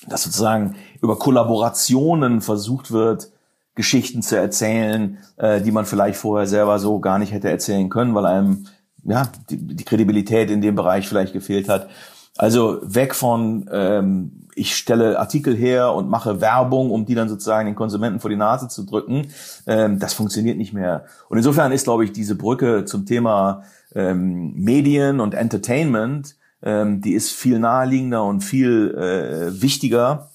dass 0.07 0.23
sozusagen 0.23 0.75
über 1.01 1.17
Kollaborationen 1.17 2.41
versucht 2.41 2.91
wird, 2.91 3.29
Geschichten 3.75 4.21
zu 4.21 4.37
erzählen, 4.37 5.17
äh, 5.37 5.61
die 5.61 5.71
man 5.71 5.85
vielleicht 5.85 6.17
vorher 6.17 6.47
selber 6.47 6.79
so 6.79 6.99
gar 6.99 7.19
nicht 7.19 7.31
hätte 7.31 7.49
erzählen 7.49 7.89
können, 7.89 8.13
weil 8.13 8.25
einem 8.25 8.67
ja 9.03 9.27
die, 9.49 9.57
die 9.57 9.83
Kredibilität 9.83 10.49
in 10.49 10.61
dem 10.61 10.75
Bereich 10.75 11.07
vielleicht 11.07 11.33
gefehlt 11.33 11.69
hat. 11.69 11.89
Also 12.37 12.79
weg 12.83 13.13
von 13.13 13.69
ähm, 13.71 14.42
ich 14.55 14.75
stelle 14.75 15.19
Artikel 15.19 15.55
her 15.55 15.93
und 15.93 16.09
mache 16.09 16.41
Werbung, 16.41 16.91
um 16.91 17.05
die 17.05 17.15
dann 17.15 17.29
sozusagen 17.29 17.65
den 17.65 17.75
Konsumenten 17.75 18.19
vor 18.19 18.29
die 18.29 18.35
Nase 18.35 18.67
zu 18.67 18.83
drücken. 18.83 19.27
Ähm, 19.67 19.99
das 19.99 20.13
funktioniert 20.13 20.57
nicht 20.57 20.73
mehr. 20.73 21.05
Und 21.29 21.37
insofern 21.37 21.71
ist, 21.71 21.85
glaube 21.85 22.05
ich, 22.05 22.11
diese 22.11 22.35
Brücke 22.35 22.85
zum 22.85 23.05
Thema 23.05 23.63
ähm, 23.95 24.53
Medien 24.55 25.19
und 25.19 25.33
Entertainment, 25.33 26.35
ähm, 26.61 27.01
die 27.01 27.13
ist 27.13 27.31
viel 27.31 27.59
naheliegender 27.59 28.23
und 28.23 28.41
viel 28.41 28.95
äh, 28.95 29.61
wichtiger, 29.61 30.31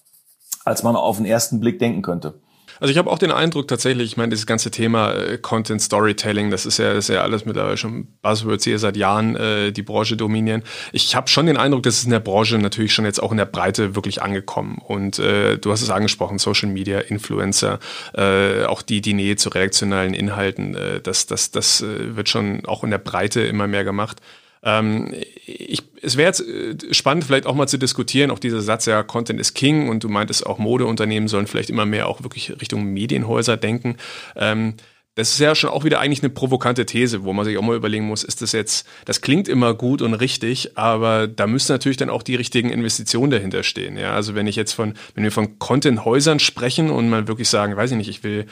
als 0.65 0.83
man 0.83 0.97
auf 0.97 1.17
den 1.17 1.27
ersten 1.27 1.61
Blick 1.61 1.79
denken 1.79 2.03
könnte. 2.03 2.35
Also 2.81 2.93
ich 2.93 2.99
habe 2.99 3.11
auch 3.11 3.19
den 3.19 3.33
Eindruck 3.33 3.69
tatsächlich, 3.69 4.13
ich 4.13 4.17
meine, 4.17 4.31
dieses 4.31 4.47
ganze 4.47 4.71
Thema 4.71 5.13
äh, 5.13 5.39
Content 5.39 5.83
Storytelling, 5.83 6.51
das 6.51 6.67
ist 6.67 6.79
ja, 6.79 6.95
das 6.95 7.09
ist 7.09 7.15
ja 7.15 7.23
alles 7.23 7.45
mittlerweile 7.45 7.77
schon 7.77 8.09
Buzzwords, 8.23 8.65
die 8.65 8.77
seit 8.79 8.97
Jahren 8.97 9.37
äh, 9.37 9.73
die 9.73 9.83
Branche 9.83 10.17
dominieren. 10.17 10.63
Ich 10.93 11.15
habe 11.15 11.29
schon 11.29 11.47
den 11.47 11.57
Eindruck, 11.57 11.83
dass 11.83 11.99
es 11.99 12.05
in 12.05 12.11
der 12.11 12.21
Branche 12.21 12.59
natürlich 12.59 12.95
schon 12.95 13.05
jetzt 13.05 13.23
auch 13.23 13.33
in 13.33 13.39
der 13.39 13.47
Breite 13.47 13.95
wirklich 13.95 14.23
angekommen. 14.23 14.79
Und 14.79 15.19
äh, 15.19 15.59
du 15.59 15.73
hast 15.73 15.83
es 15.83 15.91
angesprochen, 15.91 16.39
Social 16.39 16.69
Media, 16.69 17.01
Influencer, 17.01 17.79
äh, 18.15 18.65
auch 18.65 18.83
die, 18.83 19.01
die 19.01 19.15
Nähe 19.15 19.37
zu 19.37 19.49
reaktionalen 19.49 20.15
Inhalten, 20.15 20.75
äh, 20.75 21.01
das, 21.01 21.27
das, 21.27 21.51
das 21.51 21.83
äh, 21.83 22.17
wird 22.17 22.29
schon 22.29 22.65
auch 22.67 22.85
in 22.85 22.91
der 22.91 22.99
Breite 22.99 23.41
immer 23.41 23.67
mehr 23.67 23.85
gemacht. 23.85 24.21
Ähm, 24.63 25.15
ich, 25.47 25.83
es 26.03 26.17
wäre 26.17 26.29
jetzt 26.29 26.41
äh, 26.41 26.77
spannend, 26.93 27.25
vielleicht 27.25 27.47
auch 27.47 27.55
mal 27.55 27.67
zu 27.67 27.79
diskutieren, 27.79 28.31
auch 28.31 28.39
dieser 28.39 28.61
Satz, 28.61 28.87
ja, 28.87 29.03
Content 29.03 29.41
is 29.41 29.55
King 29.55 29.89
und 29.89 30.05
du 30.05 30.09
meintest 30.09 30.47
auch 30.47 30.59
Modeunternehmen 30.59 31.29
sollen 31.29 31.47
vielleicht 31.47 31.71
immer 31.71 31.87
mehr 31.87 32.09
auch 32.09 32.23
wirklich 32.23 32.61
Richtung 32.61 32.85
Medienhäuser 32.85 33.57
denken. 33.57 33.97
Ähm, 34.37 34.75
das 35.19 35.31
ist 35.31 35.41
ja 35.41 35.57
schon 35.57 35.71
auch 35.71 35.83
wieder 35.83 35.99
eigentlich 35.99 36.23
eine 36.23 36.31
provokante 36.31 36.87
These, 36.87 37.25
wo 37.25 37.33
man 37.33 37.45
sich 37.45 37.59
auch 37.59 37.63
mal 37.63 37.75
überlegen 37.75 38.07
muss, 38.07 38.23
ist 38.23 38.41
das 38.41 38.53
jetzt, 38.53 38.87
das 39.05 39.21
klingt 39.21 39.49
immer 39.49 39.75
gut 39.75 40.01
und 40.01 40.15
richtig, 40.15 40.79
aber 40.79 41.27
da 41.27 41.49
müssen 41.49 41.73
natürlich 41.73 41.97
dann 41.97 42.09
auch 42.09 42.23
die 42.23 42.37
richtigen 42.37 42.71
Investitionen 42.71 43.33
dahinter 43.33 43.65
stehen. 43.65 43.99
Ja, 43.99 44.15
also 44.15 44.37
wenn 44.37 44.47
ich 44.47 44.55
jetzt 44.55 44.75
von, 44.75 44.95
wenn 45.17 45.25
wir 45.25 45.33
von 45.33 45.59
Content-Häusern 45.59 46.39
sprechen 46.39 46.89
und 46.91 47.11
man 47.11 47.27
wirklich 47.27 47.49
sagen, 47.49 47.77
weiß 47.77 47.91
ich 47.91 47.97
nicht, 47.97 48.09
ich 48.09 48.23
will 48.23 48.47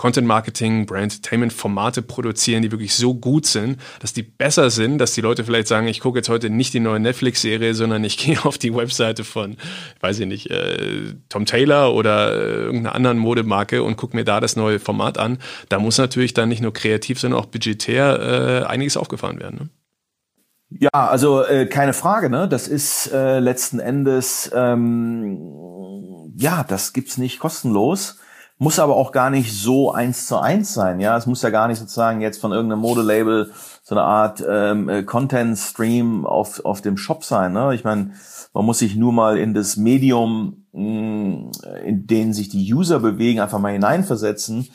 Content 0.00 0.26
Marketing, 0.26 0.86
Brand 0.86 1.12
Entertainment 1.12 1.52
Formate 1.52 2.00
produzieren, 2.00 2.62
die 2.62 2.72
wirklich 2.72 2.94
so 2.94 3.12
gut 3.12 3.44
sind, 3.44 3.78
dass 4.00 4.14
die 4.14 4.22
besser 4.22 4.70
sind, 4.70 4.96
dass 4.96 5.12
die 5.12 5.20
Leute 5.20 5.44
vielleicht 5.44 5.68
sagen, 5.68 5.88
ich 5.88 6.00
gucke 6.00 6.18
jetzt 6.18 6.30
heute 6.30 6.48
nicht 6.48 6.72
die 6.72 6.80
neue 6.80 6.98
Netflix-Serie, 7.00 7.74
sondern 7.74 8.02
ich 8.02 8.16
gehe 8.24 8.42
auf 8.46 8.56
die 8.56 8.74
Webseite 8.74 9.24
von, 9.24 9.58
weiß 10.00 10.20
ich 10.20 10.26
nicht, 10.26 10.50
äh, 10.50 11.12
Tom 11.28 11.44
Taylor 11.44 11.92
oder 11.92 12.32
äh, 12.32 12.62
irgendeiner 12.62 12.94
anderen 12.94 13.18
Modemarke 13.18 13.82
und 13.82 13.98
gucke 13.98 14.16
mir 14.16 14.24
da 14.24 14.40
das 14.40 14.56
neue 14.56 14.78
Format 14.78 15.18
an. 15.18 15.36
Da 15.68 15.78
muss 15.78 15.98
natürlich 15.98 16.32
dann 16.32 16.48
nicht 16.48 16.62
nur 16.62 16.72
kreativ, 16.72 17.20
sondern 17.20 17.38
auch 17.38 17.46
budgetär 17.46 18.62
äh, 18.62 18.66
einiges 18.66 18.96
aufgefahren 18.96 19.38
werden. 19.38 19.70
Ne? 20.70 20.78
Ja, 20.80 21.08
also 21.08 21.44
äh, 21.44 21.66
keine 21.66 21.92
Frage, 21.92 22.30
ne? 22.30 22.48
Das 22.48 22.68
ist 22.68 23.12
äh, 23.12 23.38
letzten 23.38 23.80
Endes 23.80 24.50
ähm, 24.54 25.36
ja, 26.38 26.64
das 26.64 26.94
gibt's 26.94 27.18
nicht 27.18 27.38
kostenlos, 27.38 28.18
muss 28.60 28.78
aber 28.78 28.94
auch 28.94 29.10
gar 29.10 29.30
nicht 29.30 29.54
so 29.54 29.90
eins 29.90 30.26
zu 30.26 30.38
eins 30.38 30.74
sein, 30.74 31.00
ja. 31.00 31.16
Es 31.16 31.26
muss 31.26 31.40
ja 31.40 31.48
gar 31.48 31.66
nicht 31.66 31.78
sozusagen 31.78 32.20
jetzt 32.20 32.38
von 32.38 32.52
irgendeinem 32.52 32.80
Modelabel 32.80 33.52
so 33.82 33.94
eine 33.94 34.04
Art 34.04 34.44
ähm, 34.46 34.88
äh, 34.90 35.02
Content 35.02 35.56
Stream 35.58 36.26
auf 36.26 36.62
auf 36.66 36.82
dem 36.82 36.98
Shop 36.98 37.24
sein, 37.24 37.54
ne? 37.54 37.74
Ich 37.74 37.84
meine, 37.84 38.12
man 38.52 38.66
muss 38.66 38.80
sich 38.80 38.96
nur 38.96 39.14
mal 39.14 39.38
in 39.38 39.54
das 39.54 39.78
Medium, 39.78 40.66
mh, 40.72 40.82
mm, 40.82 41.50
in 41.86 42.06
dem 42.06 42.34
sich 42.34 42.50
die 42.50 42.72
User 42.72 43.00
bewegen, 43.00 43.40
einfach 43.40 43.58
mal 43.58 43.72
hineinversetzen. 43.72 44.68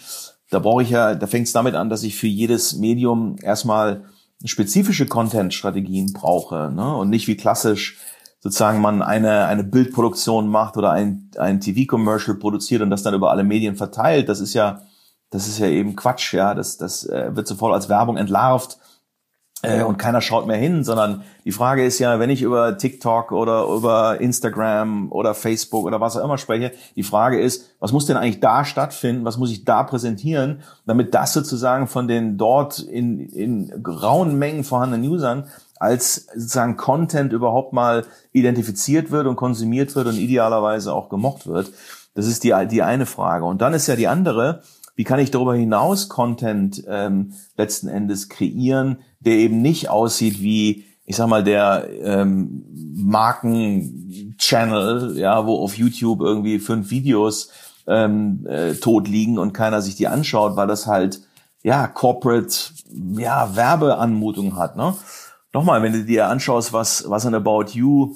Da 0.50 0.58
brauche 0.58 0.82
ich 0.82 0.90
ja, 0.90 1.14
da 1.14 1.28
fängt 1.28 1.46
es 1.46 1.54
damit 1.54 1.76
an, 1.76 1.92
dass 1.92 2.02
ich 2.02 2.16
für 2.16 2.28
jedes 2.28 2.76
Medium 2.76 3.36
erstmal 3.40 4.06
spezifische 4.44 5.06
Content-Strategien 5.06 6.12
brauche 6.14 6.72
ne? 6.74 6.96
und 6.96 7.10
nicht 7.10 7.28
wie 7.28 7.38
klassisch 7.38 8.00
sozusagen 8.46 8.80
man 8.80 9.02
eine, 9.02 9.48
eine 9.48 9.64
Bildproduktion 9.64 10.48
macht 10.48 10.78
oder 10.78 10.92
ein, 10.92 11.32
ein 11.40 11.60
TV-Commercial 11.60 12.38
produziert 12.38 12.84
und 12.84 12.92
das 12.92 13.02
dann 13.02 13.16
über 13.16 13.32
alle 13.32 13.44
Medien 13.44 13.76
verteilt. 13.76 14.30
Das 14.30 14.40
ist 14.40 14.54
ja, 14.54 14.84
das 15.32 15.48
ist 15.48 15.58
ja 15.58 15.66
eben 15.66 15.96
Quatsch, 15.96 16.32
ja. 16.36 16.54
Das, 16.54 16.78
das 16.78 17.08
äh, 17.08 17.36
wird 17.36 17.48
sofort 17.48 17.74
als 17.74 17.90
Werbung 17.90 18.18
entlarvt 18.18 18.78
äh, 19.64 19.82
und 19.82 19.98
keiner 19.98 20.22
schaut 20.22 20.46
mehr 20.46 20.58
hin, 20.58 20.84
sondern 20.84 21.24
die 21.44 21.52
Frage 21.52 21.84
ist 21.84 21.98
ja, 21.98 22.20
wenn 22.20 22.30
ich 22.30 22.44
über 22.44 22.78
TikTok 22.78 23.32
oder 23.32 23.66
über 23.66 24.22
Instagram 24.22 25.12
oder 25.12 25.34
Facebook 25.34 25.86
oder 25.86 26.00
was 26.00 26.16
auch 26.16 26.24
immer 26.24 26.38
spreche, 26.38 26.72
die 26.96 27.02
Frage 27.02 27.42
ist, 27.42 27.72
was 27.80 27.94
muss 27.94 28.06
denn 28.06 28.16
eigentlich 28.16 28.42
da 28.42 28.64
stattfinden, 28.64 29.26
was 29.26 29.40
muss 29.40 29.50
ich 29.50 29.66
da 29.66 29.82
präsentieren, 29.82 30.62
damit 30.86 31.16
das 31.16 31.34
sozusagen 31.34 31.88
von 31.88 32.08
den 32.08 32.38
dort 32.38 32.78
in, 32.78 33.20
in 33.20 33.74
rauen 33.88 34.38
Mengen 34.38 34.64
vorhandenen 34.64 35.10
Usern 35.10 35.48
als 35.80 36.28
sozusagen 36.34 36.78
Content 36.78 37.34
überhaupt 37.34 37.74
mal 37.74 38.06
identifiziert 38.32 39.12
wird 39.12 39.28
und 39.28 39.36
konsumiert 39.36 39.96
wird 39.96 40.08
und 40.08 40.18
idealerweise 40.18 40.94
auch 40.94 41.10
gemocht 41.10 41.48
wird. 41.48 41.72
Das 42.14 42.28
ist 42.28 42.44
die, 42.44 42.54
die 42.72 42.82
eine 42.82 43.06
Frage. 43.06 43.46
Und 43.46 43.62
dann 43.62 43.74
ist 43.74 43.88
ja 43.88 43.96
die 43.96 44.08
andere, 44.08 44.62
wie 44.96 45.04
kann 45.04 45.20
ich 45.20 45.32
darüber 45.32 45.56
hinaus 45.56 46.08
Content 46.08 46.84
ähm, 46.88 47.34
letzten 47.58 47.90
Endes 47.90 48.30
kreieren, 48.30 49.00
der 49.20 49.34
eben 49.34 49.62
nicht 49.62 49.90
aussieht 49.90 50.42
wie, 50.42 50.86
ich 51.06 51.18
sag 51.18 51.28
mal, 51.28 51.44
der 51.44 51.90
ähm, 52.02 52.64
Marken-Channel, 52.96 55.18
ja, 55.18 55.46
wo 55.46 55.62
auf 55.62 55.78
YouTube 55.78 56.22
irgendwie 56.22 56.60
fünf 56.60 56.90
Videos 56.90 57.50
ähm, 57.88 58.46
äh, 58.48 58.74
tot 58.76 59.08
liegen 59.08 59.38
und 59.38 59.54
keiner 59.54 59.82
sich 59.82 59.96
die 59.96 60.08
anschaut, 60.08 60.56
weil 60.56 60.68
das 60.68 60.88
halt 60.88 61.22
ja 61.62 61.88
Corporate 61.88 62.56
ja 63.18 63.56
Werbeanmutung 63.56 64.56
hat. 64.56 64.78
Ne? 64.78 64.96
Nochmal, 65.56 65.82
wenn 65.82 65.94
du 65.94 66.04
dir 66.04 66.28
anschaust, 66.28 66.74
was 66.74 67.06
was 67.08 67.26
an 67.26 67.34
About 67.34 67.68
You 67.72 68.14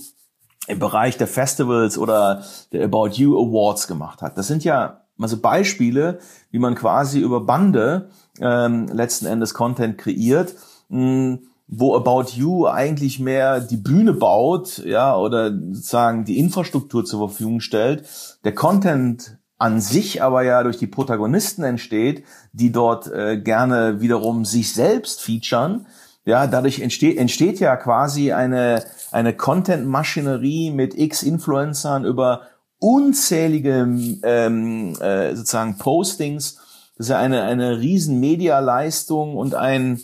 im 0.67 0.77
Bereich 0.77 1.15
der 1.15 1.25
Festivals 1.25 1.97
oder 1.97 2.43
der 2.73 2.83
About 2.83 3.11
You 3.13 3.39
Awards 3.39 3.87
gemacht 3.87 4.21
hat, 4.21 4.37
das 4.37 4.47
sind 4.47 4.65
ja 4.65 5.05
also 5.17 5.37
Beispiele, 5.37 6.19
wie 6.51 6.59
man 6.59 6.75
quasi 6.75 7.21
über 7.21 7.39
Bande 7.39 8.09
ähm, 8.41 8.87
letzten 8.87 9.25
Endes 9.25 9.53
Content 9.53 9.97
kreiert, 9.97 10.53
mh, 10.89 11.37
wo 11.69 11.95
About 11.95 12.31
You 12.33 12.67
eigentlich 12.67 13.21
mehr 13.21 13.61
die 13.61 13.77
Bühne 13.77 14.11
baut, 14.11 14.79
ja, 14.79 15.15
oder 15.15 15.49
sozusagen 15.49 16.25
die 16.25 16.39
Infrastruktur 16.39 17.05
zur 17.05 17.29
Verfügung 17.29 17.61
stellt. 17.61 18.03
Der 18.43 18.53
Content 18.53 19.37
an 19.59 19.79
sich 19.79 20.21
aber 20.21 20.43
ja 20.43 20.63
durch 20.63 20.77
die 20.77 20.87
Protagonisten 20.87 21.63
entsteht, 21.63 22.23
die 22.51 22.73
dort 22.73 23.07
äh, 23.07 23.39
gerne 23.39 24.01
wiederum 24.01 24.43
sich 24.43 24.73
selbst 24.73 25.21
featuren. 25.21 25.85
Ja, 26.25 26.47
dadurch 26.47 26.79
entsteht, 26.81 27.17
entsteht 27.17 27.59
ja 27.59 27.75
quasi 27.75 28.33
eine, 28.33 28.83
eine 29.11 29.33
Content-Maschinerie 29.33 30.71
mit 30.71 30.97
x 30.97 31.23
Influencern 31.23 32.05
über 32.05 32.43
unzählige 32.79 33.87
ähm, 34.23 34.95
äh, 35.01 35.35
sozusagen 35.35 35.77
Postings. 35.77 36.55
Das 36.97 37.07
ist 37.07 37.09
ja 37.09 37.19
eine, 37.19 37.43
eine 37.43 37.79
riesen 37.79 38.19
Media-Leistung 38.19 39.37
und 39.37 39.55
ein 39.55 39.99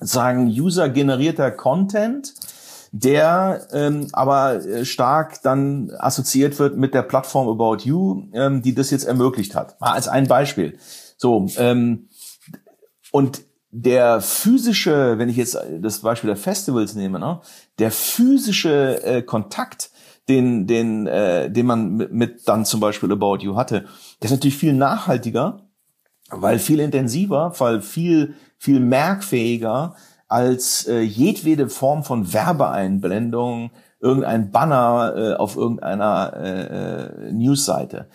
sagen 0.00 0.48
user-generierter 0.48 1.50
Content, 1.50 2.34
der 2.90 3.66
ähm, 3.72 4.08
aber 4.12 4.64
äh, 4.64 4.84
stark 4.84 5.42
dann 5.42 5.92
assoziiert 5.96 6.58
wird 6.58 6.76
mit 6.76 6.92
der 6.94 7.02
Plattform 7.02 7.48
About 7.48 7.84
You, 7.84 8.24
ähm, 8.34 8.62
die 8.62 8.74
das 8.74 8.90
jetzt 8.90 9.04
ermöglicht 9.04 9.54
hat. 9.54 9.80
Mal 9.80 9.92
als 9.92 10.08
ein 10.08 10.26
Beispiel. 10.26 10.78
So 11.16 11.46
ähm, 11.56 12.08
und 13.12 13.42
der 13.72 14.20
physische, 14.20 15.18
wenn 15.18 15.30
ich 15.30 15.36
jetzt 15.36 15.58
das 15.80 16.00
Beispiel 16.00 16.28
der 16.28 16.36
Festivals 16.36 16.94
nehme, 16.94 17.18
ne, 17.18 17.40
der 17.78 17.90
physische 17.90 19.02
äh, 19.02 19.22
Kontakt 19.22 19.90
den, 20.28 20.66
den, 20.66 21.06
äh, 21.06 21.50
den 21.50 21.66
man 21.66 21.96
mit, 21.96 22.12
mit 22.12 22.48
dann 22.48 22.64
zum 22.66 22.80
Beispiel 22.80 23.10
About 23.10 23.38
You 23.38 23.56
hatte, 23.56 23.86
der 24.20 24.26
ist 24.26 24.30
natürlich 24.30 24.58
viel 24.58 24.74
nachhaltiger, 24.74 25.62
weil 26.30 26.58
viel 26.58 26.80
intensiver, 26.80 27.52
weil 27.58 27.80
viel, 27.80 28.34
viel 28.58 28.78
merkfähiger 28.78 29.96
als 30.28 30.86
äh, 30.86 31.00
jedwede 31.00 31.68
Form 31.68 32.04
von 32.04 32.32
Werbeeinblendung, 32.32 33.70
irgendein 34.00 34.50
Banner 34.50 35.14
äh, 35.16 35.34
auf 35.34 35.56
irgendeiner 35.56 36.34
äh, 36.36 37.28
äh, 37.28 37.32
Newsseite. 37.32 38.08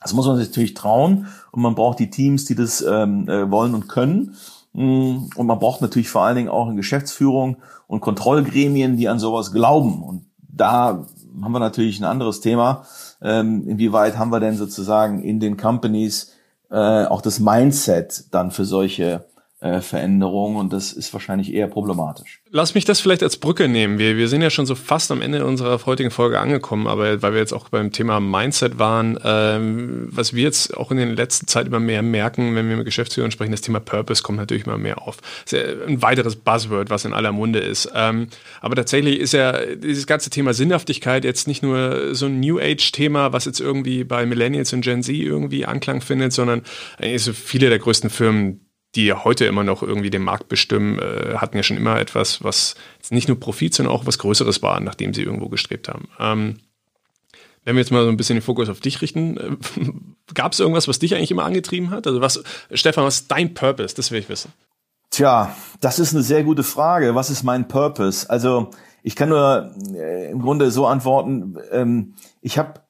Das 0.00 0.14
muss 0.14 0.26
man 0.26 0.36
sich 0.36 0.48
natürlich 0.48 0.74
trauen 0.74 1.26
und 1.52 1.62
man 1.62 1.74
braucht 1.74 1.98
die 1.98 2.10
Teams, 2.10 2.46
die 2.46 2.54
das 2.54 2.82
ähm, 2.82 3.28
äh, 3.28 3.50
wollen 3.50 3.74
und 3.74 3.88
können. 3.88 4.36
Mm, 4.74 5.28
und 5.36 5.46
man 5.46 5.58
braucht 5.58 5.80
natürlich 5.80 6.10
vor 6.10 6.22
allen 6.22 6.36
Dingen 6.36 6.48
auch 6.48 6.66
eine 6.66 6.76
Geschäftsführung 6.76 7.56
und 7.86 8.00
Kontrollgremien, 8.00 8.96
die 8.96 9.08
an 9.08 9.18
sowas 9.18 9.52
glauben. 9.52 10.02
Und 10.02 10.26
da 10.40 11.06
haben 11.42 11.52
wir 11.52 11.60
natürlich 11.60 11.98
ein 12.00 12.04
anderes 12.04 12.40
Thema. 12.40 12.84
Ähm, 13.22 13.66
inwieweit 13.66 14.18
haben 14.18 14.30
wir 14.30 14.40
denn 14.40 14.56
sozusagen 14.56 15.22
in 15.22 15.40
den 15.40 15.56
Companies 15.56 16.32
äh, 16.70 17.04
auch 17.04 17.22
das 17.22 17.40
Mindset 17.40 18.26
dann 18.32 18.50
für 18.50 18.64
solche 18.64 19.24
äh, 19.64 19.80
Veränderungen 19.80 20.56
und 20.56 20.74
das 20.74 20.92
ist 20.92 21.14
wahrscheinlich 21.14 21.54
eher 21.54 21.68
problematisch. 21.68 22.42
Lass 22.50 22.74
mich 22.74 22.84
das 22.84 23.00
vielleicht 23.00 23.22
als 23.22 23.38
Brücke 23.38 23.66
nehmen. 23.66 23.98
Wir, 23.98 24.18
wir 24.18 24.28
sind 24.28 24.42
ja 24.42 24.50
schon 24.50 24.66
so 24.66 24.74
fast 24.74 25.10
am 25.10 25.22
Ende 25.22 25.46
unserer 25.46 25.86
heutigen 25.86 26.10
Folge 26.10 26.38
angekommen, 26.38 26.86
aber 26.86 27.22
weil 27.22 27.32
wir 27.32 27.40
jetzt 27.40 27.54
auch 27.54 27.70
beim 27.70 27.90
Thema 27.90 28.20
Mindset 28.20 28.78
waren, 28.78 29.18
ähm, 29.24 30.08
was 30.10 30.34
wir 30.34 30.42
jetzt 30.42 30.76
auch 30.76 30.90
in 30.90 30.98
der 30.98 31.06
letzten 31.06 31.46
Zeit 31.46 31.66
immer 31.66 31.80
mehr 31.80 32.02
merken, 32.02 32.54
wenn 32.54 32.68
wir 32.68 32.76
mit 32.76 32.84
Geschäftsführern 32.84 33.30
sprechen, 33.30 33.52
das 33.52 33.62
Thema 33.62 33.80
Purpose 33.80 34.22
kommt 34.22 34.36
natürlich 34.36 34.66
immer 34.66 34.76
mehr 34.76 35.00
auf. 35.00 35.16
Ist 35.46 35.52
ja 35.52 35.60
ein 35.88 36.02
weiteres 36.02 36.36
Buzzword, 36.36 36.90
was 36.90 37.06
in 37.06 37.14
aller 37.14 37.32
Munde 37.32 37.60
ist. 37.60 37.90
Ähm, 37.94 38.28
aber 38.60 38.76
tatsächlich 38.76 39.18
ist 39.18 39.32
ja 39.32 39.64
dieses 39.76 40.06
ganze 40.06 40.28
Thema 40.28 40.52
Sinnhaftigkeit 40.52 41.24
jetzt 41.24 41.48
nicht 41.48 41.62
nur 41.62 42.14
so 42.14 42.26
ein 42.26 42.38
New 42.38 42.58
Age-Thema, 42.58 43.32
was 43.32 43.46
jetzt 43.46 43.60
irgendwie 43.60 44.04
bei 44.04 44.26
Millennials 44.26 44.74
und 44.74 44.82
Gen 44.82 45.02
Z 45.02 45.14
irgendwie 45.14 45.64
Anklang 45.64 46.02
findet, 46.02 46.34
sondern 46.34 46.60
eigentlich 46.98 47.22
so 47.22 47.32
viele 47.32 47.70
der 47.70 47.78
größten 47.78 48.10
Firmen, 48.10 48.60
die 48.94 49.06
ja 49.06 49.24
heute 49.24 49.44
immer 49.44 49.64
noch 49.64 49.82
irgendwie 49.82 50.10
den 50.10 50.22
Markt 50.22 50.48
bestimmen, 50.48 50.98
äh, 50.98 51.36
hatten 51.36 51.56
ja 51.56 51.62
schon 51.62 51.76
immer 51.76 51.98
etwas, 51.98 52.42
was 52.44 52.74
nicht 53.10 53.28
nur 53.28 53.38
Profit, 53.38 53.74
sondern 53.74 53.94
auch 53.94 54.06
was 54.06 54.18
Größeres 54.18 54.62
war, 54.62 54.80
nachdem 54.80 55.14
sie 55.14 55.22
irgendwo 55.22 55.48
gestrebt 55.48 55.88
haben. 55.88 56.08
Ähm, 56.18 56.56
wenn 57.64 57.76
wir 57.76 57.80
jetzt 57.80 57.90
mal 57.90 58.04
so 58.04 58.10
ein 58.10 58.16
bisschen 58.16 58.36
den 58.36 58.42
Fokus 58.42 58.68
auf 58.68 58.80
dich 58.80 59.02
richten, 59.02 59.36
äh, 59.36 59.56
gab 60.34 60.52
es 60.52 60.60
irgendwas, 60.60 60.88
was 60.88 60.98
dich 60.98 61.14
eigentlich 61.14 61.30
immer 61.30 61.44
angetrieben 61.44 61.90
hat? 61.90 62.06
Also 62.06 62.20
was, 62.20 62.42
Stefan, 62.72 63.04
was 63.04 63.20
ist 63.20 63.30
dein 63.30 63.54
Purpose? 63.54 63.94
Das 63.94 64.10
will 64.10 64.20
ich 64.20 64.28
wissen. 64.28 64.52
Tja, 65.10 65.54
das 65.80 65.98
ist 65.98 66.12
eine 66.12 66.22
sehr 66.22 66.42
gute 66.44 66.62
Frage. 66.62 67.14
Was 67.14 67.30
ist 67.30 67.42
mein 67.42 67.68
Purpose? 67.68 68.28
Also 68.28 68.70
ich 69.02 69.16
kann 69.16 69.28
nur 69.28 69.72
äh, 69.94 70.30
im 70.30 70.40
Grunde 70.40 70.70
so 70.70 70.86
antworten, 70.86 71.56
ähm, 71.70 72.14
ich 72.40 72.58
habe 72.58 72.80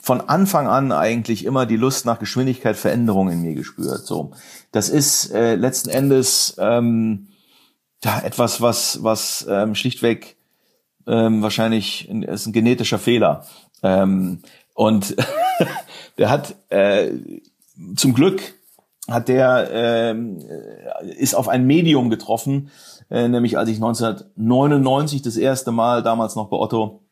von 0.00 0.20
Anfang 0.20 0.68
an 0.68 0.92
eigentlich 0.92 1.44
immer 1.44 1.66
die 1.66 1.76
Lust 1.76 2.06
nach 2.06 2.18
Geschwindigkeit, 2.18 2.76
Veränderung 2.76 3.30
in 3.30 3.42
mir 3.42 3.54
gespürt. 3.54 4.06
So, 4.06 4.32
das 4.72 4.88
ist 4.88 5.32
äh, 5.32 5.56
letzten 5.56 5.90
Endes 5.90 6.56
ähm, 6.58 7.28
ja, 8.04 8.20
etwas, 8.20 8.60
was 8.60 9.02
was 9.02 9.46
ähm, 9.48 9.74
schlichtweg 9.74 10.36
ähm, 11.06 11.42
wahrscheinlich 11.42 12.08
ein, 12.08 12.22
ist 12.22 12.46
ein 12.46 12.52
genetischer 12.52 12.98
Fehler. 12.98 13.44
Ähm, 13.82 14.40
und 14.74 15.16
der 16.18 16.30
hat 16.30 16.54
äh, 16.68 17.10
zum 17.96 18.14
Glück 18.14 18.54
hat 19.08 19.28
der 19.28 19.70
ähm, 19.72 20.38
ist 21.16 21.34
auf 21.34 21.48
ein 21.48 21.66
Medium 21.66 22.10
getroffen, 22.10 22.70
äh, 23.10 23.26
nämlich 23.26 23.56
als 23.56 23.70
ich 23.70 23.76
1999 23.76 25.22
das 25.22 25.36
erste 25.36 25.72
Mal 25.72 26.02
damals 26.02 26.36
noch 26.36 26.50
bei 26.50 26.56
Otto 26.56 27.02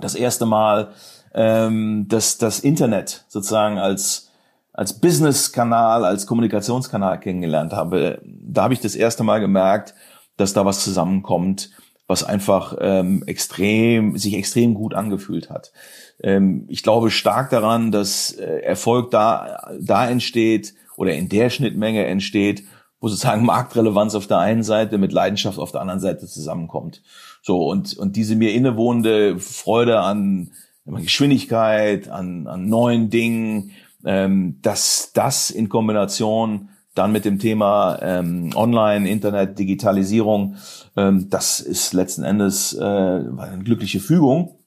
das 0.00 0.14
erste 0.14 0.46
Mal 0.46 0.92
ähm, 1.34 2.06
das, 2.08 2.38
das 2.38 2.60
Internet 2.60 3.24
sozusagen 3.28 3.78
als 3.78 4.30
als 4.74 4.92
Business-Kanal, 5.00 6.04
als 6.04 6.26
Kommunikationskanal 6.26 7.20
kennengelernt 7.20 7.72
habe, 7.72 8.20
da 8.24 8.64
habe 8.64 8.74
ich 8.74 8.80
das 8.80 8.96
erste 8.96 9.22
Mal 9.22 9.38
gemerkt, 9.38 9.94
dass 10.36 10.52
da 10.52 10.64
was 10.66 10.82
zusammenkommt, 10.82 11.70
was 12.08 12.24
einfach 12.24 12.76
ähm, 12.80 13.22
extrem, 13.26 14.18
sich 14.18 14.34
extrem 14.34 14.74
gut 14.74 14.92
angefühlt 14.94 15.48
hat. 15.48 15.72
Ähm, 16.20 16.64
ich 16.68 16.82
glaube 16.82 17.12
stark 17.12 17.50
daran, 17.50 17.92
dass 17.92 18.32
äh, 18.32 18.62
Erfolg 18.62 19.12
da, 19.12 19.70
da 19.80 20.08
entsteht 20.08 20.74
oder 20.96 21.14
in 21.14 21.28
der 21.28 21.50
Schnittmenge 21.50 22.04
entsteht, 22.04 22.64
wo 23.00 23.06
sozusagen 23.06 23.44
Marktrelevanz 23.44 24.16
auf 24.16 24.26
der 24.26 24.38
einen 24.38 24.64
Seite 24.64 24.98
mit 24.98 25.12
Leidenschaft 25.12 25.58
auf 25.58 25.70
der 25.70 25.82
anderen 25.82 26.00
Seite 26.00 26.26
zusammenkommt. 26.26 27.02
So, 27.42 27.68
und, 27.68 27.96
und 27.96 28.16
diese 28.16 28.34
mir 28.34 28.52
innewohnende 28.52 29.38
Freude 29.38 30.00
an 30.00 30.50
Geschwindigkeit, 30.86 32.08
an, 32.08 32.46
an 32.46 32.68
neuen 32.68 33.10
Dingen, 33.10 33.72
ähm, 34.04 34.58
dass 34.62 35.12
das 35.14 35.50
in 35.50 35.68
Kombination 35.68 36.68
dann 36.94 37.10
mit 37.10 37.24
dem 37.24 37.38
Thema 37.38 37.98
ähm, 38.02 38.50
Online, 38.54 39.08
Internet, 39.08 39.58
Digitalisierung, 39.58 40.56
ähm, 40.96 41.28
das 41.30 41.60
ist 41.60 41.92
letzten 41.92 42.22
Endes 42.22 42.72
äh, 42.74 42.82
eine 42.82 43.62
glückliche 43.64 44.00
Fügung. 44.00 44.58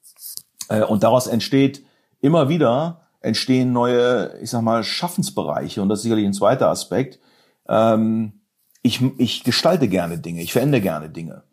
Äh, 0.70 0.84
und 0.84 1.04
daraus 1.04 1.28
entsteht 1.28 1.84
immer 2.20 2.50
wieder 2.50 3.02
entstehen 3.22 3.74
neue, 3.74 4.38
ich 4.42 4.50
sag 4.50 4.62
mal, 4.62 4.84
Schaffensbereiche. 4.84 5.82
Und 5.82 5.90
das 5.90 6.00
ist 6.00 6.04
sicherlich 6.04 6.26
ein 6.26 6.34
zweiter 6.34 6.70
Aspekt. 6.70 7.20
Ähm, 7.68 8.42
ich, 8.82 9.02
ich 9.18 9.44
gestalte 9.44 9.88
gerne 9.88 10.18
Dinge, 10.18 10.42
ich 10.42 10.54
verändere 10.54 10.82
gerne 10.82 11.10
Dinge. 11.10 11.44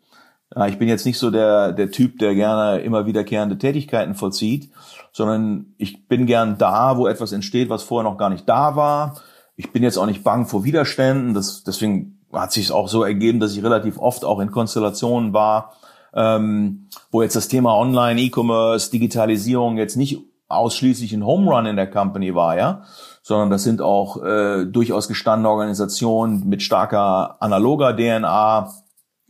Ja, 0.55 0.67
ich 0.67 0.79
bin 0.79 0.87
jetzt 0.87 1.05
nicht 1.05 1.19
so 1.19 1.31
der, 1.31 1.73
der 1.73 1.91
Typ, 1.91 2.17
der 2.19 2.33
gerne 2.33 2.79
immer 2.79 3.05
wiederkehrende 3.05 3.57
Tätigkeiten 3.57 4.15
vollzieht, 4.15 4.71
sondern 5.11 5.73
ich 5.77 6.07
bin 6.07 6.25
gern 6.25 6.57
da, 6.57 6.97
wo 6.97 7.07
etwas 7.07 7.33
entsteht, 7.33 7.69
was 7.69 7.83
vorher 7.83 8.09
noch 8.09 8.17
gar 8.17 8.29
nicht 8.29 8.47
da 8.47 8.75
war. 8.75 9.15
Ich 9.57 9.71
bin 9.71 9.83
jetzt 9.83 9.97
auch 9.97 10.05
nicht 10.05 10.23
bang 10.23 10.45
vor 10.45 10.63
Widerständen. 10.63 11.33
Das, 11.33 11.63
deswegen 11.63 12.19
hat 12.31 12.53
sich 12.53 12.71
auch 12.71 12.87
so 12.87 13.03
ergeben, 13.03 13.39
dass 13.39 13.55
ich 13.55 13.63
relativ 13.63 13.97
oft 13.97 14.23
auch 14.23 14.39
in 14.39 14.51
Konstellationen 14.51 15.33
war, 15.33 15.73
ähm, 16.13 16.87
wo 17.11 17.21
jetzt 17.21 17.35
das 17.35 17.49
Thema 17.49 17.77
Online, 17.77 18.19
E-Commerce, 18.21 18.91
Digitalisierung 18.91 19.77
jetzt 19.77 19.97
nicht 19.97 20.19
ausschließlich 20.47 21.11
ein 21.13 21.25
Home 21.25 21.51
Run 21.51 21.65
in 21.65 21.75
der 21.75 21.89
Company 21.89 22.35
war, 22.35 22.57
ja, 22.57 22.83
sondern 23.23 23.49
das 23.49 23.63
sind 23.63 23.81
auch 23.81 24.23
äh, 24.23 24.65
durchaus 24.65 25.07
gestandene 25.07 25.49
Organisationen 25.49 26.47
mit 26.47 26.61
starker 26.61 27.41
analoger 27.41 27.95
DNA, 27.95 28.71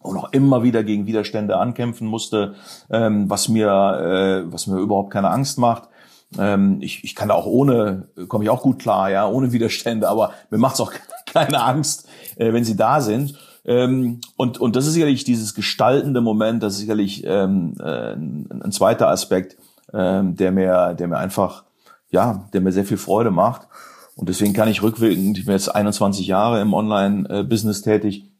und 0.06 0.18
auch 0.18 0.32
immer 0.32 0.64
wieder 0.64 0.84
gegen 0.84 1.08
Widerstände 1.08 1.58
ankämpfen 1.58 2.08
musste, 2.08 2.56
ähm, 2.89 3.30
was 3.30 3.49
mir 3.49 3.68
äh, 3.68 4.51
was 4.51 4.68
mir 4.68 4.78
überhaupt 4.78 5.12
keine 5.12 5.30
Angst 5.30 5.58
macht. 5.58 5.89
Ähm, 6.38 6.78
ich, 6.82 7.03
ich 7.03 7.16
kann 7.16 7.30
da 7.30 7.36
auch 7.36 7.45
ohne 7.45 8.08
komme 8.28 8.43
ich 8.43 8.49
auch 8.49 8.62
gut 8.62 8.80
klar, 8.80 9.10
ja, 9.10 9.28
ohne 9.28 9.51
Widerstände, 9.51 10.10
aber 10.10 10.32
mir 10.49 10.58
macht's 10.58 10.82
auch 10.82 10.93
keine 11.26 11.62
Angst, 11.62 12.08
äh, 12.38 12.53
wenn 12.53 12.64
sie 12.64 12.76
da 12.76 13.01
sind. 13.01 13.38
Ähm, 13.66 14.22
und 14.38 14.60
und 14.60 14.76
das 14.76 14.86
ist 14.86 14.93
sicherlich 14.93 15.24
dieses 15.24 15.53
gestaltende 15.56 16.22
Moment, 16.22 16.62
das 16.62 16.74
ist 16.74 16.80
sicherlich 16.80 17.24
ähm, 17.26 17.76
äh, 17.80 18.14
ein, 18.14 18.72
zweiter 18.72 19.10
Aspekt, 19.10 19.58
ähm, 19.93 20.36
der 20.36 20.51
mir 20.51 20.93
der 20.93 21.08
mir 21.08 21.18
einfach 21.18 21.64
ja, 22.12 22.47
der 22.53 22.62
mir 22.62 22.72
sehr 22.72 22.86
viel 22.86 22.97
Freude 22.97 23.32
macht. 23.32 23.68
Und 24.16 24.30
deswegen 24.30 24.53
kann 24.53 24.70
ich 24.70 24.82
rückwirkend, 24.82 25.38
ich 25.38 25.45
bin 25.45 25.53
jetzt 25.53 25.68
21 25.68 26.26
Jahre 26.26 26.62
im 26.62 26.74
Online-Business 26.74 27.82
tätig, 27.82 28.32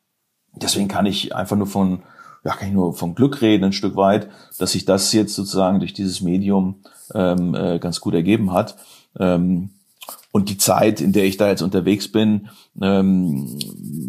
deswegen 0.56 0.88
kann 0.88 1.06
ich 1.06 1.36
einfach 1.36 1.56
nur 1.56 1.68
von, 1.68 2.04
ja, 2.44 2.54
kann 2.54 2.70
ich 2.70 2.74
nur 2.74 2.94
von 2.94 3.16
Glück 3.16 3.42
reden, 3.42 3.66
ein 3.66 3.74
Stück 3.74 3.96
weit, 3.96 4.30
dass 4.58 4.72
sich 4.72 4.86
das 4.86 5.12
jetzt 5.14 5.36
sozusagen 5.36 5.80
durch 5.80 5.94
dieses 5.94 6.22
Medium 6.22 6.76
ähm, 7.14 7.56
äh, 7.56 7.80
ganz 7.80 8.02
gut 8.02 8.14
ergeben 8.14 8.54
hat. 8.54 8.76
Ähm, 9.20 9.70
und 10.32 10.50
die 10.50 10.58
Zeit, 10.58 11.00
in 11.00 11.14
der 11.14 11.24
ich 11.24 11.38
da 11.38 11.48
jetzt 11.48 11.62
unterwegs 11.62 12.12
bin, 12.12 12.50
ähm, 12.82 13.58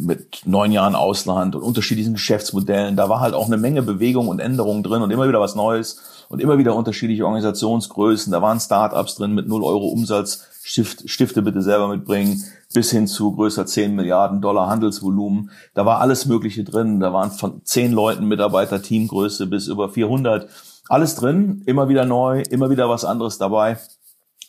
mit 0.01 0.43
neun 0.45 0.73
Jahren 0.73 0.97
Ausland 0.97 1.55
und 1.55 1.63
unterschiedlichen 1.63 2.15
Geschäftsmodellen, 2.15 2.97
da 2.97 3.09
war 3.09 3.21
halt 3.21 3.35
auch 3.35 3.47
eine 3.47 3.59
Menge 3.59 3.83
Bewegung 3.83 4.27
und 4.27 4.41
Änderungen 4.41 4.83
drin 4.83 5.03
und 5.03 5.13
immer 5.13 5.29
wieder 5.29 5.41
was 5.41 5.55
Neues 5.55 6.01
und 6.29 6.41
immer 6.41 6.59
wieder 6.59 6.75
unterschiedliche 6.75 7.25
Organisationsgrößen. 7.25 8.33
Da 8.33 8.43
waren 8.43 8.61
Startups 8.61 9.17
drin 9.17 9.35
mit 9.35 9.47
null 9.47 9.63
Euro 9.63 9.89
Umsatz, 9.89 10.47
Stift, 10.63 11.09
Stifte 11.09 11.43
bitte 11.43 11.63
selber 11.63 11.89
mitbringen, 11.89 12.43
bis 12.75 12.91
hin 12.91 13.07
zu 13.07 13.33
größer 13.33 13.67
10 13.67 13.95
Milliarden 13.95 14.41
Dollar 14.41 14.69
Handelsvolumen. 14.69 15.51
Da 15.75 15.87
war 15.87 16.01
alles 16.01 16.27
Mögliche 16.27 16.65
drin. 16.65 16.99
Da 16.99 17.13
waren 17.13 17.31
von 17.31 17.65
10 17.65 17.93
Leuten 17.93 18.27
Mitarbeiter 18.27 18.83
Teamgröße 18.83 19.47
bis 19.47 19.69
über 19.69 19.91
400. 19.91 20.49
Alles 20.89 21.15
drin, 21.15 21.63
immer 21.67 21.89
wieder 21.89 22.05
neu, 22.05 22.43
immer 22.51 22.71
wieder 22.71 22.89
was 22.89 23.05
anderes 23.05 23.39
dabei. 23.39 23.79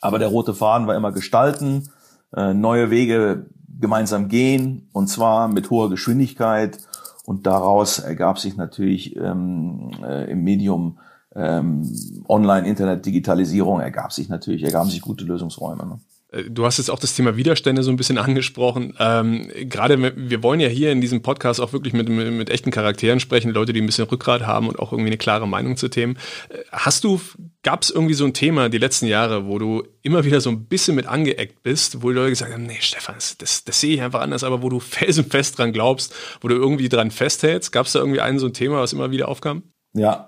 Aber 0.01 0.19
der 0.19 0.27
rote 0.27 0.53
Faden 0.53 0.87
war 0.87 0.95
immer 0.95 1.11
gestalten, 1.11 1.89
äh, 2.35 2.53
neue 2.53 2.89
Wege 2.89 3.47
gemeinsam 3.79 4.27
gehen 4.27 4.89
und 4.93 5.07
zwar 5.07 5.47
mit 5.47 5.69
hoher 5.69 5.89
Geschwindigkeit. 5.89 6.79
Und 7.25 7.45
daraus 7.45 7.99
ergab 7.99 8.39
sich 8.39 8.55
natürlich 8.55 9.15
ähm, 9.17 9.91
äh, 10.01 10.31
im 10.31 10.43
Medium 10.43 10.97
ähm, 11.37 12.23
Online, 12.27 12.67
Internet, 12.67 13.05
Digitalisierung 13.05 13.79
ergab 13.79 14.11
sich 14.11 14.27
natürlich, 14.27 14.63
ergaben 14.63 14.89
sich 14.89 15.01
gute 15.01 15.23
Lösungsräume. 15.23 15.85
Ne? 15.85 15.99
Äh, 16.31 16.43
du 16.49 16.65
hast 16.65 16.77
jetzt 16.77 16.89
auch 16.89 16.99
das 16.99 17.15
Thema 17.15 17.37
Widerstände 17.37 17.83
so 17.83 17.91
ein 17.91 17.95
bisschen 17.95 18.17
angesprochen. 18.17 18.95
Ähm, 18.99 19.49
Gerade 19.63 20.13
wir 20.15 20.43
wollen 20.43 20.59
ja 20.59 20.67
hier 20.67 20.91
in 20.91 21.01
diesem 21.01 21.21
Podcast 21.21 21.61
auch 21.61 21.73
wirklich 21.73 21.93
mit, 21.93 22.09
mit, 22.09 22.31
mit, 22.31 22.49
echten 22.49 22.71
Charakteren 22.71 23.19
sprechen, 23.19 23.51
Leute, 23.51 23.73
die 23.73 23.81
ein 23.81 23.85
bisschen 23.85 24.07
Rückgrat 24.07 24.45
haben 24.45 24.67
und 24.67 24.79
auch 24.79 24.91
irgendwie 24.91 25.09
eine 25.09 25.17
klare 25.17 25.47
Meinung 25.47 25.77
zu 25.77 25.89
Themen. 25.89 26.17
Äh, 26.49 26.57
hast 26.71 27.03
du, 27.03 27.21
gab 27.63 27.83
es 27.83 27.89
irgendwie 27.89 28.15
so 28.15 28.25
ein 28.25 28.33
Thema 28.33 28.69
die 28.69 28.77
letzten 28.77 29.05
Jahre, 29.05 29.45
wo 29.45 29.59
du 29.59 29.83
immer 30.01 30.23
wieder 30.23 30.41
so 30.41 30.49
ein 30.49 30.65
bisschen 30.65 30.95
mit 30.95 31.07
angeeckt 31.07 31.63
bist, 31.63 32.01
wo 32.01 32.09
Leute 32.09 32.31
gesagt 32.31 32.53
haben, 32.53 32.65
nee, 32.65 32.77
Stefan, 32.79 33.15
das, 33.15 33.37
das, 33.37 33.63
das 33.63 33.79
sehe 33.79 33.95
ich 33.95 34.01
einfach 34.01 34.21
anders, 34.21 34.43
aber 34.43 34.61
wo 34.61 34.69
du 34.69 34.79
felsenfest 34.81 35.57
dran 35.57 35.71
glaubst, 35.71 36.13
wo 36.41 36.47
du 36.47 36.55
irgendwie 36.55 36.89
dran 36.89 37.11
festhältst? 37.11 37.71
Gab 37.71 37.85
es 37.85 37.93
da 37.93 37.99
irgendwie 37.99 38.21
ein 38.21 38.39
so 38.39 38.47
ein 38.47 38.53
Thema, 38.53 38.81
was 38.81 38.93
immer 38.93 39.11
wieder 39.11 39.27
aufkam? 39.27 39.63
Ja, 39.97 40.27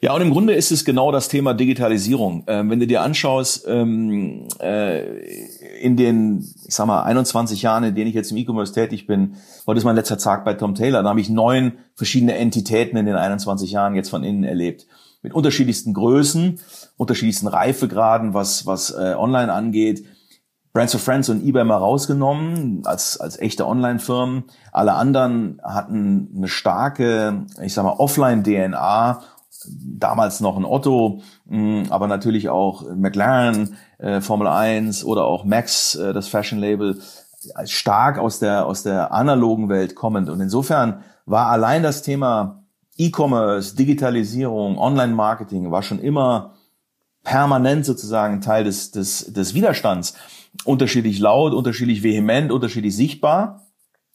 ja, 0.00 0.14
und 0.14 0.22
im 0.22 0.30
Grunde 0.30 0.54
ist 0.54 0.72
es 0.72 0.84
genau 0.84 1.12
das 1.12 1.28
Thema 1.28 1.52
Digitalisierung. 1.52 2.44
Ähm, 2.46 2.70
wenn 2.70 2.80
du 2.80 2.86
dir 2.86 3.02
anschaust, 3.02 3.66
ähm, 3.68 4.48
äh, 4.58 5.02
in 5.80 5.96
den, 5.96 6.48
ich 6.66 6.74
sag 6.74 6.86
mal, 6.86 7.02
21 7.02 7.60
Jahren, 7.62 7.84
in 7.84 7.94
denen 7.94 8.08
ich 8.08 8.14
jetzt 8.14 8.30
im 8.30 8.38
E-Commerce 8.38 8.72
tätig 8.72 9.06
bin, 9.06 9.36
heute 9.66 9.78
ist 9.78 9.84
mein 9.84 9.96
letzter 9.96 10.16
Tag 10.16 10.44
bei 10.44 10.54
Tom 10.54 10.74
Taylor, 10.74 11.02
da 11.02 11.10
habe 11.10 11.20
ich 11.20 11.28
neun 11.28 11.72
verschiedene 11.94 12.36
Entitäten 12.36 12.96
in 12.96 13.06
den 13.06 13.16
21 13.16 13.70
Jahren 13.70 13.94
jetzt 13.94 14.08
von 14.08 14.24
innen 14.24 14.44
erlebt. 14.44 14.86
Mit 15.22 15.34
unterschiedlichsten 15.34 15.92
Größen, 15.92 16.58
unterschiedlichsten 16.96 17.46
Reifegraden, 17.46 18.34
was, 18.34 18.66
was 18.66 18.90
äh, 18.90 19.14
online 19.16 19.52
angeht, 19.52 20.04
Brands 20.72 20.94
of 20.94 21.02
Friends 21.02 21.28
und 21.28 21.44
eBay 21.44 21.64
mal 21.64 21.76
rausgenommen 21.76 22.82
als, 22.86 23.20
als 23.20 23.38
echte 23.38 23.66
Online-Firmen. 23.66 24.44
Alle 24.72 24.94
anderen 24.94 25.60
hatten 25.62 26.30
eine 26.34 26.48
starke, 26.48 27.44
ich 27.60 27.74
sag 27.74 27.84
mal, 27.84 27.92
Offline-DNA. 27.98 29.22
Damals 29.68 30.40
noch 30.40 30.56
ein 30.56 30.64
Otto, 30.64 31.20
mm, 31.44 31.84
aber 31.90 32.08
natürlich 32.08 32.48
auch 32.48 32.84
McLaren, 32.96 33.76
äh, 33.98 34.20
Formel 34.20 34.48
1 34.48 35.04
oder 35.04 35.24
auch 35.24 35.44
Max, 35.44 35.94
äh, 35.94 36.12
das 36.12 36.26
Fashion-Label, 36.28 37.00
stark 37.64 38.18
aus 38.18 38.38
der, 38.38 38.66
aus 38.66 38.82
der 38.82 39.12
analogen 39.12 39.68
Welt 39.68 39.94
kommend. 39.94 40.30
Und 40.30 40.40
insofern 40.40 41.02
war 41.26 41.48
allein 41.48 41.82
das 41.82 42.02
Thema 42.02 42.62
E-Commerce, 42.96 43.76
Digitalisierung, 43.76 44.78
Online-Marketing 44.78 45.70
war 45.70 45.82
schon 45.82 45.98
immer 45.98 46.54
permanent 47.24 47.84
sozusagen 47.86 48.40
Teil 48.40 48.64
des, 48.64 48.90
des, 48.90 49.32
des 49.32 49.54
Widerstands 49.54 50.14
unterschiedlich 50.64 51.18
laut, 51.18 51.54
unterschiedlich 51.54 52.02
vehement, 52.02 52.52
unterschiedlich 52.52 52.94
sichtbar. 52.94 53.66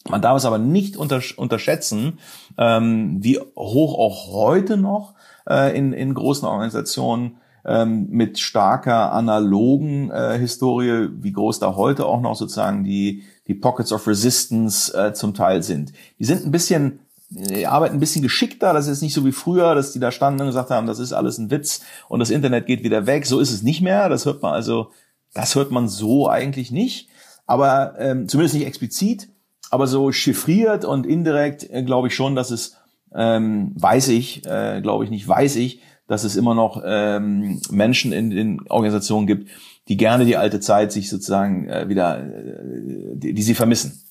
Man 0.10 0.22
darf 0.22 0.38
es 0.38 0.46
aber 0.46 0.58
nicht 0.58 0.96
unterschätzen, 0.96 2.20
ähm, 2.58 3.18
wie 3.22 3.40
hoch 3.56 3.98
auch 3.98 4.32
heute 4.32 4.78
noch 4.78 5.16
äh, 5.50 5.78
in, 5.78 5.94
in 5.94 6.14
großen 6.14 6.48
Organisationen 6.48 7.38
ähm, 7.66 8.08
mit 8.10 8.40
starker 8.40 9.12
analogen 9.12 10.10
äh, 10.12 10.38
Historie, 10.38 11.10
wie 11.20 11.34
groß 11.34 11.60
da 11.60 11.76
heute 11.76 12.06
auch 12.06 12.22
noch 12.22 12.36
sozusagen 12.36 12.86
die, 12.86 13.24
die 13.48 13.56
Pockets 13.56 13.92
of 13.92 14.08
Resistance 14.08 14.94
äh, 14.98 15.14
zum 15.14 15.34
Teil 15.34 15.64
sind. 15.64 15.92
Die 16.20 16.26
sind 16.26 16.46
ein 16.46 16.52
bisschen 16.52 17.00
die 17.30 17.68
arbeiten 17.68 17.98
ein 17.98 18.00
bisschen 18.00 18.22
geschickter. 18.22 18.74
Das 18.74 18.88
ist 18.88 19.02
nicht 19.02 19.14
so 19.14 19.26
wie 19.26 19.32
früher, 19.32 19.76
dass 19.76 19.92
die 19.92 20.00
da 20.00 20.12
standen 20.12 20.42
und 20.42 20.48
gesagt 20.48 20.70
haben, 20.70 20.88
das 20.88 21.00
ist 21.00 21.14
alles 21.14 21.38
ein 21.38 21.52
Witz 21.52 21.82
und 22.08 22.20
das 22.20 22.30
Internet 22.30 22.68
geht 22.68 22.84
wieder 22.84 23.06
weg. 23.06 23.26
So 23.26 23.40
ist 23.40 23.52
es 23.52 23.64
nicht 23.64 23.82
mehr. 23.82 24.10
Das 24.10 24.26
hört 24.26 24.42
man 24.42 24.54
also 24.54 24.92
das 25.34 25.56
hört 25.56 25.72
man 25.72 25.88
so 25.88 26.28
eigentlich 26.30 26.72
nicht, 26.72 27.10
aber 27.46 27.96
ähm, 28.00 28.28
zumindest 28.28 28.56
nicht 28.56 28.66
explizit, 28.66 29.30
aber 29.70 29.88
so 29.88 30.12
chiffriert 30.12 30.86
und 30.86 31.06
indirekt 31.06 31.70
äh, 31.70 31.84
glaube 31.84 32.08
ich 32.08 32.16
schon, 32.16 32.36
dass 32.36 32.50
es, 32.52 32.78
ähm, 33.14 33.72
weiß 33.76 34.08
ich, 34.10 34.46
äh, 34.46 34.82
glaube 34.82 35.04
ich 35.04 35.10
nicht, 35.10 35.28
weiß 35.28 35.58
ich, 35.58 35.82
dass 36.08 36.24
es 36.24 36.36
immer 36.36 36.56
noch 36.56 36.82
ähm, 36.86 37.62
Menschen 37.70 38.14
in 38.14 38.30
den 38.30 38.62
Organisationen 38.70 39.28
gibt, 39.28 39.50
die 39.90 39.98
gerne 39.98 40.26
die 40.26 40.38
alte 40.38 40.60
Zeit 40.60 40.92
sich 40.92 41.10
sozusagen 41.10 41.68
äh, 41.70 41.88
wieder, 41.90 42.20
äh, 42.20 43.16
die, 43.16 43.34
die 43.34 43.44
sie 43.44 43.56
vermissen. 43.56 44.02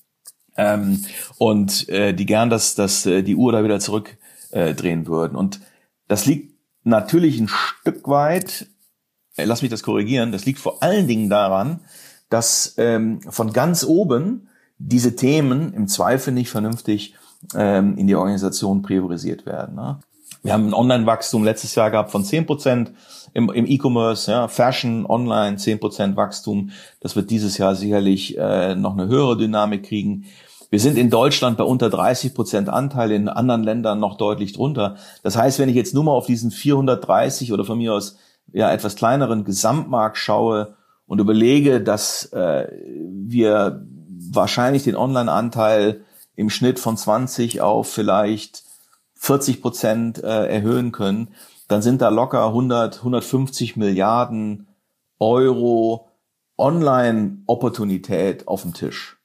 Ähm, 0.57 1.03
und 1.37 1.87
äh, 1.89 2.13
die 2.13 2.25
gern 2.25 2.49
das, 2.49 2.75
das, 2.75 3.05
äh, 3.05 3.21
die 3.21 3.35
Uhr 3.35 3.51
da 3.51 3.63
wieder 3.63 3.79
zurückdrehen 3.79 4.17
äh, 4.51 4.73
drehen 4.73 5.07
würden. 5.07 5.35
Und 5.35 5.59
das 6.07 6.25
liegt 6.25 6.53
natürlich 6.83 7.39
ein 7.39 7.47
Stück 7.47 8.07
weit 8.07 8.67
äh, 9.37 9.45
lass 9.45 9.61
mich 9.61 9.71
das 9.71 9.83
korrigieren, 9.83 10.31
das 10.31 10.45
liegt 10.45 10.59
vor 10.59 10.83
allen 10.83 11.07
Dingen 11.07 11.29
daran, 11.29 11.79
dass 12.29 12.73
ähm, 12.77 13.21
von 13.29 13.53
ganz 13.53 13.85
oben 13.85 14.49
diese 14.79 15.15
Themen 15.15 15.73
im 15.73 15.87
Zweifel 15.87 16.33
nicht 16.33 16.49
vernünftig 16.49 17.15
ähm, 17.55 17.97
in 17.97 18.07
die 18.07 18.15
Organisation 18.15 18.81
priorisiert 18.81 19.45
werden. 19.45 19.75
Ne? 19.75 19.99
Wir 20.43 20.53
haben 20.53 20.67
ein 20.67 20.73
Online-Wachstum 20.73 21.43
letztes 21.43 21.75
Jahr 21.75 21.89
gehabt 21.89 22.11
von 22.11 22.25
10 22.25 22.45
Prozent 22.45 22.91
im, 23.33 23.49
im 23.49 23.65
E-Commerce, 23.65 24.29
ja, 24.29 24.47
Fashion, 24.47 25.05
Online 25.05 25.57
10 25.57 25.79
Prozent 25.79 26.15
Wachstum. 26.15 26.71
Das 26.99 27.15
wird 27.15 27.29
dieses 27.29 27.57
Jahr 27.57 27.75
sicherlich 27.75 28.37
äh, 28.37 28.75
noch 28.75 28.93
eine 28.93 29.07
höhere 29.07 29.37
Dynamik 29.37 29.83
kriegen. 29.83 30.25
Wir 30.69 30.79
sind 30.79 30.97
in 30.97 31.09
Deutschland 31.09 31.57
bei 31.57 31.63
unter 31.63 31.89
30 31.89 32.33
Prozent 32.33 32.69
Anteil, 32.69 33.11
in 33.11 33.29
anderen 33.29 33.63
Ländern 33.63 33.99
noch 33.99 34.17
deutlich 34.17 34.53
drunter. 34.53 34.97
Das 35.23 35.37
heißt, 35.37 35.59
wenn 35.59 35.69
ich 35.69 35.75
jetzt 35.75 35.93
nur 35.93 36.03
mal 36.03 36.11
auf 36.11 36.25
diesen 36.25 36.51
430 36.51 37.53
oder 37.53 37.63
von 37.63 37.77
mir 37.77 37.93
aus 37.93 38.17
ja 38.51 38.71
etwas 38.71 38.95
kleineren 38.95 39.45
Gesamtmarkt 39.45 40.17
schaue 40.17 40.75
und 41.05 41.19
überlege, 41.19 41.81
dass 41.81 42.25
äh, 42.33 42.67
wir 43.11 43.85
wahrscheinlich 44.31 44.83
den 44.83 44.95
Online-Anteil 44.95 46.01
im 46.35 46.49
Schnitt 46.49 46.79
von 46.79 46.97
20 46.97 47.61
auf 47.61 47.89
vielleicht 47.89 48.63
40 49.15 49.61
Prozent 49.61 50.23
äh, 50.23 50.47
erhöhen 50.47 50.91
können, 50.91 51.29
dann 51.67 51.81
sind 51.81 52.01
da 52.01 52.09
locker 52.09 52.45
100, 52.47 52.97
150 52.97 53.75
Milliarden 53.75 54.67
Euro 55.19 56.09
Online-Opportunität 56.57 58.47
auf 58.47 58.61
dem 58.61 58.73
Tisch. 58.73 59.16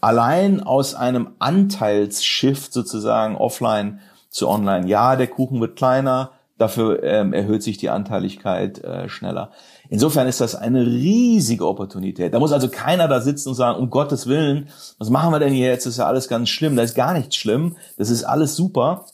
Allein 0.00 0.62
aus 0.62 0.94
einem 0.94 1.32
Anteilsshift 1.38 2.72
sozusagen 2.72 3.36
offline 3.36 4.00
zu 4.28 4.48
online. 4.48 4.86
Ja, 4.86 5.16
der 5.16 5.26
Kuchen 5.26 5.60
wird 5.60 5.76
kleiner, 5.76 6.32
dafür 6.58 7.02
ähm, 7.02 7.32
erhöht 7.32 7.62
sich 7.62 7.78
die 7.78 7.90
Anteiligkeit 7.90 8.82
äh, 8.82 9.08
schneller. 9.08 9.50
Insofern 9.88 10.26
ist 10.26 10.40
das 10.40 10.54
eine 10.54 10.86
riesige 10.86 11.66
Opportunität. 11.66 12.34
Da 12.34 12.38
muss 12.38 12.52
also 12.52 12.68
keiner 12.68 13.08
da 13.08 13.20
sitzen 13.20 13.50
und 13.50 13.54
sagen, 13.54 13.78
um 13.78 13.90
Gottes 13.90 14.26
Willen, 14.26 14.68
was 14.98 15.10
machen 15.10 15.32
wir 15.32 15.38
denn 15.38 15.52
hier 15.52 15.68
jetzt? 15.68 15.86
Das 15.86 15.94
ist 15.94 15.98
ja 15.98 16.06
alles 16.06 16.28
ganz 16.28 16.48
schlimm. 16.48 16.76
Da 16.76 16.82
ist 16.82 16.94
gar 16.94 17.12
nichts 17.12 17.36
schlimm. 17.36 17.76
Das 17.96 18.10
ist 18.10 18.24
alles 18.24 18.56
super. 18.56 19.06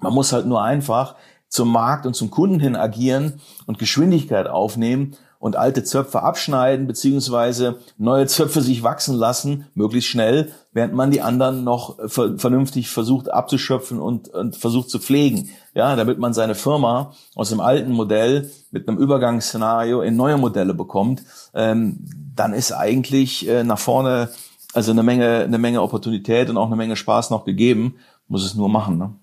Man 0.00 0.14
muss 0.14 0.32
halt 0.32 0.46
nur 0.46 0.62
einfach 0.62 1.16
zum 1.48 1.72
Markt 1.72 2.06
und 2.06 2.14
zum 2.14 2.30
Kunden 2.30 2.60
hin 2.60 2.76
agieren 2.76 3.40
und 3.66 3.78
Geschwindigkeit 3.78 4.46
aufnehmen 4.46 5.16
und 5.40 5.56
alte 5.56 5.82
Zöpfe 5.82 6.22
abschneiden 6.22 6.86
beziehungsweise 6.86 7.78
neue 7.98 8.26
Zöpfe 8.26 8.60
sich 8.60 8.84
wachsen 8.84 9.16
lassen, 9.16 9.66
möglichst 9.74 10.10
schnell, 10.10 10.52
während 10.72 10.94
man 10.94 11.10
die 11.10 11.22
anderen 11.22 11.64
noch 11.64 11.96
vernünftig 12.08 12.90
versucht 12.90 13.32
abzuschöpfen 13.32 13.98
und, 13.98 14.28
und 14.28 14.54
versucht 14.56 14.90
zu 14.90 15.00
pflegen. 15.00 15.48
Ja, 15.74 15.96
damit 15.96 16.18
man 16.18 16.34
seine 16.34 16.54
Firma 16.54 17.14
aus 17.34 17.48
dem 17.48 17.60
alten 17.60 17.90
Modell 17.90 18.50
mit 18.70 18.86
einem 18.86 18.98
Übergangsszenario 18.98 20.02
in 20.02 20.14
neue 20.14 20.36
Modelle 20.36 20.74
bekommt, 20.74 21.24
ähm, 21.54 22.04
dann 22.36 22.52
ist 22.52 22.72
eigentlich 22.72 23.48
äh, 23.48 23.64
nach 23.64 23.78
vorne 23.78 24.28
also 24.74 24.92
eine 24.92 25.02
Menge, 25.02 25.40
eine 25.40 25.58
Menge 25.58 25.82
Opportunität 25.82 26.50
und 26.50 26.56
auch 26.56 26.66
eine 26.66 26.76
Menge 26.76 26.96
Spaß 26.96 27.30
noch 27.30 27.44
gegeben. 27.44 27.96
Muss 28.28 28.44
es 28.44 28.54
nur 28.54 28.68
machen. 28.68 28.98
Ne? 28.98 29.14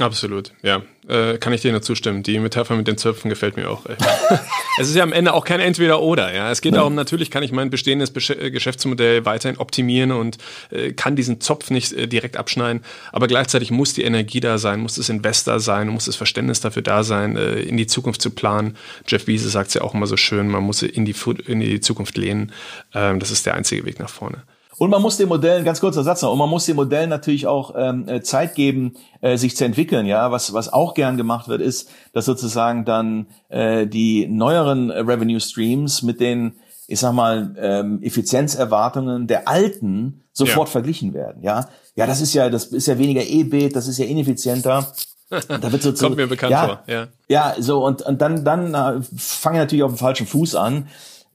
Absolut, 0.00 0.52
ja. 0.62 0.82
Äh, 1.08 1.38
kann 1.38 1.52
ich 1.52 1.62
dir 1.62 1.72
nur 1.72 1.82
zustimmen. 1.82 2.22
Die 2.22 2.38
Metapher 2.38 2.76
mit 2.76 2.86
den 2.86 2.98
Zöpfen 2.98 3.28
gefällt 3.28 3.56
mir 3.56 3.68
auch. 3.70 3.84
es 4.80 4.88
ist 4.88 4.94
ja 4.94 5.02
am 5.02 5.12
Ende 5.12 5.32
auch 5.32 5.44
kein 5.44 5.58
Entweder-Oder. 5.58 6.34
Ja, 6.34 6.50
Es 6.50 6.60
geht 6.60 6.72
ja. 6.72 6.78
darum, 6.78 6.94
natürlich 6.94 7.30
kann 7.30 7.42
ich 7.42 7.50
mein 7.50 7.70
bestehendes 7.70 8.12
Besch 8.12 8.30
äh, 8.30 8.50
Geschäftsmodell 8.50 9.24
weiterhin 9.24 9.58
optimieren 9.58 10.12
und 10.12 10.38
äh, 10.70 10.92
kann 10.92 11.16
diesen 11.16 11.40
Zopf 11.40 11.70
nicht 11.70 11.92
äh, 11.94 12.06
direkt 12.06 12.36
abschneiden. 12.36 12.84
Aber 13.10 13.26
gleichzeitig 13.26 13.70
muss 13.70 13.94
die 13.94 14.04
Energie 14.04 14.40
da 14.40 14.58
sein, 14.58 14.80
muss 14.80 14.96
das 14.96 15.08
Investor 15.08 15.58
sein, 15.60 15.88
muss 15.88 16.04
das 16.04 16.16
Verständnis 16.16 16.60
dafür 16.60 16.82
da 16.82 17.02
sein, 17.02 17.36
äh, 17.36 17.60
in 17.60 17.76
die 17.76 17.86
Zukunft 17.86 18.22
zu 18.22 18.30
planen. 18.30 18.76
Jeff 19.06 19.26
Wiese 19.26 19.48
sagt 19.48 19.68
es 19.68 19.74
ja 19.74 19.82
auch 19.82 19.94
immer 19.94 20.06
so 20.06 20.16
schön, 20.16 20.48
man 20.48 20.62
muss 20.62 20.82
in 20.82 21.04
die, 21.06 21.14
in 21.46 21.60
die 21.60 21.80
Zukunft 21.80 22.16
lehnen. 22.16 22.52
Ähm, 22.94 23.18
das 23.18 23.30
ist 23.30 23.46
der 23.46 23.54
einzige 23.54 23.84
Weg 23.84 23.98
nach 23.98 24.10
vorne. 24.10 24.42
Und 24.78 24.90
man 24.90 25.02
muss 25.02 25.16
den 25.16 25.28
Modellen, 25.28 25.64
ganz 25.64 25.80
kurzer 25.80 26.04
Satz 26.04 26.22
noch, 26.22 26.32
und 26.32 26.38
man 26.38 26.48
muss 26.48 26.66
den 26.66 26.76
Modellen 26.76 27.10
natürlich 27.10 27.46
auch 27.46 27.74
ähm, 27.76 28.08
äh, 28.08 28.22
Zeit 28.22 28.54
geben, 28.54 28.94
äh, 29.20 29.36
sich 29.36 29.56
zu 29.56 29.64
entwickeln. 29.64 30.06
Ja, 30.06 30.30
was 30.30 30.52
was 30.52 30.72
auch 30.72 30.94
gern 30.94 31.16
gemacht 31.16 31.48
wird, 31.48 31.60
ist, 31.60 31.90
dass 32.12 32.24
sozusagen 32.24 32.84
dann 32.84 33.26
äh, 33.48 33.86
die 33.86 34.28
neueren 34.28 34.90
Revenue 34.90 35.40
Streams 35.40 36.02
mit 36.02 36.20
den, 36.20 36.60
ich 36.86 37.00
sag 37.00 37.12
mal, 37.12 37.54
ähm, 37.58 38.02
Effizienzerwartungen 38.02 39.26
der 39.26 39.48
alten 39.48 40.22
sofort 40.32 40.68
ja. 40.68 40.72
verglichen 40.72 41.12
werden. 41.12 41.42
Ja, 41.42 41.68
ja, 41.96 42.06
das 42.06 42.20
ist 42.20 42.32
ja, 42.32 42.48
das 42.48 42.66
ist 42.66 42.86
ja 42.86 42.98
weniger 42.98 43.26
EBIT, 43.26 43.74
das 43.74 43.88
ist 43.88 43.98
ja 43.98 44.06
ineffizienter. 44.06 44.86
Da 45.30 45.70
wird 45.70 45.82
so 45.82 45.92
Kommt 45.92 46.16
mir 46.16 46.26
bekannt 46.26 46.52
ja, 46.52 46.66
vor. 46.66 46.82
Ja, 46.86 47.08
ja, 47.28 47.54
so 47.58 47.84
und 47.84 48.00
und 48.00 48.22
dann 48.22 48.46
dann 48.46 48.72
äh, 48.72 49.02
fange 49.14 49.58
ich 49.58 49.60
natürlich 49.60 49.82
auf 49.82 49.92
dem 49.92 49.98
falschen 49.98 50.26
Fuß 50.26 50.54
an 50.54 50.88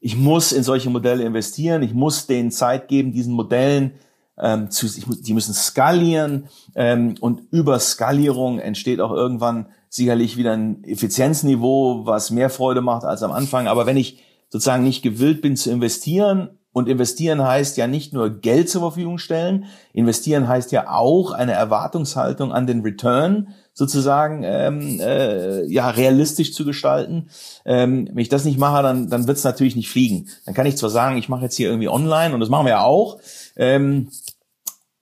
ich 0.06 0.18
muss 0.18 0.52
in 0.52 0.64
solche 0.64 0.90
Modelle 0.90 1.24
investieren, 1.24 1.82
ich 1.82 1.94
muss 1.94 2.28
denen 2.28 2.52
Zeit 2.52 2.90
geben, 2.90 3.14
diesen 3.14 3.34
Modellen 3.34 3.94
ähm, 4.38 4.70
zu, 4.70 4.86
ich, 4.86 5.06
die 5.22 5.34
müssen 5.34 5.54
skalieren 5.54 6.50
ähm, 6.76 7.16
und 7.22 7.44
über 7.52 7.80
Skalierung 7.80 8.60
entsteht 8.60 9.00
auch 9.00 9.14
irgendwann 9.14 9.68
sicherlich 9.88 10.36
wieder 10.36 10.52
ein 10.52 10.84
Effizienzniveau, 10.84 12.06
was 12.06 12.32
mehr 12.32 12.50
Freude 12.50 12.82
macht 12.82 13.06
als 13.06 13.24
am 13.24 13.32
Anfang. 13.32 13.68
Aber 13.68 13.86
wenn 13.86 13.96
ich 13.96 14.22
sozusagen 14.50 14.84
nicht 14.84 15.04
gewillt 15.04 15.42
bin 15.42 15.56
zu 15.56 15.72
investieren 15.72 16.50
und 16.74 16.90
investieren 16.90 17.42
heißt 17.42 17.78
ja 17.78 17.88
nicht 17.88 18.14
nur 18.14 18.42
Geld 18.42 18.70
zur 18.70 18.82
Verfügung 18.82 19.20
stellen, 19.20 19.66
investieren 19.94 20.48
heißt 20.48 20.72
ja 20.72 20.90
auch 20.90 21.32
eine 21.32 21.54
Erwartungshaltung 21.54 22.52
an 22.52 22.68
den 22.68 22.82
Return 22.82 23.54
sozusagen 23.74 24.44
ähm, 24.44 25.00
äh, 25.00 25.64
ja 25.66 25.90
realistisch 25.90 26.54
zu 26.54 26.66
gestalten. 26.66 27.30
Ähm, 27.64 28.10
wenn 28.12 28.18
ich 28.18 28.30
das 28.30 28.44
nicht 28.44 28.60
mache, 28.60 28.84
dann 28.84 29.10
dann 29.10 29.28
wird 29.28 29.38
es 29.38 29.44
natürlich 29.44 29.76
nicht 29.76 29.90
fliegen. 29.90 30.28
Dann 30.46 30.56
kann 30.56 30.66
ich 30.66 30.76
zwar 30.76 30.90
sagen, 30.90 31.18
ich 31.18 31.30
mache 31.30 31.44
jetzt 31.44 31.56
hier 31.56 31.70
irgendwie 31.70 31.90
online 31.90 32.34
und 32.34 32.40
das 32.40 32.50
machen 32.50 32.66
wir 32.66 32.72
ja 32.72 32.82
auch, 32.82 33.20
ähm, 33.56 34.10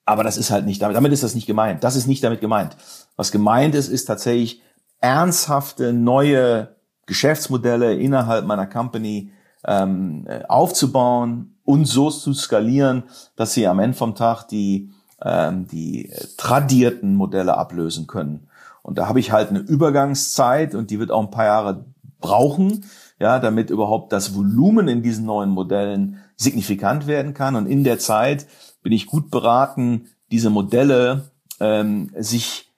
aber 0.05 0.23
das 0.23 0.37
ist 0.37 0.51
halt 0.51 0.65
nicht 0.65 0.81
damit. 0.81 0.97
Damit 0.97 1.13
ist 1.13 1.23
das 1.23 1.35
nicht 1.35 1.47
gemeint. 1.47 1.83
Das 1.83 1.95
ist 1.95 2.07
nicht 2.07 2.23
damit 2.23 2.41
gemeint. 2.41 2.75
Was 3.15 3.31
gemeint 3.31 3.75
ist, 3.75 3.87
ist 3.87 4.05
tatsächlich 4.05 4.61
ernsthafte 4.99 5.93
neue 5.93 6.75
Geschäftsmodelle 7.05 7.95
innerhalb 7.95 8.45
meiner 8.45 8.67
Company 8.67 9.31
ähm, 9.65 10.27
aufzubauen 10.47 11.50
und 11.63 11.85
so 11.85 12.09
zu 12.09 12.33
skalieren, 12.33 13.03
dass 13.35 13.53
sie 13.53 13.67
am 13.67 13.79
Ende 13.79 13.97
vom 13.97 14.15
Tag 14.15 14.47
die 14.47 14.91
ähm, 15.23 15.67
die 15.67 16.11
tradierten 16.37 17.15
Modelle 17.15 17.57
ablösen 17.57 18.07
können. 18.07 18.47
Und 18.81 18.97
da 18.97 19.07
habe 19.07 19.19
ich 19.19 19.31
halt 19.31 19.49
eine 19.49 19.59
Übergangszeit 19.59 20.73
und 20.73 20.89
die 20.89 20.99
wird 20.99 21.11
auch 21.11 21.21
ein 21.21 21.31
paar 21.31 21.45
Jahre 21.45 21.85
brauchen, 22.19 22.85
ja, 23.19 23.39
damit 23.39 23.69
überhaupt 23.69 24.11
das 24.11 24.35
Volumen 24.35 24.87
in 24.87 25.03
diesen 25.03 25.25
neuen 25.25 25.49
Modellen 25.49 26.17
signifikant 26.35 27.05
werden 27.05 27.33
kann. 27.33 27.55
Und 27.55 27.67
in 27.67 27.83
der 27.83 27.99
Zeit 27.99 28.47
bin 28.81 28.91
ich 28.91 29.05
gut 29.05 29.29
beraten, 29.29 30.07
diese 30.31 30.49
Modelle 30.49 31.29
ähm, 31.59 32.11
sich 32.17 32.71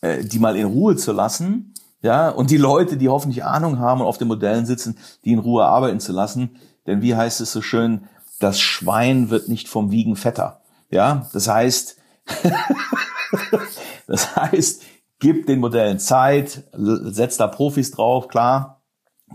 äh, 0.00 0.24
die 0.24 0.38
mal 0.38 0.56
in 0.56 0.66
Ruhe 0.66 0.96
zu 0.96 1.12
lassen, 1.12 1.74
ja, 2.00 2.28
und 2.28 2.50
die 2.50 2.56
Leute, 2.56 2.96
die 2.96 3.08
hoffentlich 3.08 3.44
Ahnung 3.44 3.80
haben 3.80 4.00
und 4.00 4.06
auf 4.06 4.18
den 4.18 4.28
Modellen 4.28 4.66
sitzen, 4.66 4.96
die 5.24 5.32
in 5.32 5.40
Ruhe 5.40 5.64
arbeiten 5.64 5.98
zu 5.98 6.12
lassen. 6.12 6.50
Denn 6.88 7.02
wie 7.02 7.14
heißt 7.14 7.42
es 7.42 7.52
so 7.52 7.60
schön, 7.60 8.08
das 8.40 8.58
Schwein 8.58 9.28
wird 9.28 9.48
nicht 9.48 9.68
vom 9.68 9.90
Wiegen 9.90 10.16
fetter. 10.16 10.62
Ja, 10.90 11.28
das 11.34 11.46
heißt, 11.46 11.98
das 14.06 14.34
heißt, 14.34 14.82
gib 15.18 15.46
den 15.46 15.60
Modellen 15.60 15.98
Zeit, 15.98 16.64
setz 16.72 17.36
da 17.36 17.46
Profis 17.46 17.90
drauf, 17.90 18.28
klar, 18.28 18.80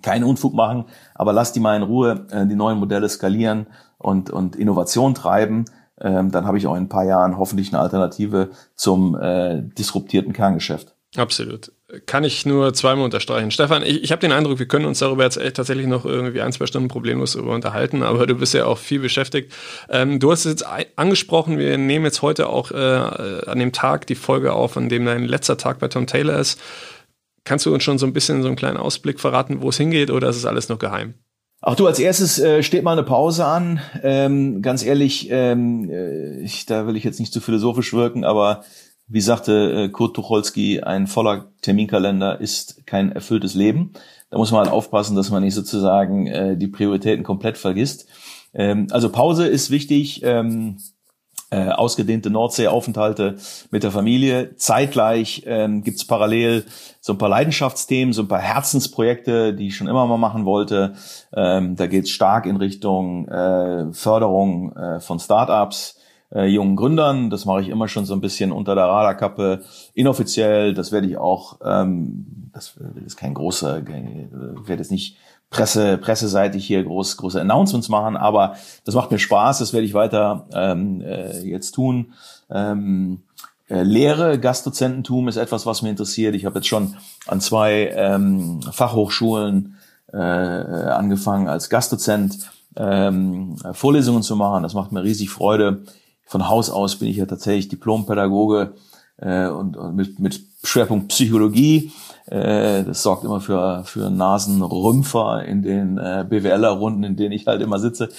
keinen 0.01 0.23
Unfug 0.23 0.55
machen, 0.55 0.85
aber 1.13 1.31
lass 1.31 1.53
die 1.53 1.59
mal 1.59 1.77
in 1.77 1.83
Ruhe 1.83 2.25
äh, 2.31 2.47
die 2.47 2.55
neuen 2.55 2.79
Modelle 2.79 3.07
skalieren 3.07 3.67
und, 3.99 4.31
und 4.31 4.55
Innovation 4.55 5.13
treiben. 5.13 5.65
Ähm, 6.01 6.31
dann 6.31 6.47
habe 6.47 6.57
ich 6.57 6.65
auch 6.65 6.73
in 6.73 6.85
ein 6.85 6.89
paar 6.89 7.05
Jahren 7.05 7.37
hoffentlich 7.37 7.71
eine 7.71 7.83
Alternative 7.83 8.49
zum 8.75 9.15
äh, 9.15 9.61
disruptierten 9.61 10.33
Kerngeschäft. 10.33 10.95
Absolut 11.15 11.71
kann 12.05 12.23
ich 12.23 12.45
nur 12.45 12.73
zweimal 12.73 13.05
unterstreichen. 13.05 13.51
Stefan, 13.51 13.83
ich, 13.83 14.03
ich 14.03 14.11
habe 14.11 14.19
den 14.19 14.31
Eindruck, 14.31 14.59
wir 14.59 14.67
können 14.67 14.85
uns 14.85 14.99
darüber 14.99 15.23
jetzt 15.23 15.37
echt 15.37 15.55
tatsächlich 15.55 15.87
noch 15.87 16.05
irgendwie 16.05 16.41
ein, 16.41 16.51
zwei 16.51 16.65
Stunden 16.65 16.87
problemlos 16.87 17.33
darüber 17.33 17.53
unterhalten, 17.53 18.03
aber 18.03 18.25
du 18.27 18.35
bist 18.35 18.53
ja 18.53 18.65
auch 18.65 18.77
viel 18.77 18.99
beschäftigt. 18.99 19.53
Ähm, 19.89 20.19
du 20.19 20.31
hast 20.31 20.45
es 20.45 20.51
jetzt 20.51 20.65
angesprochen, 20.95 21.57
wir 21.57 21.77
nehmen 21.77 22.05
jetzt 22.05 22.21
heute 22.21 22.49
auch 22.49 22.71
äh, 22.71 22.75
an 22.75 23.59
dem 23.59 23.71
Tag 23.71 24.07
die 24.07 24.15
Folge 24.15 24.53
auf, 24.53 24.77
an 24.77 24.89
dem 24.89 25.05
dein 25.05 25.25
letzter 25.25 25.57
Tag 25.57 25.79
bei 25.79 25.87
Tom 25.87 26.07
Taylor 26.07 26.37
ist. 26.39 26.59
Kannst 27.43 27.65
du 27.65 27.73
uns 27.73 27.83
schon 27.83 27.97
so 27.97 28.05
ein 28.05 28.13
bisschen 28.13 28.41
so 28.41 28.47
einen 28.47 28.57
kleinen 28.57 28.77
Ausblick 28.77 29.19
verraten, 29.19 29.61
wo 29.61 29.69
es 29.69 29.77
hingeht, 29.77 30.11
oder 30.11 30.29
ist 30.29 30.37
es 30.37 30.45
alles 30.45 30.69
noch 30.69 30.79
geheim? 30.79 31.15
Ach 31.65 31.75
du, 31.75 31.87
als 31.87 31.97
erstes 31.97 32.39
äh, 32.39 32.61
steht 32.61 32.83
mal 32.83 32.91
eine 32.91 33.03
Pause 33.03 33.45
an. 33.45 33.79
Ähm, 34.01 34.61
ganz 34.61 34.83
ehrlich, 34.83 35.29
ähm, 35.31 35.89
äh, 35.89 36.41
ich, 36.41 36.65
da 36.65 36.87
will 36.87 36.97
ich 36.97 37.05
jetzt 37.05 37.21
nicht 37.21 37.31
zu 37.31 37.39
philosophisch 37.39 37.93
wirken, 37.93 38.25
aber 38.25 38.65
wie 39.07 39.21
sagte 39.21 39.83
äh, 39.83 39.89
Kurt 39.89 40.15
Tucholsky, 40.15 40.81
ein 40.81 41.07
voller 41.07 41.51
Terminkalender 41.61 42.39
ist 42.39 42.85
kein 42.85 43.11
erfülltes 43.11 43.53
Leben. 43.53 43.93
Da 44.29 44.37
muss 44.37 44.51
man 44.51 44.61
halt 44.61 44.71
aufpassen, 44.71 45.15
dass 45.15 45.29
man 45.29 45.43
nicht 45.43 45.53
sozusagen 45.53 46.27
äh, 46.27 46.57
die 46.57 46.67
Prioritäten 46.67 47.23
komplett 47.23 47.57
vergisst. 47.57 48.07
Ähm, 48.53 48.87
also 48.91 49.09
Pause 49.09 49.47
ist 49.47 49.69
wichtig. 49.69 50.21
Ähm, 50.23 50.77
äh, 51.53 51.69
ausgedehnte 51.69 52.31
Nordseeaufenthalte 52.31 53.35
mit 53.69 53.83
der 53.83 53.91
Familie. 53.91 54.55
Zeitgleich 54.55 55.43
ähm, 55.45 55.83
gibt 55.83 55.97
es 55.97 56.07
parallel 56.07 56.65
so 56.99 57.13
ein 57.13 57.19
paar 57.19 57.29
Leidenschaftsthemen, 57.29 58.11
so 58.11 58.23
ein 58.23 58.27
paar 58.27 58.41
Herzensprojekte, 58.41 59.53
die 59.53 59.67
ich 59.67 59.75
schon 59.75 59.87
immer 59.87 60.07
mal 60.07 60.17
machen 60.17 60.45
wollte. 60.45 60.95
Ähm, 61.31 61.75
da 61.75 61.85
geht 61.85 62.05
es 62.05 62.09
stark 62.09 62.47
in 62.47 62.55
Richtung 62.55 63.27
äh, 63.27 63.93
Förderung 63.93 64.75
äh, 64.75 64.99
von 64.99 65.19
Startups, 65.19 65.99
äh, 66.33 66.45
jungen 66.45 66.75
Gründern. 66.75 67.29
Das 67.29 67.45
mache 67.45 67.61
ich 67.61 67.69
immer 67.69 67.87
schon 67.87 68.05
so 68.05 68.13
ein 68.13 68.21
bisschen 68.21 68.51
unter 68.51 68.75
der 68.75 68.85
Radarkappe, 68.85 69.63
inoffiziell. 69.93 70.73
Das 70.73 70.91
werde 70.91 71.07
ich 71.07 71.17
auch, 71.17 71.59
ähm, 71.63 72.49
das 72.53 72.75
ist 73.05 73.17
kein 73.17 73.33
großer, 73.33 73.85
werde 73.85 74.81
jetzt 74.81 74.91
nicht 74.91 75.17
Presse, 75.49 75.99
presseseitig 75.99 76.65
hier 76.65 76.83
groß, 76.83 77.17
große 77.17 77.39
Announcements 77.39 77.87
machen, 77.87 78.17
aber 78.17 78.55
das 78.85 78.95
macht 78.95 79.11
mir 79.11 79.19
Spaß, 79.19 79.59
das 79.59 79.71
werde 79.71 79.85
ich 79.85 79.93
weiter 79.93 80.47
ähm, 80.51 81.01
äh, 81.01 81.41
jetzt 81.41 81.73
tun. 81.73 82.13
Ähm, 82.49 83.21
äh, 83.69 83.83
Lehre, 83.83 84.39
Gastdozententum 84.39 85.27
ist 85.27 85.37
etwas, 85.37 85.67
was 85.67 85.83
mir 85.83 85.91
interessiert. 85.91 86.33
Ich 86.33 86.45
habe 86.45 86.55
jetzt 86.55 86.67
schon 86.67 86.95
an 87.27 87.39
zwei 87.39 87.91
ähm, 87.95 88.61
Fachhochschulen 88.61 89.77
äh, 90.11 90.17
angefangen 90.17 91.47
als 91.47 91.69
Gastdozent 91.69 92.51
ähm, 92.75 93.57
Vorlesungen 93.73 94.23
zu 94.23 94.35
machen. 94.35 94.63
Das 94.63 94.73
macht 94.73 94.91
mir 94.91 95.03
riesig 95.03 95.29
Freude. 95.29 95.83
Von 96.33 96.49
Haus 96.49 96.71
aus 96.71 96.95
bin 96.95 97.09
ich 97.09 97.17
ja 97.17 97.27
tatsächlich 97.27 97.67
Diplompädagoge 97.67 98.73
äh, 99.17 99.45
und, 99.45 99.77
und 99.77 99.95
mit, 99.95 100.17
mit 100.17 100.41
Schwerpunkt 100.63 101.09
Psychologie. 101.09 101.91
Äh, 102.25 102.83
das 102.83 103.03
sorgt 103.03 103.23
immer 103.23 103.39
für, 103.39 103.83
für 103.85 104.09
Nasenrümpfer 104.09 105.45
in 105.45 105.61
den 105.61 105.99
äh, 105.99 106.25
BWLer-Runden, 106.27 107.03
in 107.03 107.15
denen 107.17 107.33
ich 107.33 107.45
halt 107.45 107.61
immer 107.61 107.77
sitze. 107.77 108.09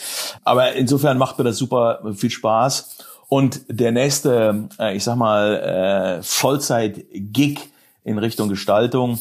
Aber 0.44 0.74
insofern 0.74 1.18
macht 1.18 1.38
mir 1.38 1.44
das 1.44 1.56
super 1.56 2.02
viel 2.14 2.30
Spaß. 2.30 2.98
Und 3.28 3.62
der 3.66 3.90
nächste, 3.90 4.68
äh, 4.78 4.96
ich 4.96 5.02
sag 5.02 5.16
mal, 5.16 6.20
äh, 6.20 6.22
Vollzeit-Gig 6.22 7.58
in 8.04 8.18
Richtung 8.18 8.48
Gestaltung, 8.48 9.18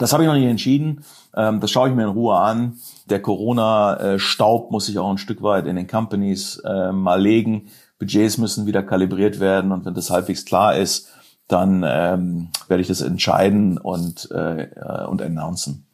das 0.00 0.12
habe 0.12 0.24
ich 0.24 0.26
noch 0.26 0.34
nicht 0.34 0.48
entschieden. 0.48 1.04
Ähm, 1.36 1.60
das 1.60 1.70
schaue 1.70 1.90
ich 1.90 1.94
mir 1.94 2.02
in 2.02 2.08
Ruhe 2.08 2.34
an. 2.34 2.78
Der 3.08 3.22
Corona-Staub 3.22 4.72
muss 4.72 4.86
sich 4.86 4.98
auch 4.98 5.12
ein 5.12 5.18
Stück 5.18 5.42
weit 5.42 5.66
in 5.66 5.76
den 5.76 5.86
Companies 5.86 6.60
äh, 6.64 6.90
mal 6.90 7.22
legen. 7.22 7.68
Budgets 7.98 8.38
müssen 8.38 8.66
wieder 8.66 8.82
kalibriert 8.82 9.40
werden 9.40 9.72
und 9.72 9.84
wenn 9.84 9.94
das 9.94 10.10
halbwegs 10.10 10.44
klar 10.44 10.76
ist, 10.76 11.08
dann 11.48 11.84
ähm, 11.86 12.48
werde 12.68 12.80
ich 12.80 12.88
das 12.88 13.00
entscheiden 13.00 13.78
und, 13.78 14.28
äh, 14.32 14.64
äh, 14.64 15.04
und 15.06 15.22
announcen. 15.22 15.86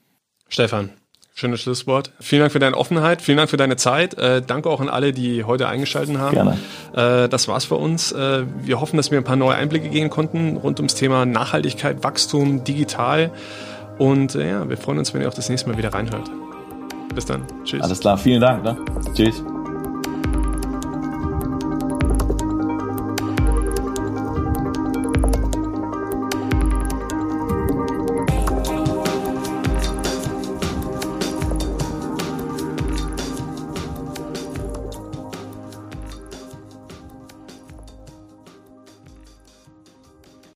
Stefan, 0.48 0.90
schönes 1.34 1.60
Schlusswort. 1.60 2.10
Vielen 2.20 2.40
Dank 2.40 2.52
für 2.52 2.58
deine 2.58 2.76
Offenheit, 2.76 3.22
vielen 3.22 3.38
Dank 3.38 3.50
für 3.50 3.56
deine 3.56 3.76
Zeit. 3.76 4.14
Äh, 4.14 4.42
danke 4.42 4.70
auch 4.70 4.80
an 4.80 4.88
alle, 4.88 5.12
die 5.12 5.44
heute 5.44 5.68
eingeschaltet 5.68 6.18
haben. 6.18 6.34
Gerne. 6.34 7.24
Äh, 7.24 7.28
das 7.28 7.48
war's 7.48 7.66
für 7.66 7.76
uns. 7.76 8.12
Äh, 8.12 8.44
wir 8.62 8.80
hoffen, 8.80 8.96
dass 8.96 9.10
wir 9.10 9.18
ein 9.18 9.24
paar 9.24 9.36
neue 9.36 9.54
Einblicke 9.54 9.88
geben 9.88 10.10
konnten 10.10 10.56
rund 10.56 10.80
ums 10.80 10.94
Thema 10.94 11.26
Nachhaltigkeit, 11.26 12.02
Wachstum, 12.02 12.64
digital. 12.64 13.30
Und 13.98 14.34
äh, 14.34 14.50
ja, 14.50 14.68
wir 14.68 14.78
freuen 14.78 14.98
uns, 14.98 15.12
wenn 15.12 15.20
ihr 15.20 15.28
auch 15.28 15.34
das 15.34 15.48
nächste 15.48 15.68
Mal 15.68 15.76
wieder 15.76 15.92
reinhört. 15.92 16.30
Bis 17.14 17.26
dann. 17.26 17.42
Tschüss. 17.64 17.82
Alles 17.82 18.00
klar, 18.00 18.16
vielen 18.16 18.40
Dank. 18.40 18.64
Ne? 18.64 18.76
Tschüss. 19.14 19.42